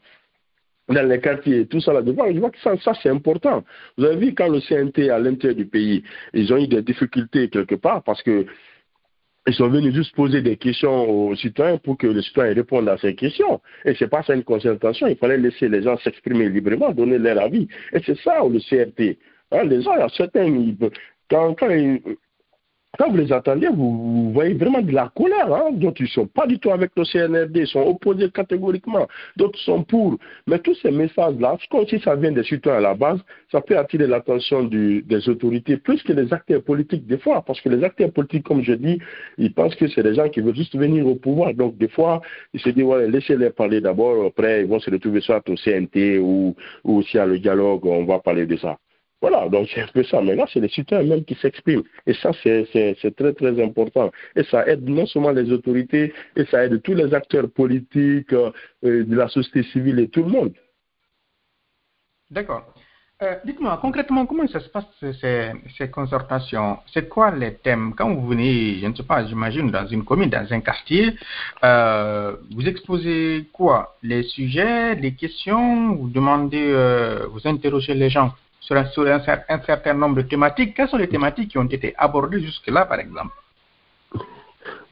dans 0.88 1.06
les 1.06 1.20
quartiers, 1.20 1.66
tout 1.66 1.80
ça 1.80 1.92
là-devant, 1.92 2.24
je 2.32 2.38
vois 2.38 2.50
que 2.50 2.58
ça, 2.60 2.76
ça 2.78 2.92
c'est 3.02 3.10
important. 3.10 3.62
Vous 3.96 4.04
avez 4.04 4.16
vu 4.16 4.34
quand 4.34 4.48
le 4.48 4.60
CNT 4.60 5.10
à 5.10 5.18
l'intérieur 5.18 5.56
du 5.56 5.66
pays, 5.66 6.02
ils 6.32 6.52
ont 6.52 6.56
eu 6.56 6.66
des 6.66 6.82
difficultés 6.82 7.50
quelque 7.50 7.74
part 7.74 8.02
parce 8.02 8.22
que 8.22 8.46
ils 9.50 9.54
sont 9.54 9.68
venus 9.68 9.92
juste 9.92 10.14
poser 10.14 10.42
des 10.42 10.56
questions 10.56 11.10
aux 11.10 11.34
citoyens 11.34 11.76
pour 11.78 11.98
que 11.98 12.06
les 12.06 12.22
citoyens 12.22 12.54
répondent 12.54 12.88
à 12.88 12.96
ces 12.98 13.16
questions. 13.16 13.60
Et 13.84 13.96
c'est 13.96 14.06
pas 14.06 14.22
ça 14.22 14.34
une 14.34 14.44
concertation. 14.44 15.08
Il 15.08 15.16
fallait 15.16 15.38
laisser 15.38 15.68
les 15.68 15.82
gens 15.82 15.98
s'exprimer 15.98 16.48
librement, 16.48 16.92
donner 16.92 17.18
leur 17.18 17.42
avis. 17.42 17.66
Et 17.92 17.98
c'est 18.06 18.16
ça 18.20 18.42
le 18.48 18.60
CRT. 18.60 19.18
Hein, 19.50 19.64
les 19.64 19.82
gens, 19.82 19.94
il 19.94 19.98
y 19.98 20.02
a 20.02 20.08
certains, 20.08 20.46
quand, 21.28 21.54
quand 21.54 21.68
ils, 21.68 22.00
quand 22.98 23.08
vous 23.08 23.16
les 23.16 23.32
attendez, 23.32 23.68
vous, 23.68 24.32
voyez 24.32 24.54
vraiment 24.54 24.82
de 24.82 24.90
la 24.92 25.10
colère. 25.14 25.52
Hein? 25.54 25.70
D'autres, 25.72 26.02
ne 26.02 26.08
sont 26.08 26.26
pas 26.26 26.46
du 26.46 26.58
tout 26.58 26.70
avec 26.70 26.90
le 26.96 27.04
CNRD, 27.04 27.56
ils 27.56 27.66
sont 27.66 27.80
opposés 27.80 28.30
catégoriquement. 28.30 29.06
D'autres 29.36 29.58
sont 29.60 29.84
pour. 29.84 30.18
Mais 30.46 30.58
tous 30.58 30.74
ces 30.82 30.90
messages-là, 30.90 31.56
si 31.88 32.00
ça 32.00 32.16
vient 32.16 32.32
des 32.32 32.42
citoyens 32.42 32.78
à 32.78 32.82
la 32.82 32.94
base, 32.94 33.20
ça 33.52 33.60
peut 33.60 33.78
attirer 33.78 34.08
l'attention 34.08 34.64
des 34.64 35.28
autorités 35.28 35.76
plus 35.76 36.02
que 36.02 36.12
les 36.12 36.32
acteurs 36.32 36.62
politiques 36.62 37.06
des 37.06 37.18
fois. 37.18 37.42
Parce 37.42 37.60
que 37.60 37.68
les 37.68 37.84
acteurs 37.84 38.10
politiques, 38.10 38.44
comme 38.44 38.62
je 38.62 38.72
dis, 38.72 38.98
ils 39.38 39.54
pensent 39.54 39.76
que 39.76 39.86
c'est 39.88 40.02
des 40.02 40.14
gens 40.14 40.28
qui 40.28 40.40
veulent 40.40 40.56
juste 40.56 40.76
venir 40.76 41.06
au 41.06 41.14
pouvoir. 41.14 41.54
Donc, 41.54 41.78
des 41.78 41.88
fois, 41.88 42.20
ils 42.52 42.60
se 42.60 42.70
disent, 42.70 42.84
ouais, 42.84 43.08
laissez-les 43.08 43.50
parler 43.50 43.80
d'abord. 43.80 44.26
Après, 44.26 44.62
ils 44.62 44.66
vont 44.66 44.80
se 44.80 44.90
retrouver 44.90 45.20
soit 45.20 45.48
au 45.48 45.54
CNT 45.54 46.18
ou, 46.18 46.56
ou 46.84 47.02
s'il 47.02 47.18
y 47.18 47.20
a 47.20 47.26
le 47.26 47.38
dialogue, 47.38 47.86
on 47.86 48.04
va 48.04 48.18
parler 48.18 48.46
de 48.46 48.56
ça. 48.56 48.78
Voilà, 49.20 49.48
donc 49.48 49.68
c'est 49.72 49.82
un 49.82 49.86
peu 49.86 50.02
ça. 50.02 50.20
Mais 50.22 50.34
là, 50.34 50.46
c'est 50.52 50.60
les 50.60 50.68
citoyens 50.68 51.06
même 51.06 51.24
qui 51.24 51.34
s'expriment. 51.34 51.82
Et 52.06 52.14
ça, 52.14 52.30
c'est 52.42 53.14
très, 53.16 53.32
très 53.34 53.62
important. 53.62 54.10
Et 54.34 54.44
ça 54.44 54.66
aide 54.66 54.88
non 54.88 55.06
seulement 55.06 55.30
les 55.30 55.52
autorités, 55.52 56.14
et 56.36 56.44
ça 56.46 56.64
aide 56.64 56.80
tous 56.82 56.94
les 56.94 57.12
acteurs 57.12 57.50
politiques, 57.50 58.32
euh, 58.32 58.50
de 58.82 59.14
la 59.14 59.28
société 59.28 59.62
civile 59.64 59.98
et 59.98 60.08
tout 60.08 60.22
le 60.22 60.30
monde. 60.30 60.54
D'accord. 62.30 62.72
Euh, 63.22 63.34
dites-moi, 63.44 63.78
concrètement, 63.82 64.24
comment 64.24 64.48
ça 64.48 64.60
se 64.60 64.70
passe 64.70 64.86
ces, 65.20 65.90
concertations? 65.90 66.78
C'est 66.90 67.06
quoi 67.06 67.30
les 67.30 67.56
thèmes? 67.56 67.92
Quand 67.94 68.14
vous 68.14 68.26
venez, 68.26 68.78
je 68.80 68.86
ne 68.86 68.94
sais 68.94 69.02
pas, 69.02 69.26
j'imagine, 69.26 69.70
dans 69.70 69.86
une 69.86 70.04
commune, 70.06 70.30
dans 70.30 70.50
un 70.50 70.60
quartier, 70.60 71.14
euh, 71.62 72.34
vous 72.54 72.66
exposez 72.66 73.46
quoi? 73.52 73.96
Les 74.02 74.22
sujets, 74.22 74.94
les 74.94 75.12
questions? 75.12 75.96
Vous 75.96 76.08
demandez, 76.08 76.72
vous 77.30 77.46
interrogez 77.46 77.92
les 77.92 78.08
gens? 78.08 78.32
Sur, 78.60 78.76
un, 78.76 79.20
certain 79.66 79.94
nombre 79.94 80.16
de 80.16 80.22
thématiques. 80.22 80.74
Quelles 80.76 80.88
sont 80.88 80.98
les 80.98 81.08
thématiques 81.08 81.50
qui 81.50 81.58
ont 81.58 81.64
été 81.64 81.94
abordées 81.96 82.40
jusque-là, 82.40 82.86
par 82.86 83.00
exemple? 83.00 83.32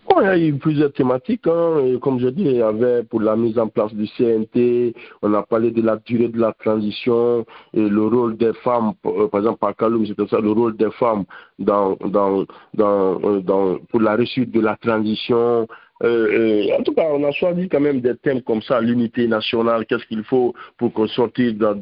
Bon, 0.09 0.23
il 0.23 0.25
y 0.25 0.29
a 0.29 0.39
eu 0.39 0.55
plusieurs 0.55 0.93
thématiques. 0.93 1.47
Hein. 1.47 1.99
Comme 2.01 2.19
je 2.19 2.29
dis, 2.29 2.43
il 2.43 2.57
y 2.57 2.63
avait 2.63 3.03
pour 3.03 3.21
la 3.21 3.37
mise 3.37 3.59
en 3.59 3.69
place 3.69 3.93
du 3.93 4.07
CNT, 4.17 4.95
on 5.21 5.35
a 5.35 5.43
parlé 5.43 5.71
de 5.71 5.83
la 5.83 5.97
durée 5.97 6.29
de 6.29 6.41
la 6.41 6.55
transition, 6.55 7.45
et 7.75 7.89
le 7.89 8.07
rôle 8.07 8.39
des 8.39 8.55
femmes, 8.65 8.95
euh, 9.05 9.29
par 9.29 9.41
exemple, 9.41 9.67
à 9.67 9.75
Kaloum, 9.75 10.07
c'était 10.07 10.27
ça, 10.29 10.41
le 10.41 10.51
rôle 10.51 10.77
des 10.79 10.91
femmes 10.93 11.25
dans, 11.59 11.97
dans, 12.07 12.47
dans, 12.73 13.21
euh, 13.23 13.41
dans, 13.41 13.79
pour 13.91 14.01
la 14.01 14.15
réussite 14.15 14.51
de 14.51 14.61
la 14.61 14.77
transition, 14.77 15.69
euh, 16.05 16.69
euh, 16.69 16.79
en 16.79 16.83
tout 16.83 16.93
cas, 16.93 17.07
on 17.11 17.25
a 17.25 17.33
choisi 17.33 17.69
quand 17.69 17.81
même 17.81 18.01
des 18.01 18.17
thèmes 18.17 18.43
comme 18.43 18.63
ça, 18.63 18.81
l'unité 18.81 19.27
nationale, 19.27 19.85
qu'est-ce 19.87 20.07
qu'il 20.07 20.23
faut 20.25 20.55
pour 20.77 20.93
qu'on 20.93 21.09
sortisse 21.09 21.55
dans 21.55 21.81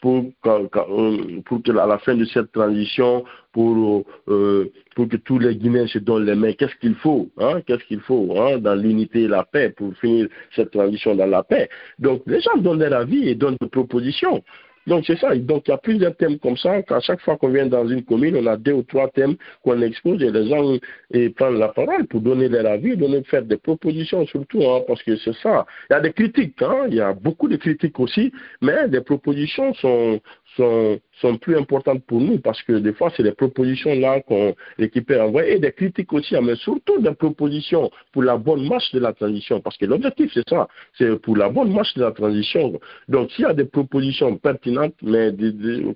pour, 0.00 0.24
euh, 0.46 1.40
pour 1.44 1.62
que 1.62 1.70
à 1.76 1.86
la 1.86 1.98
fin 1.98 2.14
de 2.14 2.24
cette 2.24 2.52
transition, 2.52 3.24
pour, 3.52 4.04
euh, 4.28 4.70
pour 4.94 5.08
que 5.08 5.16
tous 5.16 5.38
les 5.38 5.56
Guinéens 5.56 5.86
se 5.86 5.98
donnent 5.98 6.24
les 6.26 6.34
mains, 6.34 6.52
qu'est-ce 6.52 6.76
qu'il 6.76 6.94
faut, 6.94 7.28
hein, 7.38 7.60
qu'est-ce 7.66 7.84
qu'il 7.84 8.00
faut 8.00 8.34
hein, 8.38 8.58
dans 8.58 8.74
l'unité 8.74 9.22
et 9.22 9.28
la 9.28 9.44
paix 9.44 9.70
pour 9.70 9.94
finir 9.96 10.28
cette 10.54 10.70
transition 10.70 11.14
dans 11.14 11.26
la 11.26 11.42
paix? 11.42 11.68
Donc, 11.98 12.22
les 12.26 12.40
gens 12.40 12.56
donnent 12.56 12.80
leur 12.80 13.00
avis 13.00 13.28
et 13.28 13.34
donnent 13.34 13.56
des 13.60 13.68
propositions. 13.68 14.42
Donc 14.88 15.04
c'est 15.06 15.18
ça. 15.18 15.36
Donc 15.36 15.68
il 15.68 15.70
y 15.70 15.74
a 15.74 15.78
plusieurs 15.78 16.16
thèmes 16.16 16.38
comme 16.38 16.56
ça. 16.56 16.80
À 16.88 17.00
chaque 17.00 17.20
fois 17.20 17.36
qu'on 17.36 17.50
vient 17.50 17.66
dans 17.66 17.86
une 17.86 18.02
commune, 18.02 18.36
on 18.36 18.46
a 18.46 18.56
deux 18.56 18.72
ou 18.72 18.82
trois 18.82 19.08
thèmes 19.08 19.36
qu'on 19.62 19.80
expose 19.82 20.22
et 20.22 20.30
les 20.30 20.48
gens 20.48 20.78
et 21.12 21.28
prennent 21.30 21.58
la 21.58 21.68
parole 21.68 22.06
pour 22.06 22.22
donner 22.22 22.48
leur 22.48 22.66
avis, 22.66 22.96
donner, 22.96 23.22
faire 23.24 23.42
des 23.42 23.58
propositions 23.58 24.26
surtout, 24.26 24.62
hein, 24.64 24.80
parce 24.86 25.02
que 25.02 25.16
c'est 25.16 25.36
ça. 25.42 25.66
Il 25.90 25.92
y 25.92 25.96
a 25.96 26.00
des 26.00 26.12
critiques, 26.12 26.60
hein, 26.62 26.86
il 26.88 26.94
y 26.94 27.00
a 27.00 27.12
beaucoup 27.12 27.48
de 27.48 27.56
critiques 27.56 28.00
aussi, 28.00 28.32
mais 28.62 28.88
des 28.88 29.02
propositions 29.02 29.74
sont, 29.74 30.20
sont, 30.58 31.00
sont 31.20 31.36
plus 31.38 31.56
importantes 31.56 32.04
pour 32.06 32.20
nous 32.20 32.38
parce 32.38 32.62
que 32.62 32.72
des 32.72 32.92
fois, 32.92 33.10
c'est 33.16 33.22
des 33.22 33.32
propositions 33.32 33.94
là 33.94 34.20
qu'on 34.20 34.54
l'équipe 34.76 35.10
envoie 35.10 35.46
et 35.46 35.58
des 35.58 35.72
critiques 35.72 36.12
aussi, 36.12 36.34
mais 36.42 36.56
surtout 36.56 37.00
des 37.00 37.14
propositions 37.14 37.90
pour 38.12 38.22
la 38.22 38.36
bonne 38.36 38.66
marche 38.68 38.92
de 38.92 38.98
la 38.98 39.12
transition 39.12 39.60
parce 39.60 39.76
que 39.76 39.86
l'objectif, 39.86 40.30
c'est 40.34 40.48
ça, 40.48 40.68
c'est 40.96 41.18
pour 41.20 41.36
la 41.36 41.48
bonne 41.48 41.72
marche 41.72 41.94
de 41.94 42.02
la 42.02 42.12
transition. 42.12 42.78
Donc, 43.08 43.30
s'il 43.32 43.44
y 43.44 43.48
a 43.48 43.54
des 43.54 43.64
propositions 43.64 44.36
pertinentes, 44.36 44.94
mais 45.02 45.32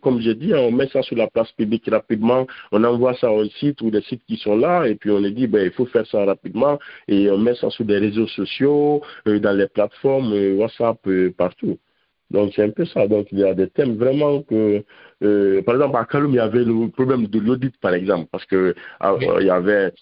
comme 0.00 0.20
j'ai 0.20 0.34
dit, 0.34 0.54
on 0.54 0.70
met 0.70 0.88
ça 0.88 1.02
sur 1.02 1.16
la 1.16 1.26
place 1.28 1.50
publique 1.52 1.88
rapidement, 1.90 2.46
on 2.70 2.84
envoie 2.84 3.14
ça 3.14 3.30
au 3.30 3.44
site 3.44 3.80
ou 3.82 3.90
des 3.90 4.02
sites 4.02 4.22
qui 4.26 4.36
sont 4.36 4.56
là 4.56 4.86
et 4.86 4.94
puis 4.94 5.10
on 5.10 5.18
les 5.18 5.32
dit, 5.32 5.46
ben, 5.46 5.64
il 5.64 5.72
faut 5.72 5.86
faire 5.86 6.06
ça 6.06 6.24
rapidement 6.24 6.78
et 7.08 7.30
on 7.30 7.38
met 7.38 7.54
ça 7.54 7.70
sur 7.70 7.84
des 7.84 7.98
réseaux 7.98 8.28
sociaux, 8.28 9.02
euh, 9.26 9.38
dans 9.38 9.52
les 9.52 9.68
plateformes, 9.68 10.32
euh, 10.32 10.54
WhatsApp, 10.54 10.98
euh, 11.06 11.32
partout. 11.36 11.78
Donc 12.32 12.52
c'est 12.54 12.64
un 12.64 12.70
peu 12.70 12.84
ça. 12.86 13.06
Donc 13.06 13.28
il 13.30 13.38
y 13.38 13.44
a 13.44 13.54
des 13.54 13.68
thèmes 13.68 13.96
vraiment 13.96 14.42
que, 14.42 14.82
euh, 15.22 15.62
par 15.62 15.74
exemple 15.76 15.96
à 15.96 16.04
Kaloum, 16.04 16.32
il 16.32 16.36
y 16.36 16.40
avait 16.40 16.64
le 16.64 16.88
problème 16.88 17.26
de 17.26 17.38
l'audit 17.38 17.74
par 17.80 17.94
exemple, 17.94 18.28
parce 18.32 18.46
que 18.46 18.74
euh, 19.04 19.38
il 19.40 19.46
y 19.46 19.50
avait 19.50 19.92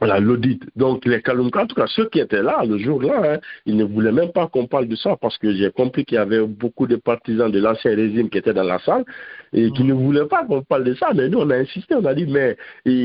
l'audit. 0.00 0.62
Donc 0.76 1.04
les 1.04 1.20
Kaloum, 1.20 1.50
en 1.54 1.66
tout 1.66 1.74
cas 1.74 1.86
ceux 1.88 2.08
qui 2.08 2.20
étaient 2.20 2.42
là 2.42 2.62
le 2.64 2.78
jour-là, 2.78 3.34
hein, 3.34 3.38
ils 3.66 3.76
ne 3.76 3.84
voulaient 3.84 4.12
même 4.12 4.32
pas 4.32 4.46
qu'on 4.46 4.66
parle 4.66 4.86
de 4.86 4.96
ça 4.96 5.16
parce 5.20 5.36
que 5.38 5.52
j'ai 5.54 5.70
compris 5.72 6.04
qu'il 6.04 6.14
y 6.14 6.18
avait 6.18 6.46
beaucoup 6.46 6.86
de 6.86 6.96
partisans 6.96 7.50
de 7.50 7.60
l'ancien 7.60 7.94
régime 7.94 8.30
qui 8.30 8.38
étaient 8.38 8.54
dans 8.54 8.62
la 8.62 8.78
salle 8.78 9.04
et 9.52 9.70
qui 9.72 9.82
ne 9.84 9.92
voulaient 9.92 10.26
pas 10.26 10.44
qu'on 10.44 10.62
parle 10.62 10.84
de 10.84 10.94
ça. 10.94 11.08
Mais 11.14 11.28
nous 11.28 11.40
on 11.40 11.50
a 11.50 11.56
insisté, 11.56 11.94
on 11.96 12.04
a 12.04 12.14
dit 12.14 12.26
mais 12.26 12.56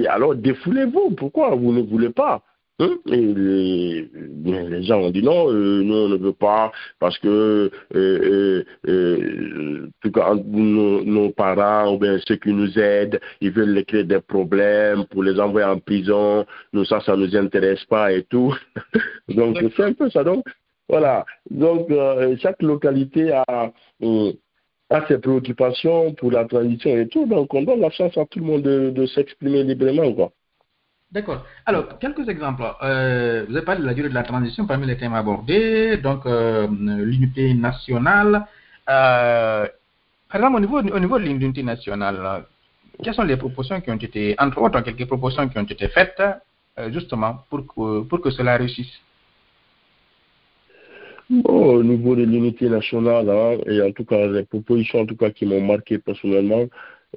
alors 0.08 0.36
défoulez-vous, 0.36 1.16
pourquoi 1.18 1.56
vous 1.56 1.74
ne 1.74 1.82
voulez 1.82 2.12
pas? 2.12 2.44
Les, 2.80 4.10
les, 4.44 4.84
gens 4.84 5.00
ont 5.00 5.12
dit 5.12 5.24
non, 5.24 5.50
euh, 5.50 5.82
nous 5.82 5.94
on 5.94 6.10
ne 6.10 6.18
veut 6.18 6.34
pas 6.34 6.72
parce 7.00 7.18
que 7.20 7.72
euh, 7.96 8.64
euh, 8.88 9.90
nos, 10.04 11.30
parents 11.32 11.94
ou 11.94 11.98
bien 11.98 12.18
ceux 12.28 12.36
qui 12.36 12.52
nous 12.52 12.78
aident, 12.78 13.20
ils 13.40 13.52
veulent 13.52 13.74
les 13.74 13.86
créer 13.86 14.04
des 14.04 14.20
problèmes 14.20 15.06
pour 15.06 15.24
les 15.24 15.40
envoyer 15.40 15.68
en 15.68 15.80
prison. 15.80 16.46
Nous 16.74 16.86
ça, 16.86 17.00
ça 17.02 17.16
nous 17.16 17.36
intéresse 17.36 17.84
pas 17.86 18.12
et 18.12 18.24
tout. 18.24 18.54
donc 19.30 19.58
c'est 19.76 19.84
un 19.84 19.94
peu 19.94 20.10
ça. 20.10 20.24
Donc 20.24 20.44
voilà. 20.90 21.26
Donc 21.50 21.90
chaque 22.40 22.62
localité 22.62 23.32
a 23.32 23.72
a 24.92 25.08
ses 25.08 25.18
préoccupations 25.18 26.14
pour 26.14 26.32
la 26.32 26.46
transition 26.46 26.96
et 26.96 27.08
tout. 27.08 27.26
Donc 27.26 27.54
on 27.54 27.64
donne 27.64 27.80
la 27.80 27.90
chance 27.90 28.18
à 28.18 28.26
tout 28.26 28.40
le 28.40 28.46
monde 28.46 28.62
de, 28.64 28.90
de 28.90 29.06
s'exprimer 29.06 29.64
librement 29.64 30.14
quoi. 30.14 30.32
D'accord. 31.16 31.46
Alors, 31.66 31.98
quelques 31.98 32.28
exemples. 32.28 32.64
Euh, 32.84 33.46
vous 33.48 33.56
avez 33.56 33.66
parlé 33.66 33.82
de 33.82 33.86
la 33.86 33.94
durée 33.94 34.10
de 34.10 34.14
la 34.14 34.24
transition 34.24 34.68
parmi 34.68 34.86
les 34.86 34.98
thèmes 34.98 35.14
abordés, 35.14 35.96
donc 35.96 36.26
euh, 36.26 36.68
l'unité 36.68 37.54
nationale. 37.54 38.46
Euh, 38.90 39.66
par 40.30 40.36
exemple, 40.36 40.58
au 40.58 40.60
niveau, 40.60 40.80
au 40.80 41.00
niveau 41.00 41.18
de 41.18 41.24
l'unité 41.24 41.64
nationale, 41.64 42.44
quelles 43.02 43.14
sont 43.14 43.24
les 43.24 43.38
propositions 43.38 43.80
qui 43.80 43.92
ont 43.92 43.96
été, 43.96 44.36
entre 44.38 44.62
autres, 44.62 44.82
quelques 44.82 45.06
propositions 45.06 45.48
qui 45.48 45.58
ont 45.58 45.64
été 45.64 45.88
faites 45.88 46.22
justement 46.90 47.46
pour 47.50 47.62
que, 47.66 48.02
pour 48.02 48.20
que 48.20 48.30
cela 48.32 48.58
réussisse? 48.58 49.00
Bon, 51.30 51.78
au 51.78 51.84
niveau 51.84 52.18
de 52.18 52.24
l'unité 52.24 52.68
nationale, 52.68 53.30
hein, 53.30 53.58
et 53.68 53.82
en 53.82 53.94
tout 53.94 54.04
cas, 54.04 54.28
les 54.28 54.44
propositions 54.44 55.00
en 55.00 55.06
tout 55.06 55.16
cas 55.16 55.30
qui 55.30 55.46
m'ont 55.46 55.62
marqué 55.62 55.98
personnellement, 55.98 56.66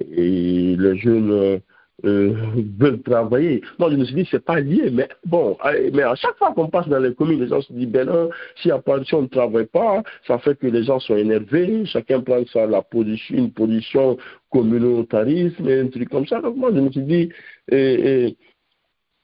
et 0.00 0.76
les 0.78 0.96
jeunes 0.98 1.60
euh, 2.04 2.32
veulent 2.78 3.02
travailler. 3.02 3.62
Moi, 3.78 3.90
je 3.90 3.96
me 3.96 4.04
suis 4.04 4.14
dit, 4.14 4.28
c'est 4.30 4.44
pas 4.44 4.60
lié, 4.60 4.90
mais 4.92 5.08
bon, 5.24 5.56
mais 5.92 6.02
à 6.02 6.14
chaque 6.14 6.36
fois 6.36 6.52
qu'on 6.54 6.68
passe 6.68 6.88
dans 6.88 6.98
les 6.98 7.14
communes, 7.14 7.40
les 7.40 7.48
gens 7.48 7.60
se 7.60 7.72
disent, 7.72 7.88
ben 7.88 8.06
non, 8.06 8.30
si, 8.56 8.70
si 9.04 9.14
on 9.14 9.22
ne 9.22 9.26
travaille 9.26 9.66
pas, 9.66 10.02
ça 10.26 10.38
fait 10.38 10.56
que 10.58 10.66
les 10.66 10.84
gens 10.84 11.00
sont 11.00 11.16
énervés, 11.16 11.84
chacun 11.86 12.20
prend 12.20 12.44
ça, 12.52 12.66
la 12.66 12.82
position, 12.82 13.36
une 13.36 13.50
position 13.50 14.16
communautarisme, 14.50 15.68
un 15.68 15.88
truc 15.88 16.08
comme 16.08 16.26
ça. 16.26 16.40
Donc 16.40 16.56
moi, 16.56 16.70
je 16.74 16.80
me 16.80 16.90
suis 16.90 17.02
dit, 17.02 17.28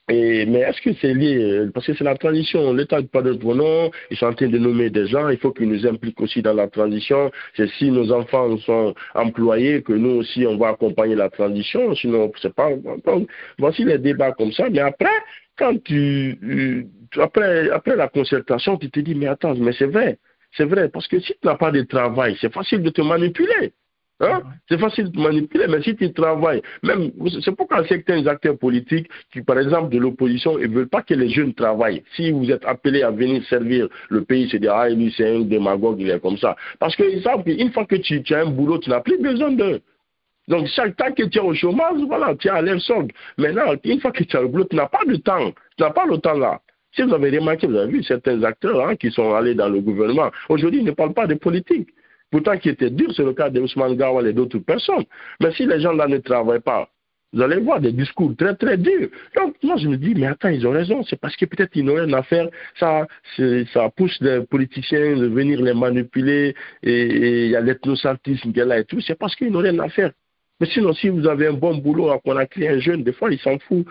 et, 0.07 0.45
mais 0.45 0.59
est-ce 0.59 0.81
que 0.81 0.91
c'est 1.01 1.13
lié 1.15 1.67
Parce 1.73 1.87
que 1.87 1.95
c'est 1.95 2.03
la 2.03 2.15
transition. 2.15 2.73
L'État 2.73 3.01
n'est 3.01 3.07
pas 3.07 3.23
de 3.23 3.33
nom, 3.33 3.89
ils 4.11 4.17
sont 4.17 4.27
en 4.27 4.33
train 4.33 4.47
de 4.47 4.57
nommer 4.59 4.91
des 4.91 5.07
gens, 5.07 5.29
il 5.29 5.37
faut 5.39 5.51
qu'ils 5.51 5.67
nous 5.67 5.87
impliquent 5.87 6.21
aussi 6.21 6.43
dans 6.43 6.53
la 6.53 6.67
transition. 6.67 7.31
C'est 7.55 7.67
si 7.71 7.89
nos 7.89 8.11
enfants 8.11 8.55
sont 8.59 8.93
employés 9.15 9.81
que 9.81 9.93
nous 9.93 10.17
aussi 10.17 10.45
on 10.45 10.57
va 10.57 10.69
accompagner 10.69 11.15
la 11.15 11.29
transition, 11.29 11.95
sinon 11.95 12.31
c'est 12.39 12.53
pas. 12.53 12.69
Donc, 13.05 13.29
voici 13.57 13.83
les 13.83 13.97
débats 13.97 14.31
comme 14.33 14.51
ça. 14.51 14.69
Mais 14.69 14.79
après, 14.79 15.09
quand 15.57 15.81
tu, 15.83 16.87
après, 17.17 17.69
après 17.71 17.95
la 17.95 18.07
concertation, 18.07 18.77
tu 18.77 18.91
te 18.91 18.99
dis, 18.99 19.15
mais 19.15 19.27
attends, 19.27 19.55
mais 19.55 19.73
c'est 19.73 19.85
vrai, 19.87 20.19
c'est 20.55 20.65
vrai, 20.65 20.89
parce 20.89 21.07
que 21.07 21.19
si 21.19 21.33
tu 21.33 21.47
n'as 21.47 21.55
pas 21.55 21.71
de 21.71 21.81
travail, 21.81 22.37
c'est 22.39 22.53
facile 22.53 22.83
de 22.83 22.89
te 22.89 23.01
manipuler. 23.01 23.73
Hein? 24.21 24.43
C'est 24.69 24.77
facile 24.77 25.11
de 25.11 25.19
manipuler, 25.19 25.65
mais 25.67 25.81
si 25.81 25.93
tu 25.95 26.11
travailles, 26.13 26.61
même, 26.83 27.11
c'est 27.43 27.53
pourquoi 27.53 27.85
certains 27.85 28.25
acteurs 28.27 28.57
politiques 28.57 29.09
qui, 29.33 29.41
par 29.41 29.59
exemple, 29.59 29.93
de 29.93 29.99
l'opposition, 29.99 30.57
ils 30.57 30.69
ne 30.69 30.75
veulent 30.75 30.87
pas 30.87 31.01
que 31.01 31.13
les 31.13 31.29
jeunes 31.29 31.53
travaillent. 31.53 32.01
Si 32.15 32.31
vous 32.31 32.49
êtes 32.49 32.63
appelé 32.65 33.03
à 33.03 33.11
venir 33.11 33.43
servir 33.47 33.89
le 34.09 34.23
pays, 34.23 34.47
c'est 34.49 34.59
dire, 34.59 34.73
ah, 34.73 34.87
lui, 34.87 35.13
c'est 35.17 35.35
un 35.35 35.41
démagogue, 35.41 35.99
il 35.99 36.09
est 36.09 36.21
comme 36.21 36.37
ça. 36.37 36.55
Parce 36.79 36.95
qu'ils 36.95 37.21
savent 37.23 37.43
qu'une 37.43 37.71
fois 37.73 37.85
que 37.85 37.95
tu, 37.95 38.23
as 38.33 38.39
un 38.39 38.45
boulot, 38.45 38.77
tu 38.77 38.89
n'as 38.89 39.01
plus 39.01 39.17
besoin 39.17 39.51
de. 39.51 39.81
Donc, 40.47 40.67
chaque 40.67 40.95
temps 40.95 41.11
que 41.11 41.23
tu 41.23 41.37
es 41.37 41.41
au 41.41 41.53
chômage, 41.53 41.99
voilà, 42.07 42.35
tu 42.35 42.47
es 42.47 42.51
à 42.51 42.61
l'air 42.61 42.79
solde. 42.79 43.11
Maintenant, 43.37 43.73
une 43.83 43.99
fois 43.99 44.11
que 44.11 44.23
tu 44.23 44.37
as 44.37 44.41
le 44.41 44.47
boulot, 44.47 44.65
tu 44.69 44.77
n'as 44.77 44.87
pas 44.87 45.03
de 45.05 45.17
temps. 45.17 45.51
Tu 45.77 45.83
n'as 45.83 45.89
pas 45.89 46.05
le 46.05 46.19
temps 46.19 46.37
là. 46.37 46.61
Si 46.95 47.01
vous 47.01 47.13
avez 47.13 47.37
remarqué, 47.37 47.67
vous 47.67 47.75
avez 47.75 47.91
vu 47.91 48.03
certains 48.03 48.41
acteurs 48.43 48.87
hein, 48.87 48.95
qui 48.95 49.11
sont 49.11 49.33
allés 49.33 49.55
dans 49.55 49.67
le 49.67 49.81
gouvernement. 49.81 50.31
Aujourd'hui, 50.47 50.79
ils 50.79 50.85
ne 50.85 50.91
parlent 50.91 51.13
pas 51.13 51.27
de 51.27 51.33
politique. 51.33 51.89
Pourtant, 52.35 52.57
qui 52.57 52.67
était 52.67 52.89
dur, 52.89 53.13
c'est 53.15 53.23
le 53.23 53.31
cas 53.31 53.49
de 53.49 53.61
Ousmane 53.61 53.95
Gawal 53.95 54.27
et 54.27 54.33
d'autres 54.33 54.59
personnes. 54.59 55.05
Mais 55.39 55.53
si 55.53 55.65
les 55.65 55.79
gens 55.79 55.93
là 55.93 56.05
ne 56.05 56.17
travaillent 56.17 56.59
pas, 56.59 56.89
vous 57.31 57.41
allez 57.41 57.61
voir 57.61 57.79
des 57.79 57.93
discours 57.93 58.35
très 58.35 58.53
très 58.55 58.75
durs. 58.77 59.07
Donc 59.37 59.55
moi 59.63 59.77
je 59.77 59.87
me 59.87 59.95
dis, 59.95 60.13
mais 60.15 60.27
attends, 60.27 60.49
ils 60.49 60.67
ont 60.67 60.71
raison, 60.71 61.01
c'est 61.03 61.17
parce 61.17 61.33
que 61.37 61.45
peut-être 61.45 61.71
ils 61.75 61.85
n'ont 61.85 61.95
rien 61.95 62.11
à 62.11 62.23
faire. 62.23 62.49
Ça, 62.77 63.07
ça 63.71 63.89
pousse 63.95 64.17
les 64.19 64.41
politiciens 64.41 65.15
de 65.15 65.27
venir 65.27 65.61
les 65.61 65.73
manipuler 65.73 66.55
et 66.83 67.45
il 67.45 67.51
y 67.51 67.55
a 67.55 67.61
l'ethnocentrisme 67.61 68.51
qui 68.51 68.59
est 68.59 68.65
là 68.65 68.79
et 68.79 68.83
tout. 68.83 68.99
C'est 68.99 69.17
parce 69.17 69.33
qu'ils 69.33 69.49
n'ont 69.49 69.59
rien 69.59 69.79
à 69.79 69.87
faire. 69.87 70.11
Mais 70.59 70.67
sinon, 70.67 70.91
si 70.93 71.07
vous 71.07 71.27
avez 71.27 71.47
un 71.47 71.53
bon 71.53 71.77
boulot, 71.77 72.09
a 72.09 72.45
créé 72.47 72.67
un 72.67 72.79
jeune, 72.79 73.03
des 73.03 73.13
fois, 73.13 73.31
il 73.31 73.39
s'en 73.39 73.59
fout 73.59 73.85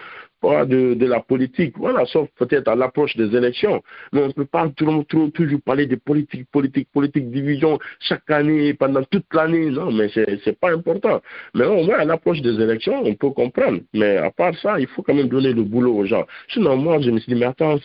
de, 0.66 1.07
la 1.07 1.20
politique, 1.20 1.74
voilà, 1.76 2.04
sauf 2.07 2.28
peut-être 2.37 2.68
à 2.68 2.74
l'approche 2.74 3.16
des 3.16 3.35
élections. 3.37 3.83
Mais 4.12 4.22
on 4.22 4.28
ne 4.28 4.33
peut 4.33 4.44
pas 4.44 4.68
toujours, 4.68 5.04
toujours 5.07 5.61
parler 5.62 5.87
de 5.87 5.96
politique, 5.96 6.46
politique, 6.50 6.88
politique, 6.92 7.30
division 7.30 7.78
chaque 8.00 8.30
année, 8.30 8.74
pendant 8.74 9.02
toute 9.04 9.33
l'année. 9.33 9.70
Non, 9.70 9.90
mais 9.90 10.09
c'est 10.14 10.59
pas 10.59 10.72
important. 10.72 11.20
Mais 11.54 11.64
au 11.64 11.85
moins 11.85 11.98
à 11.98 12.04
l'approche 12.04 12.40
des 12.40 12.61
élections, 12.61 13.02
on 13.04 13.14
peut 13.14 13.30
comprendre. 13.30 13.80
Mais 13.92 14.16
à 14.16 14.30
part 14.30 14.54
ça, 14.59 14.78
il 14.78 14.87
faut 14.88 15.02
quand 15.02 15.14
même 15.14 15.28
donner 15.28 15.52
le 15.52 15.62
boulot 15.62 15.94
aux 15.94 16.04
gens. 16.04 16.24
Sinon, 16.52 16.76
moi, 16.76 17.00
je 17.00 17.11
me 17.11 17.18
suis 17.18 17.33
dit, 17.33 17.38
mais 17.38 17.46
attends, 17.46 17.78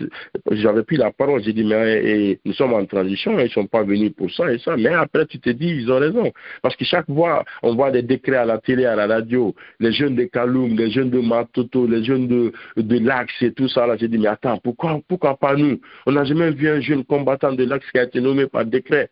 j'avais 0.51 0.83
pris 0.83 0.97
la 0.97 1.11
parole, 1.11 1.43
j'ai 1.43 1.53
dit, 1.53 1.63
mais 1.63 2.03
et, 2.03 2.39
nous 2.45 2.53
sommes 2.53 2.73
en 2.73 2.85
transition, 2.85 3.39
ils 3.39 3.43
ne 3.43 3.49
sont 3.49 3.67
pas 3.67 3.83
venus 3.83 4.11
pour 4.15 4.31
ça 4.31 4.51
et 4.51 4.59
ça. 4.59 4.75
Mais 4.77 4.93
après, 4.93 5.25
tu 5.25 5.39
te 5.39 5.49
dis, 5.49 5.69
ils 5.69 5.91
ont 5.91 5.99
raison. 5.99 6.31
Parce 6.61 6.75
que 6.75 6.85
chaque 6.85 7.05
fois, 7.07 7.43
on 7.63 7.75
voit 7.75 7.91
des 7.91 8.01
décrets 8.01 8.37
à 8.37 8.45
la 8.45 8.57
télé, 8.57 8.85
à 8.85 8.95
la 8.95 9.07
radio, 9.07 9.55
les 9.79 9.91
jeunes 9.91 10.15
de 10.15 10.25
Kaloum, 10.25 10.75
les 10.77 10.89
jeunes 10.89 11.09
de 11.09 11.19
Matoto, 11.19 11.87
les 11.87 12.03
jeunes 12.03 12.27
de, 12.27 12.48
de 12.77 12.99
l'Axe 12.99 13.33
et 13.41 13.53
tout 13.53 13.67
ça. 13.67 13.87
Là, 13.87 13.97
j'ai 13.97 14.07
dit, 14.07 14.17
mais 14.17 14.27
attends, 14.27 14.57
pourquoi, 14.57 14.99
pourquoi 15.07 15.37
pas 15.37 15.55
nous? 15.55 15.79
On 16.05 16.11
n'a 16.11 16.23
jamais 16.23 16.51
vu 16.51 16.69
un 16.69 16.81
jeune 16.81 17.03
combattant 17.03 17.53
de 17.53 17.63
l'Axe 17.63 17.89
qui 17.91 17.99
a 17.99 18.03
été 18.03 18.21
nommé 18.21 18.47
par 18.47 18.65
décret. 18.65 19.09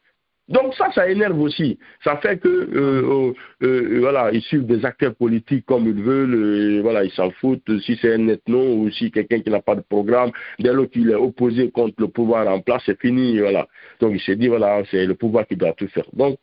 Donc 0.50 0.74
ça, 0.76 0.90
ça 0.94 1.10
énerve 1.10 1.40
aussi. 1.42 1.78
Ça 2.04 2.18
fait 2.18 2.40
que 2.40 2.48
euh, 2.48 2.74
euh, 2.82 3.34
euh, 3.64 4.00
voilà, 4.00 4.32
ils 4.32 4.42
suivent 4.42 4.66
des 4.66 4.86
acteurs 4.86 5.14
politiques 5.14 5.66
comme 5.66 5.88
ils 5.88 6.02
veulent. 6.02 6.80
voilà, 6.82 7.04
ils 7.04 7.12
s'en 7.12 7.32
foutent. 7.32 7.80
Si 7.82 7.98
c'est 8.02 8.14
un 8.14 8.28
ethno 8.30 8.76
ou 8.76 8.90
si 8.90 9.12
quelqu'un 9.12 9.42
qui 9.42 9.50
n'a 9.50 9.62
pas 9.62 9.76
de 9.76 9.82
programme, 9.82 10.32
dès 10.60 10.72
lors 10.72 10.90
qu'il 10.90 11.10
est 11.10 11.16
opposé 11.16 11.70
contre 11.70 11.96
le 11.98 12.08
pouvoir 12.08 12.48
en 12.48 12.62
place, 12.62 12.82
c'est 12.86 13.00
fini. 13.00 13.40
Voilà. 13.40 13.68
Donc 14.00 14.14
il 14.14 14.22
s'est 14.22 14.38
dit 14.38 14.48
voilà, 14.48 14.84
c'est 14.90 15.06
le 15.06 15.16
pouvoir 15.16 15.46
qui 15.48 15.58
doit 15.58 15.74
tout 15.74 15.90
faire. 15.90 16.06
Donc 16.14 16.40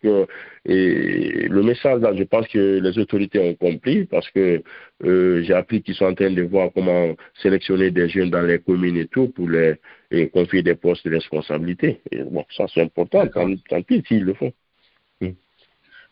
et 0.66 1.46
le 1.48 1.62
message 1.62 2.00
là, 2.00 2.14
je 2.14 2.22
pense 2.24 2.48
que 2.48 2.81
les 2.81 2.98
autorités 2.98 3.38
ont 3.38 3.55
compris 3.55 4.05
parce 4.07 4.29
que 4.31 4.62
j'ai 5.03 5.53
appris 5.53 5.83
qu'ils 5.83 5.94
sont 5.94 6.07
en 6.07 6.14
train 6.14 6.31
de 6.31 6.42
voir 6.42 6.70
comment 6.74 7.14
sélectionner 7.42 7.90
des 7.90 8.09
jeunes 8.09 8.31
dans 8.31 8.42
les 8.42 8.59
communes 8.59 8.96
et 8.96 9.07
tout 9.07 9.29
pour 9.29 9.48
les 9.48 9.77
et 10.14 10.29
confier 10.29 10.62
des 10.62 10.74
postes 10.74 11.07
de 11.07 11.14
responsabilité. 11.14 12.00
Et 12.11 12.22
bon, 12.22 12.44
ça 12.57 12.64
c'est 12.72 12.83
important, 12.83 13.27
tant, 13.29 13.48
tant 13.68 13.83
pis 13.83 14.03
s'ils 14.07 14.24
le 14.24 14.35
font. 14.35 14.53
Hmm. 15.20 15.33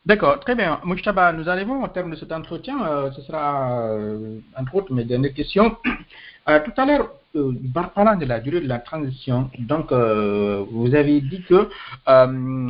D'accord, 0.04 0.40
très 0.40 0.54
bien. 0.54 0.80
Mouchtaba, 0.84 1.32
nous 1.32 1.48
arrivons 1.48 1.82
au 1.82 1.88
terme 1.88 2.10
de 2.10 2.16
cet 2.16 2.32
entretien. 2.32 2.84
Euh, 2.86 3.12
ce 3.12 3.22
sera, 3.22 3.90
euh, 3.90 4.38
entre 4.56 4.74
autres, 4.76 4.92
mes 4.92 5.04
dernières 5.04 5.34
questions. 5.34 5.76
Euh, 6.48 6.58
tout 6.64 6.72
à 6.76 6.84
l'heure, 6.84 7.12
parlant 7.94 8.16
de 8.16 8.24
la 8.24 8.40
durée 8.40 8.60
de 8.60 8.66
la 8.66 8.80
transition, 8.80 9.48
donc 9.60 9.92
vous 9.92 10.92
avez 10.92 11.20
dit 11.20 11.40
que 11.48 11.68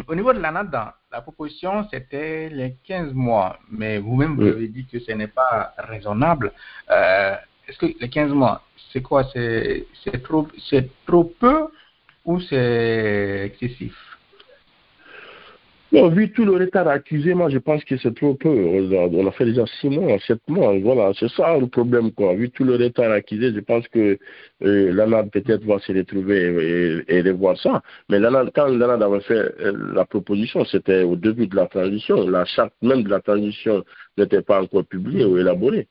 au 0.06 0.14
niveau 0.14 0.34
de 0.34 0.38
l'ANADA, 0.38 0.94
la 1.12 1.20
proposition 1.20 1.86
c'était 1.90 2.48
les 2.48 2.76
15 2.84 3.12
mois, 3.12 3.58
mais 3.70 3.98
vous-même 3.98 4.36
vous 4.36 4.46
avez 4.46 4.68
dit 4.68 4.86
que 4.86 4.98
ce 4.98 5.12
n'est 5.12 5.26
pas 5.28 5.74
raisonnable. 5.78 6.52
Est-ce 6.88 7.78
que 7.78 7.86
les 8.00 8.08
15 8.08 8.32
mois, 8.32 8.62
c'est 8.92 9.02
quoi? 9.02 9.24
C'est 9.32 9.86
trop, 10.22 10.48
trop 11.06 11.24
peu 11.24 11.68
ou 12.24 12.40
c'est 12.40 13.42
excessif? 13.46 14.11
Non, 15.92 16.08
vu 16.08 16.32
tout 16.32 16.46
le 16.46 16.52
retard 16.52 16.88
accusé, 16.88 17.34
moi 17.34 17.50
je 17.50 17.58
pense 17.58 17.84
que 17.84 17.98
c'est 17.98 18.14
trop 18.14 18.34
peu. 18.34 18.48
On 18.48 19.26
a, 19.26 19.32
fait 19.32 19.44
déjà 19.44 19.64
6 19.80 19.90
mois, 19.90 20.18
7 20.26 20.40
mois. 20.48 20.78
Voilà, 20.78 21.12
c'est 21.18 21.28
ça 21.28 21.58
le 21.58 21.66
problème. 21.66 22.12
Quoi. 22.12 22.34
Vu 22.34 22.50
tout 22.50 22.64
le 22.64 22.76
retard 22.76 23.12
accusé, 23.12 23.52
je 23.54 23.60
pense 23.60 23.86
que 23.88 24.18
euh, 24.64 24.92
l'ANAD 24.92 25.30
peut-être 25.30 25.64
va 25.64 25.78
se 25.80 25.92
retrouver 25.92 27.04
et, 27.08 27.20
revoir 27.20 27.58
ça. 27.58 27.82
Mais 28.08 28.18
quand 28.54 28.68
l'ANAD 28.68 29.02
avait 29.02 29.20
fait 29.20 29.34
euh, 29.60 29.92
la 29.94 30.06
proposition, 30.06 30.64
c'était 30.64 31.02
au 31.02 31.14
début 31.16 31.46
de 31.46 31.56
la 31.56 31.66
transition. 31.66 32.26
La 32.26 32.46
charte 32.46 32.72
même 32.80 33.02
de 33.02 33.10
la 33.10 33.20
transition 33.20 33.84
n'était 34.16 34.42
pas 34.42 34.62
encore 34.62 34.86
publiée 34.86 35.26
ou 35.26 35.36
élaborée. 35.36 35.88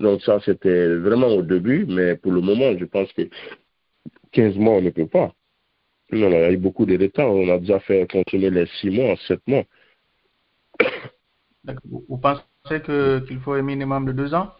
Donc 0.00 0.22
ça, 0.22 0.40
c'était 0.44 0.96
vraiment 0.96 1.28
au 1.28 1.42
début, 1.42 1.86
mais 1.88 2.16
pour 2.16 2.32
le 2.32 2.40
moment, 2.42 2.76
je 2.78 2.84
pense 2.84 3.10
que 3.14 3.22
15 4.32 4.56
mois, 4.56 4.74
on 4.74 4.82
ne 4.82 4.90
peut 4.90 5.06
pas. 5.06 5.32
Non, 6.12 6.28
il 6.28 6.32
y 6.32 6.36
a 6.36 6.52
eu 6.52 6.56
beaucoup 6.56 6.86
de 6.86 6.98
retard. 6.98 7.30
On 7.30 7.48
a 7.48 7.58
déjà 7.58 7.78
fait 7.80 8.10
fonctionner 8.10 8.50
les 8.50 8.66
6 8.80 8.90
mois, 8.90 9.16
7 9.28 9.40
mois. 9.46 9.64
Vous 11.84 12.18
pensez 12.18 12.80
qu'il 12.82 13.38
faut 13.40 13.52
un 13.52 13.62
minimum 13.62 14.06
de 14.06 14.12
2 14.12 14.34
ans? 14.34 14.52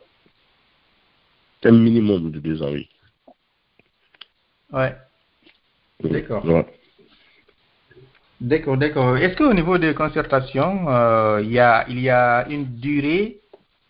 Un 1.65 1.73
minimum 1.73 2.31
de 2.31 2.39
2 2.39 2.63
ans, 2.63 2.73
oui. 2.73 2.89
Ouais. 4.73 4.95
D'accord. 6.05 6.65
D'accord, 8.41 8.77
d'accord. 8.79 9.17
Est-ce 9.19 9.37
qu'au 9.37 9.53
niveau 9.53 9.77
des 9.77 9.93
concertations, 9.93 10.89
euh, 10.89 11.43
il, 11.43 11.53
y 11.53 11.59
a, 11.59 11.85
il 11.89 12.01
y 12.01 12.09
a 12.09 12.47
une 12.49 12.65
durée 12.65 13.41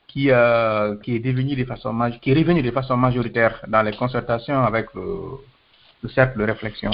qui, 0.09 0.31
euh, 0.31 0.97
qui, 0.97 1.15
est 1.15 1.21
devenu 1.21 1.55
de 1.55 1.65
façon, 1.65 1.97
qui 2.21 2.33
est 2.33 2.35
revenu 2.35 2.61
de 2.63 2.71
façon 2.73 2.97
majoritaire 2.97 3.65
dans 3.69 3.83
les 3.83 3.93
concertations 3.93 4.61
avec 4.65 4.89
le, 4.95 6.09
cercle 6.09 6.41
de 6.41 6.45
réflexion? 6.45 6.91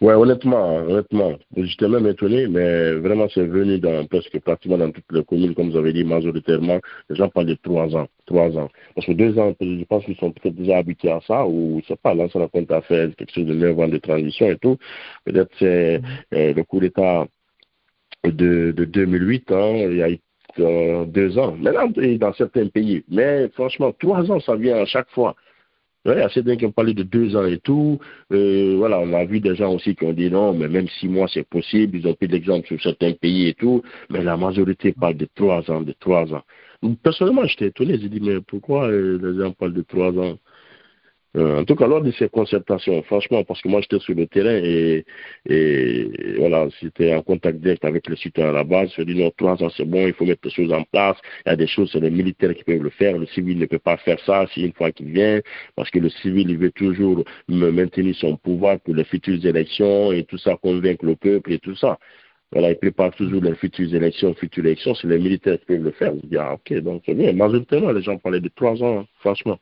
Ouais, 0.00 0.14
honnêtement, 0.14 0.76
honnêtement, 0.76 1.32
j'étais 1.56 1.88
même 1.88 2.06
étonné, 2.06 2.46
mais 2.46 2.92
vraiment 2.94 3.26
c'est 3.34 3.44
venu 3.44 3.80
dans 3.80 4.06
presque 4.06 4.38
pratiquement 4.40 4.78
dans 4.78 4.92
toutes 4.92 5.10
les 5.10 5.24
communes, 5.24 5.54
comme 5.56 5.70
vous 5.70 5.76
avez 5.76 5.92
dit, 5.92 6.04
majoritairement, 6.04 6.78
les 7.10 7.16
gens 7.16 7.28
parlent 7.28 7.46
de 7.46 7.54
trois 7.54 7.96
ans, 7.96 8.06
trois 8.24 8.56
ans. 8.56 8.68
Parce 8.94 9.08
que 9.08 9.12
deux 9.12 9.36
ans, 9.40 9.52
je 9.60 9.84
pense 9.84 10.04
qu'ils 10.04 10.16
sont 10.16 10.30
peut-être 10.30 10.54
déjà 10.54 10.78
habitués 10.78 11.10
à 11.10 11.20
ça, 11.26 11.44
ou 11.46 11.80
je 11.82 11.88
sais 11.88 11.96
pas, 11.96 12.14
là, 12.14 12.28
ça 12.28 12.46
compte 12.46 12.70
à 12.70 12.80
faire 12.82 13.14
quelque 13.16 13.32
chose 13.34 13.46
de 13.46 13.54
neuf 13.54 13.76
ans 13.76 13.88
de 13.88 13.98
transition 13.98 14.48
et 14.48 14.58
tout. 14.58 14.76
Peut-être 15.24 15.50
c'est 15.58 16.00
euh, 16.32 16.54
le 16.54 16.62
coup 16.62 16.78
d'État 16.78 17.26
de, 18.24 18.72
de 18.76 18.84
2008, 18.84 19.50
hein, 19.52 19.72
il 19.90 19.96
y 19.96 20.02
a 20.02 20.10
eu 20.10 20.20
deux 21.06 21.38
ans. 21.38 21.56
Maintenant, 21.56 21.90
dans 22.18 22.32
certains 22.34 22.68
pays. 22.68 23.04
Mais 23.08 23.48
franchement, 23.50 23.92
trois 23.98 24.30
ans, 24.30 24.40
ça 24.40 24.54
vient 24.56 24.76
à 24.76 24.86
chaque 24.86 25.10
fois. 25.10 25.34
Il 26.04 26.12
y 26.12 26.20
a 26.20 26.28
certains 26.30 26.56
qui 26.56 26.64
ont 26.64 26.72
parlé 26.72 26.94
de 26.94 27.02
deux 27.02 27.36
ans 27.36 27.44
et 27.44 27.58
tout. 27.58 27.98
Euh, 28.32 28.76
voilà, 28.78 29.00
on 29.00 29.12
a 29.12 29.24
vu 29.24 29.40
des 29.40 29.54
gens 29.56 29.74
aussi 29.74 29.94
qui 29.94 30.04
ont 30.04 30.12
dit 30.12 30.30
non, 30.30 30.54
mais 30.54 30.68
même 30.68 30.88
six 31.00 31.08
mois, 31.08 31.28
c'est 31.28 31.46
possible. 31.46 31.98
Ils 31.98 32.06
ont 32.06 32.14
pris 32.14 32.28
l'exemple 32.28 32.66
sur 32.66 32.80
certains 32.80 33.12
pays 33.12 33.48
et 33.48 33.54
tout. 33.54 33.82
Mais 34.10 34.22
la 34.22 34.36
majorité 34.36 34.92
parle 34.92 35.16
de 35.16 35.28
trois 35.34 35.68
ans, 35.70 35.82
de 35.82 35.92
trois 35.98 36.32
ans. 36.32 36.42
Personnellement, 37.02 37.44
j'étais 37.46 37.66
étonné. 37.66 37.98
J'ai 38.00 38.08
dit, 38.08 38.20
mais 38.20 38.40
pourquoi 38.40 38.88
euh, 38.88 39.18
les 39.20 39.42
gens 39.42 39.52
parlent 39.52 39.74
de 39.74 39.82
trois 39.82 40.12
ans? 40.12 40.38
Euh, 41.36 41.60
en 41.60 41.64
tout 41.64 41.76
cas, 41.76 41.86
lors 41.86 42.00
de 42.00 42.10
ces 42.12 42.28
concertations, 42.28 43.02
franchement, 43.02 43.44
parce 43.44 43.60
que 43.60 43.68
moi 43.68 43.80
j'étais 43.82 43.98
sur 43.98 44.14
le 44.14 44.26
terrain 44.26 44.56
et, 44.62 45.04
et 45.46 46.08
voilà, 46.38 46.68
c'était 46.80 47.14
en 47.14 47.22
contact 47.22 47.58
direct 47.60 47.84
avec 47.84 48.08
les 48.08 48.16
citoyens 48.16 48.50
à 48.50 48.52
la 48.54 48.64
base. 48.64 48.90
Je 48.96 49.02
dis 49.02 49.14
non, 49.14 49.30
trois 49.36 49.62
ans 49.62 49.68
c'est 49.76 49.84
bon, 49.84 50.06
il 50.06 50.14
faut 50.14 50.24
mettre 50.24 50.40
des 50.42 50.50
choses 50.50 50.72
en 50.72 50.84
place. 50.84 51.18
Il 51.44 51.50
y 51.50 51.52
a 51.52 51.56
des 51.56 51.66
choses, 51.66 51.90
c'est 51.92 52.00
les 52.00 52.10
militaires 52.10 52.54
qui 52.54 52.64
peuvent 52.64 52.82
le 52.82 52.90
faire. 52.90 53.18
Le 53.18 53.26
civil 53.26 53.58
ne 53.58 53.66
peut 53.66 53.78
pas 53.78 53.98
faire 53.98 54.18
ça 54.20 54.46
si 54.54 54.64
une 54.64 54.72
fois 54.72 54.90
qu'il 54.90 55.10
vient, 55.12 55.40
parce 55.76 55.90
que 55.90 55.98
le 55.98 56.08
civil, 56.08 56.50
il 56.50 56.58
veut 56.58 56.72
toujours 56.72 57.24
maintenir 57.48 58.14
son 58.16 58.36
pouvoir 58.36 58.80
pour 58.80 58.94
les 58.94 59.04
futures 59.04 59.44
élections 59.44 60.12
et 60.12 60.24
tout 60.24 60.38
ça, 60.38 60.56
convaincre 60.56 61.04
le 61.04 61.16
peuple 61.16 61.52
et 61.52 61.58
tout 61.58 61.76
ça. 61.76 61.98
Voilà, 62.52 62.70
il 62.70 62.78
prépare 62.78 63.14
toujours 63.14 63.42
les 63.42 63.54
futures 63.56 63.94
élections, 63.94 64.34
futures 64.34 64.64
élections, 64.64 64.94
c'est 64.94 65.06
les 65.08 65.18
militaires 65.18 65.58
qui 65.60 65.66
peuvent 65.66 65.82
le 65.82 65.90
faire. 65.90 66.14
Je 66.22 66.26
dis, 66.26 66.36
ah, 66.38 66.54
ok, 66.54 66.72
donc 66.80 67.02
c'est 67.04 67.14
bien. 67.14 67.32
Majoritairement, 67.34 67.92
les 67.92 68.02
gens 68.02 68.16
parlaient 68.16 68.40
de 68.40 68.48
trois 68.48 68.82
ans, 68.82 69.06
franchement. 69.20 69.58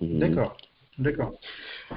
Mhm. 0.00 0.18
D'accord, 0.18 0.56
d'accord. 0.98 1.32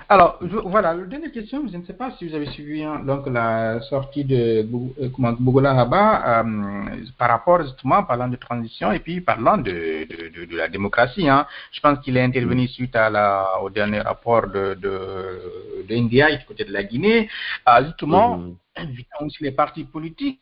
Alors, 0.07 0.39
voilà, 0.65 0.93
la 0.93 1.05
dernière 1.05 1.31
question, 1.31 1.67
je 1.67 1.77
ne 1.77 1.83
sais 1.83 1.93
pas 1.93 2.11
si 2.17 2.27
vous 2.27 2.33
avez 2.33 2.47
suivi 2.47 2.81
hein, 2.81 2.99
donc, 3.05 3.27
la 3.27 3.81
sortie 3.81 4.23
de 4.23 4.65
euh, 4.65 5.35
Bogola 5.39 5.73
Rabat 5.73 6.43
euh, 6.43 7.05
par 7.17 7.29
rapport 7.29 7.61
justement, 7.63 8.03
parlant 8.03 8.29
de 8.29 8.37
transition 8.37 8.91
et 8.93 8.99
puis 8.99 9.19
parlant 9.19 9.57
de, 9.57 10.07
de, 10.33 10.45
de, 10.45 10.55
la 10.55 10.69
démocratie. 10.69 11.27
Hein. 11.27 11.45
Je 11.73 11.81
pense 11.81 11.99
qu'il 11.99 12.15
est 12.15 12.23
intervenu 12.23 12.67
suite 12.67 12.95
à 12.95 13.09
la, 13.09 13.59
au 13.61 13.69
dernier 13.69 13.99
rapport 13.99 14.47
de, 14.47 14.75
de, 14.75 15.83
de 15.87 15.95
India 15.95 16.35
du 16.35 16.45
côté 16.45 16.63
de 16.63 16.71
la 16.71 16.83
Guinée, 16.83 17.29
euh, 17.67 17.85
justement, 17.85 18.37
mmh. 18.37 18.55
invitant 18.77 19.25
aussi 19.25 19.43
les 19.43 19.51
partis 19.51 19.83
politiques 19.83 20.39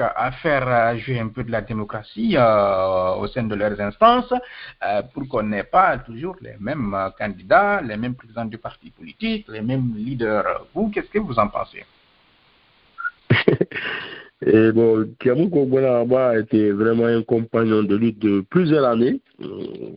à 0.00 0.32
faire 0.32 0.98
jouer 0.98 1.20
un 1.20 1.28
peu 1.28 1.44
de 1.44 1.50
la 1.50 1.60
démocratie 1.60 2.36
euh, 2.36 3.14
au 3.14 3.26
sein 3.28 3.44
de 3.44 3.54
leurs 3.54 3.80
instances 3.80 4.32
euh, 4.82 5.02
pour 5.12 5.28
qu'on 5.28 5.42
n'ait 5.42 5.64
pas 5.64 5.98
toujours 5.98 6.36
les 6.40 6.56
mêmes 6.58 7.10
candidats, 7.18 7.80
les 7.80 7.96
mêmes 7.96 8.14
présidents 8.14 8.44
du 8.44 8.58
parti 8.58 8.90
politique, 8.90 9.46
les 9.48 9.60
mêmes 9.60 9.94
leaders. 9.96 10.66
Vous, 10.74 10.90
qu'est-ce 10.90 11.10
que 11.10 11.18
vous 11.18 11.38
en 11.38 11.48
pensez? 11.48 11.84
Et 14.42 14.72
bon, 14.72 15.08
Kiamou 15.20 15.48
Kogbola 15.48 16.04
a 16.30 16.38
été 16.38 16.70
vraiment 16.72 17.06
un 17.06 17.22
compagnon 17.22 17.82
de 17.82 17.94
lutte 17.94 18.18
de 18.18 18.44
plusieurs 18.50 18.84
années. 18.84 19.20
Euh, 19.42 19.46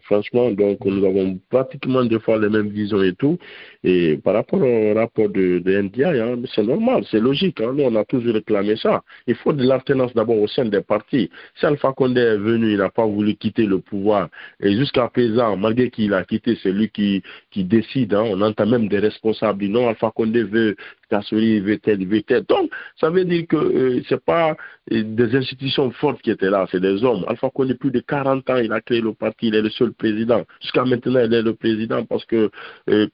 franchement, 0.04 0.52
donc 0.52 0.84
nous 0.86 1.06
avons 1.06 1.40
pratiquement 1.50 2.04
deux 2.06 2.20
fois 2.20 2.40
les 2.40 2.50
mêmes 2.50 2.70
visions 2.70 3.02
et 3.04 3.14
tout. 3.14 3.38
Et 3.84 4.18
par 4.18 4.36
rapport 4.36 4.62
au 4.62 4.94
rapport 4.94 5.30
de, 5.30 5.60
de 5.60 5.82
NDI, 5.82 6.04
hein, 6.04 6.38
c'est 6.56 6.64
normal, 6.64 7.04
c'est 7.10 7.20
logique. 7.20 7.60
Hein. 7.62 7.74
nous, 7.76 7.84
on 7.84 7.96
a 7.96 8.06
toujours 8.06 8.34
réclamé 8.34 8.76
ça. 8.78 9.04
Il 9.26 9.36
faut 9.36 9.54
de 9.54 9.64
l'alternance 9.64 10.14
d'abord 10.14 10.40
au 10.40 10.48
sein 10.48 10.66
des 10.66 10.82
partis. 10.82 11.30
Si 11.56 11.66
Alpha 11.66 11.92
Condé 11.94 12.22
est 12.22 12.38
venu, 12.38 12.72
il 12.72 12.78
n'a 12.78 12.90
pas 12.90 13.06
voulu 13.06 13.36
quitter 13.36 13.66
le 13.66 13.80
pouvoir. 13.80 14.30
Et 14.62 14.76
jusqu'à 14.78 15.08
présent, 15.10 15.58
malgré 15.58 15.90
qu'il 15.90 16.14
a 16.14 16.24
quitté, 16.24 16.58
c'est 16.62 16.72
lui 16.72 16.90
qui, 16.90 17.22
qui 17.52 17.64
décide. 17.64 18.14
Hein. 18.14 18.24
on 18.26 18.42
entend 18.42 18.66
même 18.66 18.88
des 18.88 19.00
responsables. 19.00 19.66
Non, 19.66 19.90
Alpha 19.90 20.12
Condé 20.16 20.44
veut 20.44 20.76
Kassori 21.10 21.60
veut 21.60 21.78
tel, 21.78 22.06
veut 22.06 22.22
tel. 22.22 22.44
Donc, 22.44 22.70
ça 23.00 23.10
veut 23.10 23.26
dire 23.26 23.46
que 23.48 23.56
euh, 23.56 24.02
c'est 24.10 24.24
pas 24.28 24.56
euh, 24.92 25.04
des 25.04 25.36
institutions 25.36 25.90
fortes 25.92 26.22
qui 26.22 26.30
étaient 26.30 26.52
là, 26.52 26.68
c'est 26.70 26.82
des 26.82 27.04
hommes. 27.04 27.24
Alpha 27.28 27.50
Condé, 27.50 27.74
plus 27.74 27.92
de 27.92 28.02
40 28.02 28.48
ans, 28.50 28.58
il 28.58 28.72
a 28.74 28.82
créé 28.82 29.02
le 29.02 29.14
parti, 29.14 29.48
il 29.48 29.56
est 29.56 29.62
le 29.62 29.70
seul 29.70 29.94
président. 29.94 30.44
Jusqu'à 30.62 30.84
maintenant, 30.86 31.22
il 31.24 31.34
est 31.34 31.42
le 31.42 31.56
président 31.56 32.06
parce 32.06 32.26
que, 32.26 32.52
euh, 32.90 33.08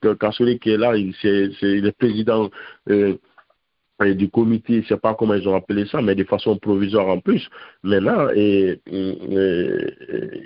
qui 0.60 0.70
est 0.70 0.76
là, 0.76 0.96
il, 0.96 1.14
le 1.22 1.90
président 1.92 2.50
euh, 2.90 3.14
du 4.00 4.28
comité, 4.28 4.82
je 4.82 4.88
sais 4.88 4.96
pas 4.96 5.14
comment 5.14 5.34
ils 5.34 5.48
ont 5.48 5.54
appelé 5.54 5.86
ça, 5.86 6.02
mais 6.02 6.16
de 6.16 6.24
façon 6.24 6.58
provisoire 6.58 7.08
en 7.08 7.20
plus. 7.20 7.48
Maintenant, 7.84 8.28
et, 8.34 8.80
et, 8.86 9.18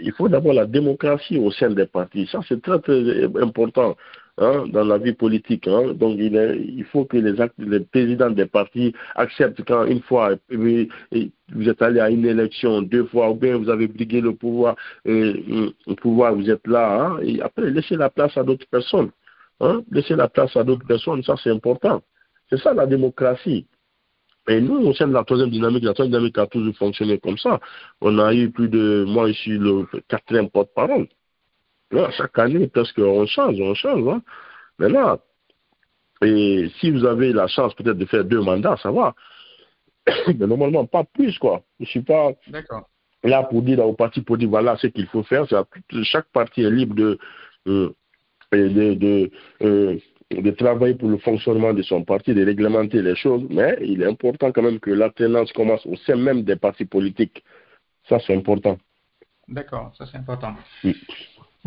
il 0.01 0.12
faut 0.16 0.29
d'abord 0.29 0.53
la 0.53 0.66
démocratie 0.66 1.39
au 1.39 1.51
sein 1.51 1.71
des 1.71 1.87
partis. 1.87 2.29
Ça, 2.31 2.41
c'est 2.47 2.61
très, 2.61 2.79
très 2.79 3.25
important. 3.43 3.97
Hein, 4.41 4.66
dans 4.68 4.84
la 4.84 4.99
vie 4.99 5.14
politique. 5.14 5.66
Hein. 5.66 5.95
Donc, 5.95 6.16
il, 6.16 6.36
est, 6.36 6.57
il, 6.59 6.84
faut 6.84 7.05
que 7.05 7.16
les, 7.16 7.41
actes, 7.41 7.59
les 7.59 7.80
présidents 7.80 8.30
des 8.30 8.47
partis 8.47 8.95
acceptent 9.16 9.64
quand 9.66 9.84
une 9.84 10.01
fois 10.01 10.36
vous 10.53 11.68
êtes 11.68 11.82
allé 11.82 11.99
à 11.99 12.09
une 12.09 12.24
élection 12.24 12.82
deux 12.82 13.05
fois, 13.07 13.30
ou 13.30 13.34
bien 13.34 13.57
vous 13.57 13.68
avez 13.68 13.89
brigué 13.89 14.20
le 14.20 14.34
pouvoir, 14.34 14.76
euh, 15.09 15.70
pouvoir, 16.01 16.36
vous 16.36 16.49
êtes 16.51 16.64
là, 16.68 17.01
hein, 17.01 17.18
et 17.22 17.41
après, 17.43 17.68
laissez 17.70 17.97
la 17.97 18.11
place 18.11 18.36
à 18.36 18.45
d'autres 18.45 18.66
personnes. 18.70 19.11
Laissez 19.91 20.14
la 20.14 20.28
place 20.28 20.57
à 20.57 20.62
d'autres 20.62 20.86
personnes, 20.86 21.24
ça 21.24 21.34
c'est 21.43 21.51
important. 21.51 22.01
C'est 22.49 22.61
ça 22.61 22.72
la 22.72 22.86
démocratie. 22.86 23.66
Et 24.49 24.61
nous, 24.61 24.76
au 24.76 24.95
sein 24.95 25.09
de 25.09 25.14
la 25.14 25.24
troisième 25.24 25.51
dynamique, 25.51 25.82
la 25.82 25.95
troisième 25.95 26.12
dynamique 26.12 26.39
a 26.39 26.47
toujours 26.47 26.76
fonctionné 26.76 27.18
comme 27.18 27.39
ça. 27.39 27.59
On 28.01 28.18
a 28.18 28.32
eu 28.32 28.51
plus 28.51 28.68
de, 28.68 29.05
moi, 29.07 29.26
je 29.28 29.32
suis 29.32 29.59
le 29.59 29.84
quatrième 30.09 30.49
porte-parole. 30.49 31.09
Là, 31.91 32.11
chaque 32.11 32.39
année, 32.39 32.68
presque, 32.68 32.99
on 32.99 33.26
change, 33.26 33.61
on 33.61 33.74
change. 33.74 34.07
Hein. 34.09 34.22
Maintenant, 34.78 35.18
et 36.22 36.70
si 36.80 36.91
vous 36.91 37.05
avez 37.05 37.32
la 37.32 37.47
chance 37.47 37.74
peut-être 37.74 37.99
de 37.99 38.05
faire 38.05 38.24
deux 38.24 38.41
mandats, 38.41 38.76
ça 38.82 38.91
va. 38.91 39.14
Mais 40.26 40.47
normalement, 40.47 40.86
pas 40.86 41.05
plus, 41.05 41.39
quoi. 41.39 41.62
Je 41.78 41.84
ne 41.84 41.89
suis 41.89 42.03
pas 42.03 42.32
là 43.22 43.43
pour 43.45 43.62
dire 43.62 43.84
au 43.86 43.93
parti, 43.93 44.22
pour 44.22 44.36
dire 44.36 44.49
voilà 44.49 44.76
ce 44.76 44.89
qu'il 44.89 45.07
faut 45.07 45.22
faire. 45.22 45.47
Chaque 46.03 46.28
parti 46.32 46.62
est 46.62 46.70
libre 46.70 46.95
de, 46.95 47.18
euh, 47.68 47.95
de, 48.53 48.95
de, 48.95 49.30
euh, 49.62 49.99
de, 50.30 50.51
travailler 50.53 50.95
pour 50.95 51.09
le 51.09 51.18
fonctionnement 51.18 51.72
de 51.72 51.82
son 51.82 52.05
parti, 52.05 52.34
de 52.34 52.45
réglementer 52.45 53.01
les 53.01 53.14
choses. 53.14 53.45
Mais 53.51 53.78
il 53.80 54.03
est 54.03 54.07
important 54.07 54.51
quand 54.51 54.62
même 54.62 54.80
que 54.80 54.91
l'alternance 54.91 55.53
commence 55.53 55.84
au 55.86 55.97
sein 55.97 56.16
même 56.16 56.43
des 56.43 56.57
partis 56.57 56.84
politiques. 56.84 57.45
Ça, 58.09 58.18
c'est 58.26 58.34
important. 58.34 58.78
D'accord, 59.47 59.93
ça 59.97 60.05
c'est 60.11 60.18
important. 60.18 60.55
Oui. 60.84 60.97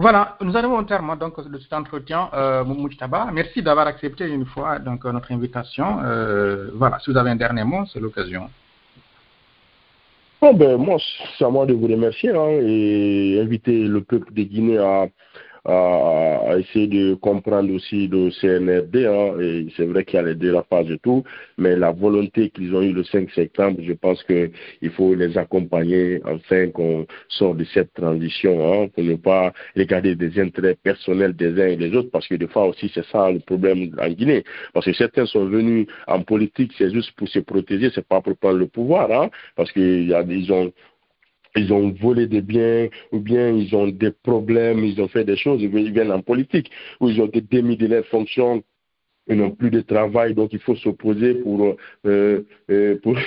Voilà, 0.02 0.36
nous 0.42 0.58
arrivons 0.58 0.80
au 0.80 0.84
terme 0.84 1.16
donc, 1.16 1.48
de 1.48 1.60
cet 1.60 1.74
entretien. 1.74 2.28
Euh, 2.34 2.64
merci 3.32 3.62
d'avoir 3.62 3.86
accepté 3.86 4.28
une 4.28 4.48
fois 4.48 4.80
donc, 4.80 5.06
notre 5.06 5.32
invitation. 5.32 6.00
Euh, 6.04 6.72
voilà, 6.74 6.98
si 6.98 7.12
vous 7.12 7.18
avez 7.18 7.30
un 7.30 7.36
dernier 7.36 7.64
mot, 7.64 7.86
c'est 7.86 8.00
l'occasion. 8.00 8.50
Bon, 10.42 10.56
ben, 10.56 10.78
moi, 10.78 10.98
c'est 11.38 11.46
à 11.46 11.50
moi 11.50 11.68
de 11.68 11.74
vous 11.74 11.86
remercier 11.86 12.32
hein, 12.32 12.48
et 12.50 13.40
inviter 13.44 13.84
le 13.84 14.02
peuple 14.02 14.34
de 14.34 14.42
Guinée 14.42 14.80
à, 14.80 15.06
à, 15.66 16.58
essayer 16.58 16.88
de 16.88 17.14
comprendre 17.16 17.74
aussi 17.74 18.08
le 18.08 18.32
CNRD. 18.32 19.06
Hein, 19.06 19.40
et 19.40 19.68
c'est 19.78 19.86
vrai 19.86 20.04
qu'il 20.04 20.16
y 20.16 20.20
a 20.20 20.24
les 20.24 20.36
dérapages 20.36 20.90
et 20.92 20.98
tout, 21.00 21.24
mais 21.58 21.76
la 21.76 21.92
volonté 21.92 22.50
qu'ils 22.50 22.76
ont 22.76 22.82
eu 22.82 22.94
le 22.94 23.04
5 23.04 23.30
septembre, 23.32 23.80
je 23.82 23.94
pense 23.94 24.24
qu'il 24.24 24.92
faut 24.92 25.14
les 25.16 25.38
accompagner 25.38 26.22
afin 26.26 26.70
qu'on 26.70 27.06
sorte 27.30 27.58
de 27.58 27.64
cette 27.66 27.94
transition, 27.94 28.84
hein, 28.84 28.88
pour 28.94 29.04
ne 29.04 29.16
pas 29.16 29.54
regarder 29.76 30.16
des 30.16 30.40
intérêts 30.40 30.78
personnels 30.82 31.36
des 31.36 31.62
uns 31.62 31.68
et 31.68 31.78
des 31.78 31.96
autres, 31.96 32.12
parce 32.12 32.28
que 32.28 32.36
des 32.36 32.48
fois 32.48 32.68
aussi 32.68 32.92
c'est 32.94 33.06
ça 33.06 33.32
le 33.32 33.40
problème 33.40 33.96
en 34.00 34.10
Guinée. 34.10 34.44
Parce 34.74 34.86
que 34.86 34.94
certains 34.94 35.26
sont 35.26 35.46
venus 35.46 35.88
en 36.08 36.22
politique, 36.22 36.74
c'est 36.78 36.92
juste 36.92 37.12
pour 37.14 37.28
se 37.28 37.40
protéger, 37.40 37.92
c'est 37.94 38.08
pas 38.08 38.22
pour 38.22 38.38
prendre 38.38 38.58
le 38.58 38.68
pouvoir, 38.68 39.12
hein, 39.12 39.30
parce 39.56 39.72
qu'ils 39.72 40.52
ont 40.52 40.72
ils 41.56 41.74
ont 41.74 41.92
volé 41.92 42.28
des 42.28 42.42
biens, 42.42 42.88
ou 43.12 43.20
bien 43.20 43.50
ils 43.50 43.76
ont 43.76 43.88
des 43.88 44.12
problèmes, 44.12 44.84
ils 44.84 45.02
ont 45.02 45.08
fait 45.08 45.24
des 45.24 45.36
choses, 45.36 45.62
ils 45.62 45.92
viennent 45.92 46.12
en 46.12 46.22
politique, 46.22 46.72
ou 47.00 47.10
ils 47.10 47.22
ont 47.22 47.28
été 47.28 47.42
démis 47.42 47.78
de 47.78 47.88
leurs 47.88 48.06
fonctions, 48.06 48.64
ils 49.28 49.38
n'ont 49.38 49.52
plus 49.52 49.70
de 49.70 49.82
travail, 49.82 50.34
donc 50.34 50.54
il 50.54 50.60
faut 50.60 50.76
s'opposer 50.76 51.36
pour, 51.36 51.76
euh, 52.06 52.46
euh, 52.70 53.00
pour, 53.02 53.18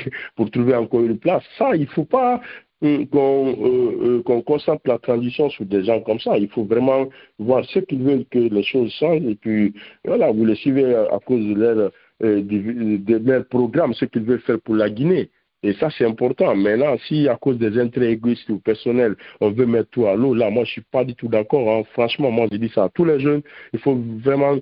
trouver 0.51 0.75
encore 0.75 1.01
une 1.03 1.19
place. 1.19 1.45
Ça, 1.59 1.75
il 1.77 1.83
ne 1.83 1.87
faut 1.87 2.05
pas 2.05 2.41
euh, 2.83 4.23
qu'on 4.23 4.43
concentre 4.43 4.83
la 4.87 4.99
transition 4.99 5.49
sur 5.51 5.65
des 5.65 5.85
gens 5.85 6.01
comme 6.01 6.19
ça. 6.21 6.37
Il 6.39 6.49
faut 6.49 6.65
vraiment 6.65 7.09
voir 7.39 7.65
ce 7.65 7.79
qu'ils 7.79 8.03
veulent 8.03 8.27
que 8.31 8.39
les 8.39 8.63
choses 8.63 8.91
changent, 8.93 9.25
et 9.25 9.37
puis 9.37 9.75
voilà, 10.05 10.33
vous 10.33 10.45
les 10.45 10.57
suivez 10.57 10.95
à, 10.95 11.19
cause 11.25 11.45
de 11.45 11.55
leur, 11.55 11.91
de, 12.21 12.97
de 12.97 13.31
leur 13.31 13.47
programme, 13.47 13.95
ce 13.95 14.05
qu'ils 14.07 14.23
veulent 14.23 14.41
faire 14.41 14.61
pour 14.61 14.75
la 14.75 14.91
Guinée. 14.91 15.31
Et 15.65 15.73
ça, 15.81 15.89
c'est 15.97 16.05
important. 16.05 16.55
Maintenant, 16.55 16.97
si 17.09 17.27
à 17.27 17.37
cause 17.37 17.59
des 17.59 17.81
intérêts 17.81 18.13
égoïstes 18.13 18.49
ou 18.51 18.59
personnels, 18.59 19.17
on 19.41 19.51
veut 19.51 19.67
mettre 19.67 19.89
tout 19.91 20.07
à 20.07 20.15
l'eau, 20.15 20.35
là, 20.35 20.51
moi, 20.51 20.65
je 20.65 20.73
suis 20.73 20.83
pas 20.83 21.05
du 21.05 21.15
tout 21.15 21.29
d'accord. 21.29 21.69
Hein. 21.71 21.83
Franchement, 21.95 22.31
moi, 22.31 22.47
je 22.53 22.59
dis 22.59 22.71
ça 22.75 22.85
à 22.85 22.89
tous 22.91 23.07
les 23.07 23.19
jeunes. 23.19 23.41
Il 23.73 23.79
faut 23.81 23.99
vraiment 24.23 24.59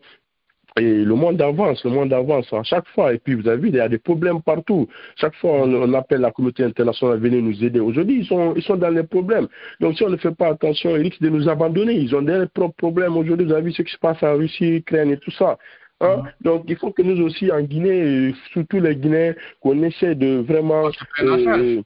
et 0.78 1.04
le 1.04 1.14
monde 1.14 1.42
avance, 1.42 1.84
le 1.84 1.90
monde 1.90 2.12
avance 2.14 2.50
à 2.52 2.62
chaque 2.62 2.88
fois. 2.88 3.12
Et 3.12 3.18
puis, 3.18 3.34
vous 3.34 3.46
avez 3.46 3.60
vu, 3.60 3.68
il 3.68 3.74
y 3.74 3.80
a 3.80 3.88
des 3.88 3.98
problèmes 3.98 4.40
partout. 4.40 4.88
Chaque 5.16 5.34
fois, 5.34 5.64
on, 5.64 5.92
appelle 5.92 6.20
la 6.20 6.30
communauté 6.30 6.64
internationale 6.64 7.16
à 7.16 7.20
venir 7.20 7.42
nous 7.42 7.62
aider. 7.62 7.78
Aujourd'hui, 7.80 8.20
ils 8.20 8.26
sont, 8.26 8.54
ils 8.56 8.62
sont 8.62 8.76
dans 8.76 8.88
les 8.88 9.02
problèmes. 9.02 9.48
Donc, 9.80 9.96
si 9.96 10.02
on 10.02 10.08
ne 10.08 10.16
fait 10.16 10.34
pas 10.34 10.48
attention, 10.48 10.96
ils 10.96 11.02
risquent 11.02 11.20
de 11.20 11.28
nous 11.28 11.48
abandonner. 11.48 11.94
Ils 11.94 12.14
ont 12.14 12.22
des 12.22 12.46
propres 12.54 12.76
problèmes. 12.76 13.16
Aujourd'hui, 13.16 13.46
vous 13.46 13.52
avez 13.52 13.64
vu 13.64 13.72
ce 13.72 13.82
qui 13.82 13.92
se 13.92 13.98
passe 13.98 14.22
en 14.22 14.34
Russie, 14.34 14.76
Ukraine 14.76 15.10
et 15.10 15.18
tout 15.18 15.32
ça. 15.32 15.58
Hein? 16.02 16.22
Donc, 16.40 16.64
il 16.68 16.76
faut 16.76 16.90
que 16.90 17.02
nous 17.02 17.22
aussi, 17.22 17.50
en 17.50 17.62
Guinée, 17.62 18.34
surtout 18.52 18.80
les 18.80 18.96
Guinéens, 18.96 19.34
qu'on 19.60 19.82
essaie 19.82 20.14
de 20.14 20.38
vraiment... 20.38 20.90
Euh, 21.20 21.82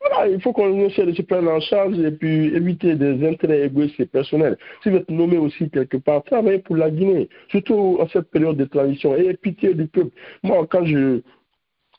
voilà, 0.00 0.28
il 0.28 0.40
faut 0.42 0.52
qu'on 0.52 0.78
essaie 0.80 1.06
de 1.06 1.12
se 1.12 1.22
prendre 1.22 1.50
en 1.50 1.60
charge 1.60 1.98
et 1.98 2.10
puis 2.10 2.54
éviter 2.54 2.94
des 2.94 3.26
intérêts 3.26 3.66
égoïstes 3.66 3.98
et 3.98 4.06
personnels. 4.06 4.58
Si 4.82 4.90
vous 4.90 4.96
êtes 4.96 5.10
nommé 5.10 5.38
aussi 5.38 5.70
quelque 5.70 5.96
part, 5.96 6.22
travaillez 6.24 6.58
pour 6.58 6.76
la 6.76 6.90
Guinée, 6.90 7.30
surtout 7.48 7.96
en 7.98 8.06
cette 8.08 8.30
période 8.30 8.58
de 8.58 8.66
transition. 8.66 9.16
Et 9.16 9.34
pitié 9.34 9.72
du 9.72 9.86
peuple. 9.86 10.10
Moi, 10.42 10.66
quand 10.70 10.84
je, 10.84 11.22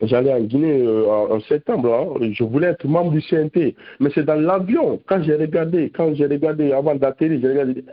J'allais 0.01 0.33
en 0.33 0.41
Guinée 0.41 0.81
euh, 0.81 1.07
en, 1.07 1.39
septembre, 1.41 2.17
hein, 2.21 2.27
je 2.31 2.43
voulais 2.43 2.67
être 2.67 2.85
membre 2.85 3.11
du 3.11 3.21
CNT, 3.21 3.75
mais 4.01 4.09
c'est 4.13 4.25
dans 4.25 4.35
l'avion. 4.35 5.01
Quand 5.07 5.23
j'ai 5.23 5.35
regardé, 5.35 5.89
quand 5.89 6.13
j'ai 6.15 6.25
regardé 6.25 6.73
avant 6.73 6.95
d'atterrir, 6.95 7.39
j'ai 7.41 7.47
regardé, 7.47 7.85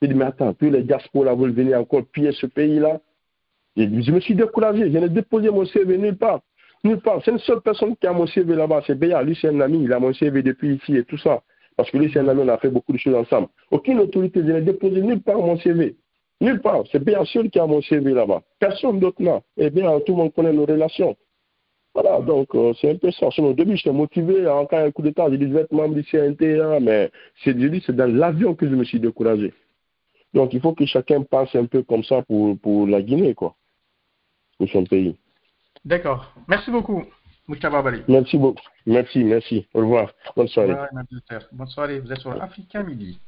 j'ai 0.00 0.08
dit, 0.08 0.14
mais 0.14 0.26
attends, 0.26 0.54
tous 0.54 0.70
les 0.70 0.82
diasporas 0.82 1.34
veulent 1.34 1.52
venir 1.52 1.78
encore 1.78 2.04
piller 2.06 2.32
ce 2.32 2.46
pays-là. 2.46 3.00
Je 3.76 4.12
me 4.12 4.20
suis 4.20 4.34
découragé. 4.34 4.90
Je 4.90 4.98
n'ai 4.98 5.08
déposé 5.08 5.50
mon 5.50 5.64
CV 5.64 5.98
nulle 5.98 6.16
part. 6.16 6.40
Nulle 6.84 7.00
part. 7.00 7.20
C'est 7.24 7.32
une 7.32 7.38
seule 7.38 7.60
personne 7.60 7.96
qui 7.96 8.06
a 8.06 8.12
mon 8.12 8.26
CV 8.26 8.54
là-bas. 8.54 8.82
C'est 8.86 8.94
Béa. 8.96 9.22
Lui, 9.22 9.36
c'est 9.40 9.48
un 9.48 9.60
ami. 9.60 9.84
Il 9.84 9.92
a 9.92 9.98
mon 9.98 10.12
CV 10.12 10.42
depuis 10.42 10.76
ici 10.76 10.96
et 10.96 11.04
tout 11.04 11.18
ça. 11.18 11.42
Parce 11.76 11.90
que 11.90 11.98
lui, 11.98 12.10
c'est 12.12 12.20
un 12.20 12.28
ami. 12.28 12.42
On 12.44 12.48
a 12.48 12.58
fait 12.58 12.70
beaucoup 12.70 12.92
de 12.92 12.98
choses 12.98 13.14
ensemble. 13.14 13.48
Aucune 13.70 13.98
autorité. 14.00 14.40
Je 14.40 14.52
n'ai 14.52 14.62
déposé 14.62 15.00
nulle 15.00 15.20
part 15.20 15.38
mon 15.38 15.56
CV. 15.58 15.96
Nulle 16.40 16.60
part. 16.60 16.84
C'est 16.92 17.02
Béa 17.02 17.24
seul 17.24 17.50
qui 17.50 17.58
a 17.58 17.66
mon 17.66 17.82
CV 17.82 18.12
là-bas. 18.12 18.42
Personne 18.60 19.00
d'autre 19.00 19.20
n'a. 19.22 19.40
Et 19.56 19.70
bien, 19.70 19.98
tout 20.00 20.12
le 20.12 20.18
monde 20.18 20.34
connaît 20.34 20.52
nos 20.52 20.66
relations. 20.66 21.16
Voilà, 21.94 22.20
donc 22.20 22.54
euh, 22.54 22.72
c'est 22.80 22.90
un 22.90 22.96
peu 22.96 23.10
ça. 23.10 23.28
Au 23.38 23.52
début, 23.52 23.76
j'étais 23.76 23.92
motivé. 23.92 24.46
En 24.46 24.66
cas 24.66 24.84
un 24.84 24.90
coup 24.92 25.02
d'état, 25.02 25.28
j'ai 25.30 25.38
dit, 25.38 25.48
je 25.48 25.52
vais 25.54 25.62
être 25.62 25.72
membre 25.72 25.94
du 25.94 26.04
CNT. 26.04 26.60
Hein, 26.60 26.78
mais 26.80 27.10
c'est 27.42 27.90
dans 27.90 28.12
l'avion 28.12 28.54
que 28.54 28.68
je 28.68 28.74
me 28.74 28.84
suis 28.84 29.00
découragé. 29.00 29.52
Donc 30.34 30.52
il 30.52 30.60
faut 30.60 30.74
que 30.74 30.86
chacun 30.86 31.22
pense 31.22 31.54
un 31.54 31.66
peu 31.66 31.82
comme 31.82 32.04
ça 32.04 32.22
pour, 32.22 32.58
pour 32.58 32.86
la 32.86 33.02
Guinée, 33.02 33.34
quoi, 33.34 33.54
pour 34.58 34.68
son 34.68 34.84
pays. 34.84 35.16
D'accord. 35.84 36.32
Merci 36.46 36.70
beaucoup, 36.70 37.04
Moustababali. 37.46 38.02
Merci 38.08 38.36
beaucoup. 38.36 38.62
Merci, 38.86 39.24
merci. 39.24 39.66
Au 39.74 39.80
revoir. 39.80 40.12
Bonne 40.36 40.48
soirée. 40.48 40.74
Bonne 41.52 41.68
soirée. 41.68 42.00
Vous 42.00 42.12
êtes 42.12 42.20
sur 42.20 42.42
Africa 42.42 42.82
Midi. 42.82 43.18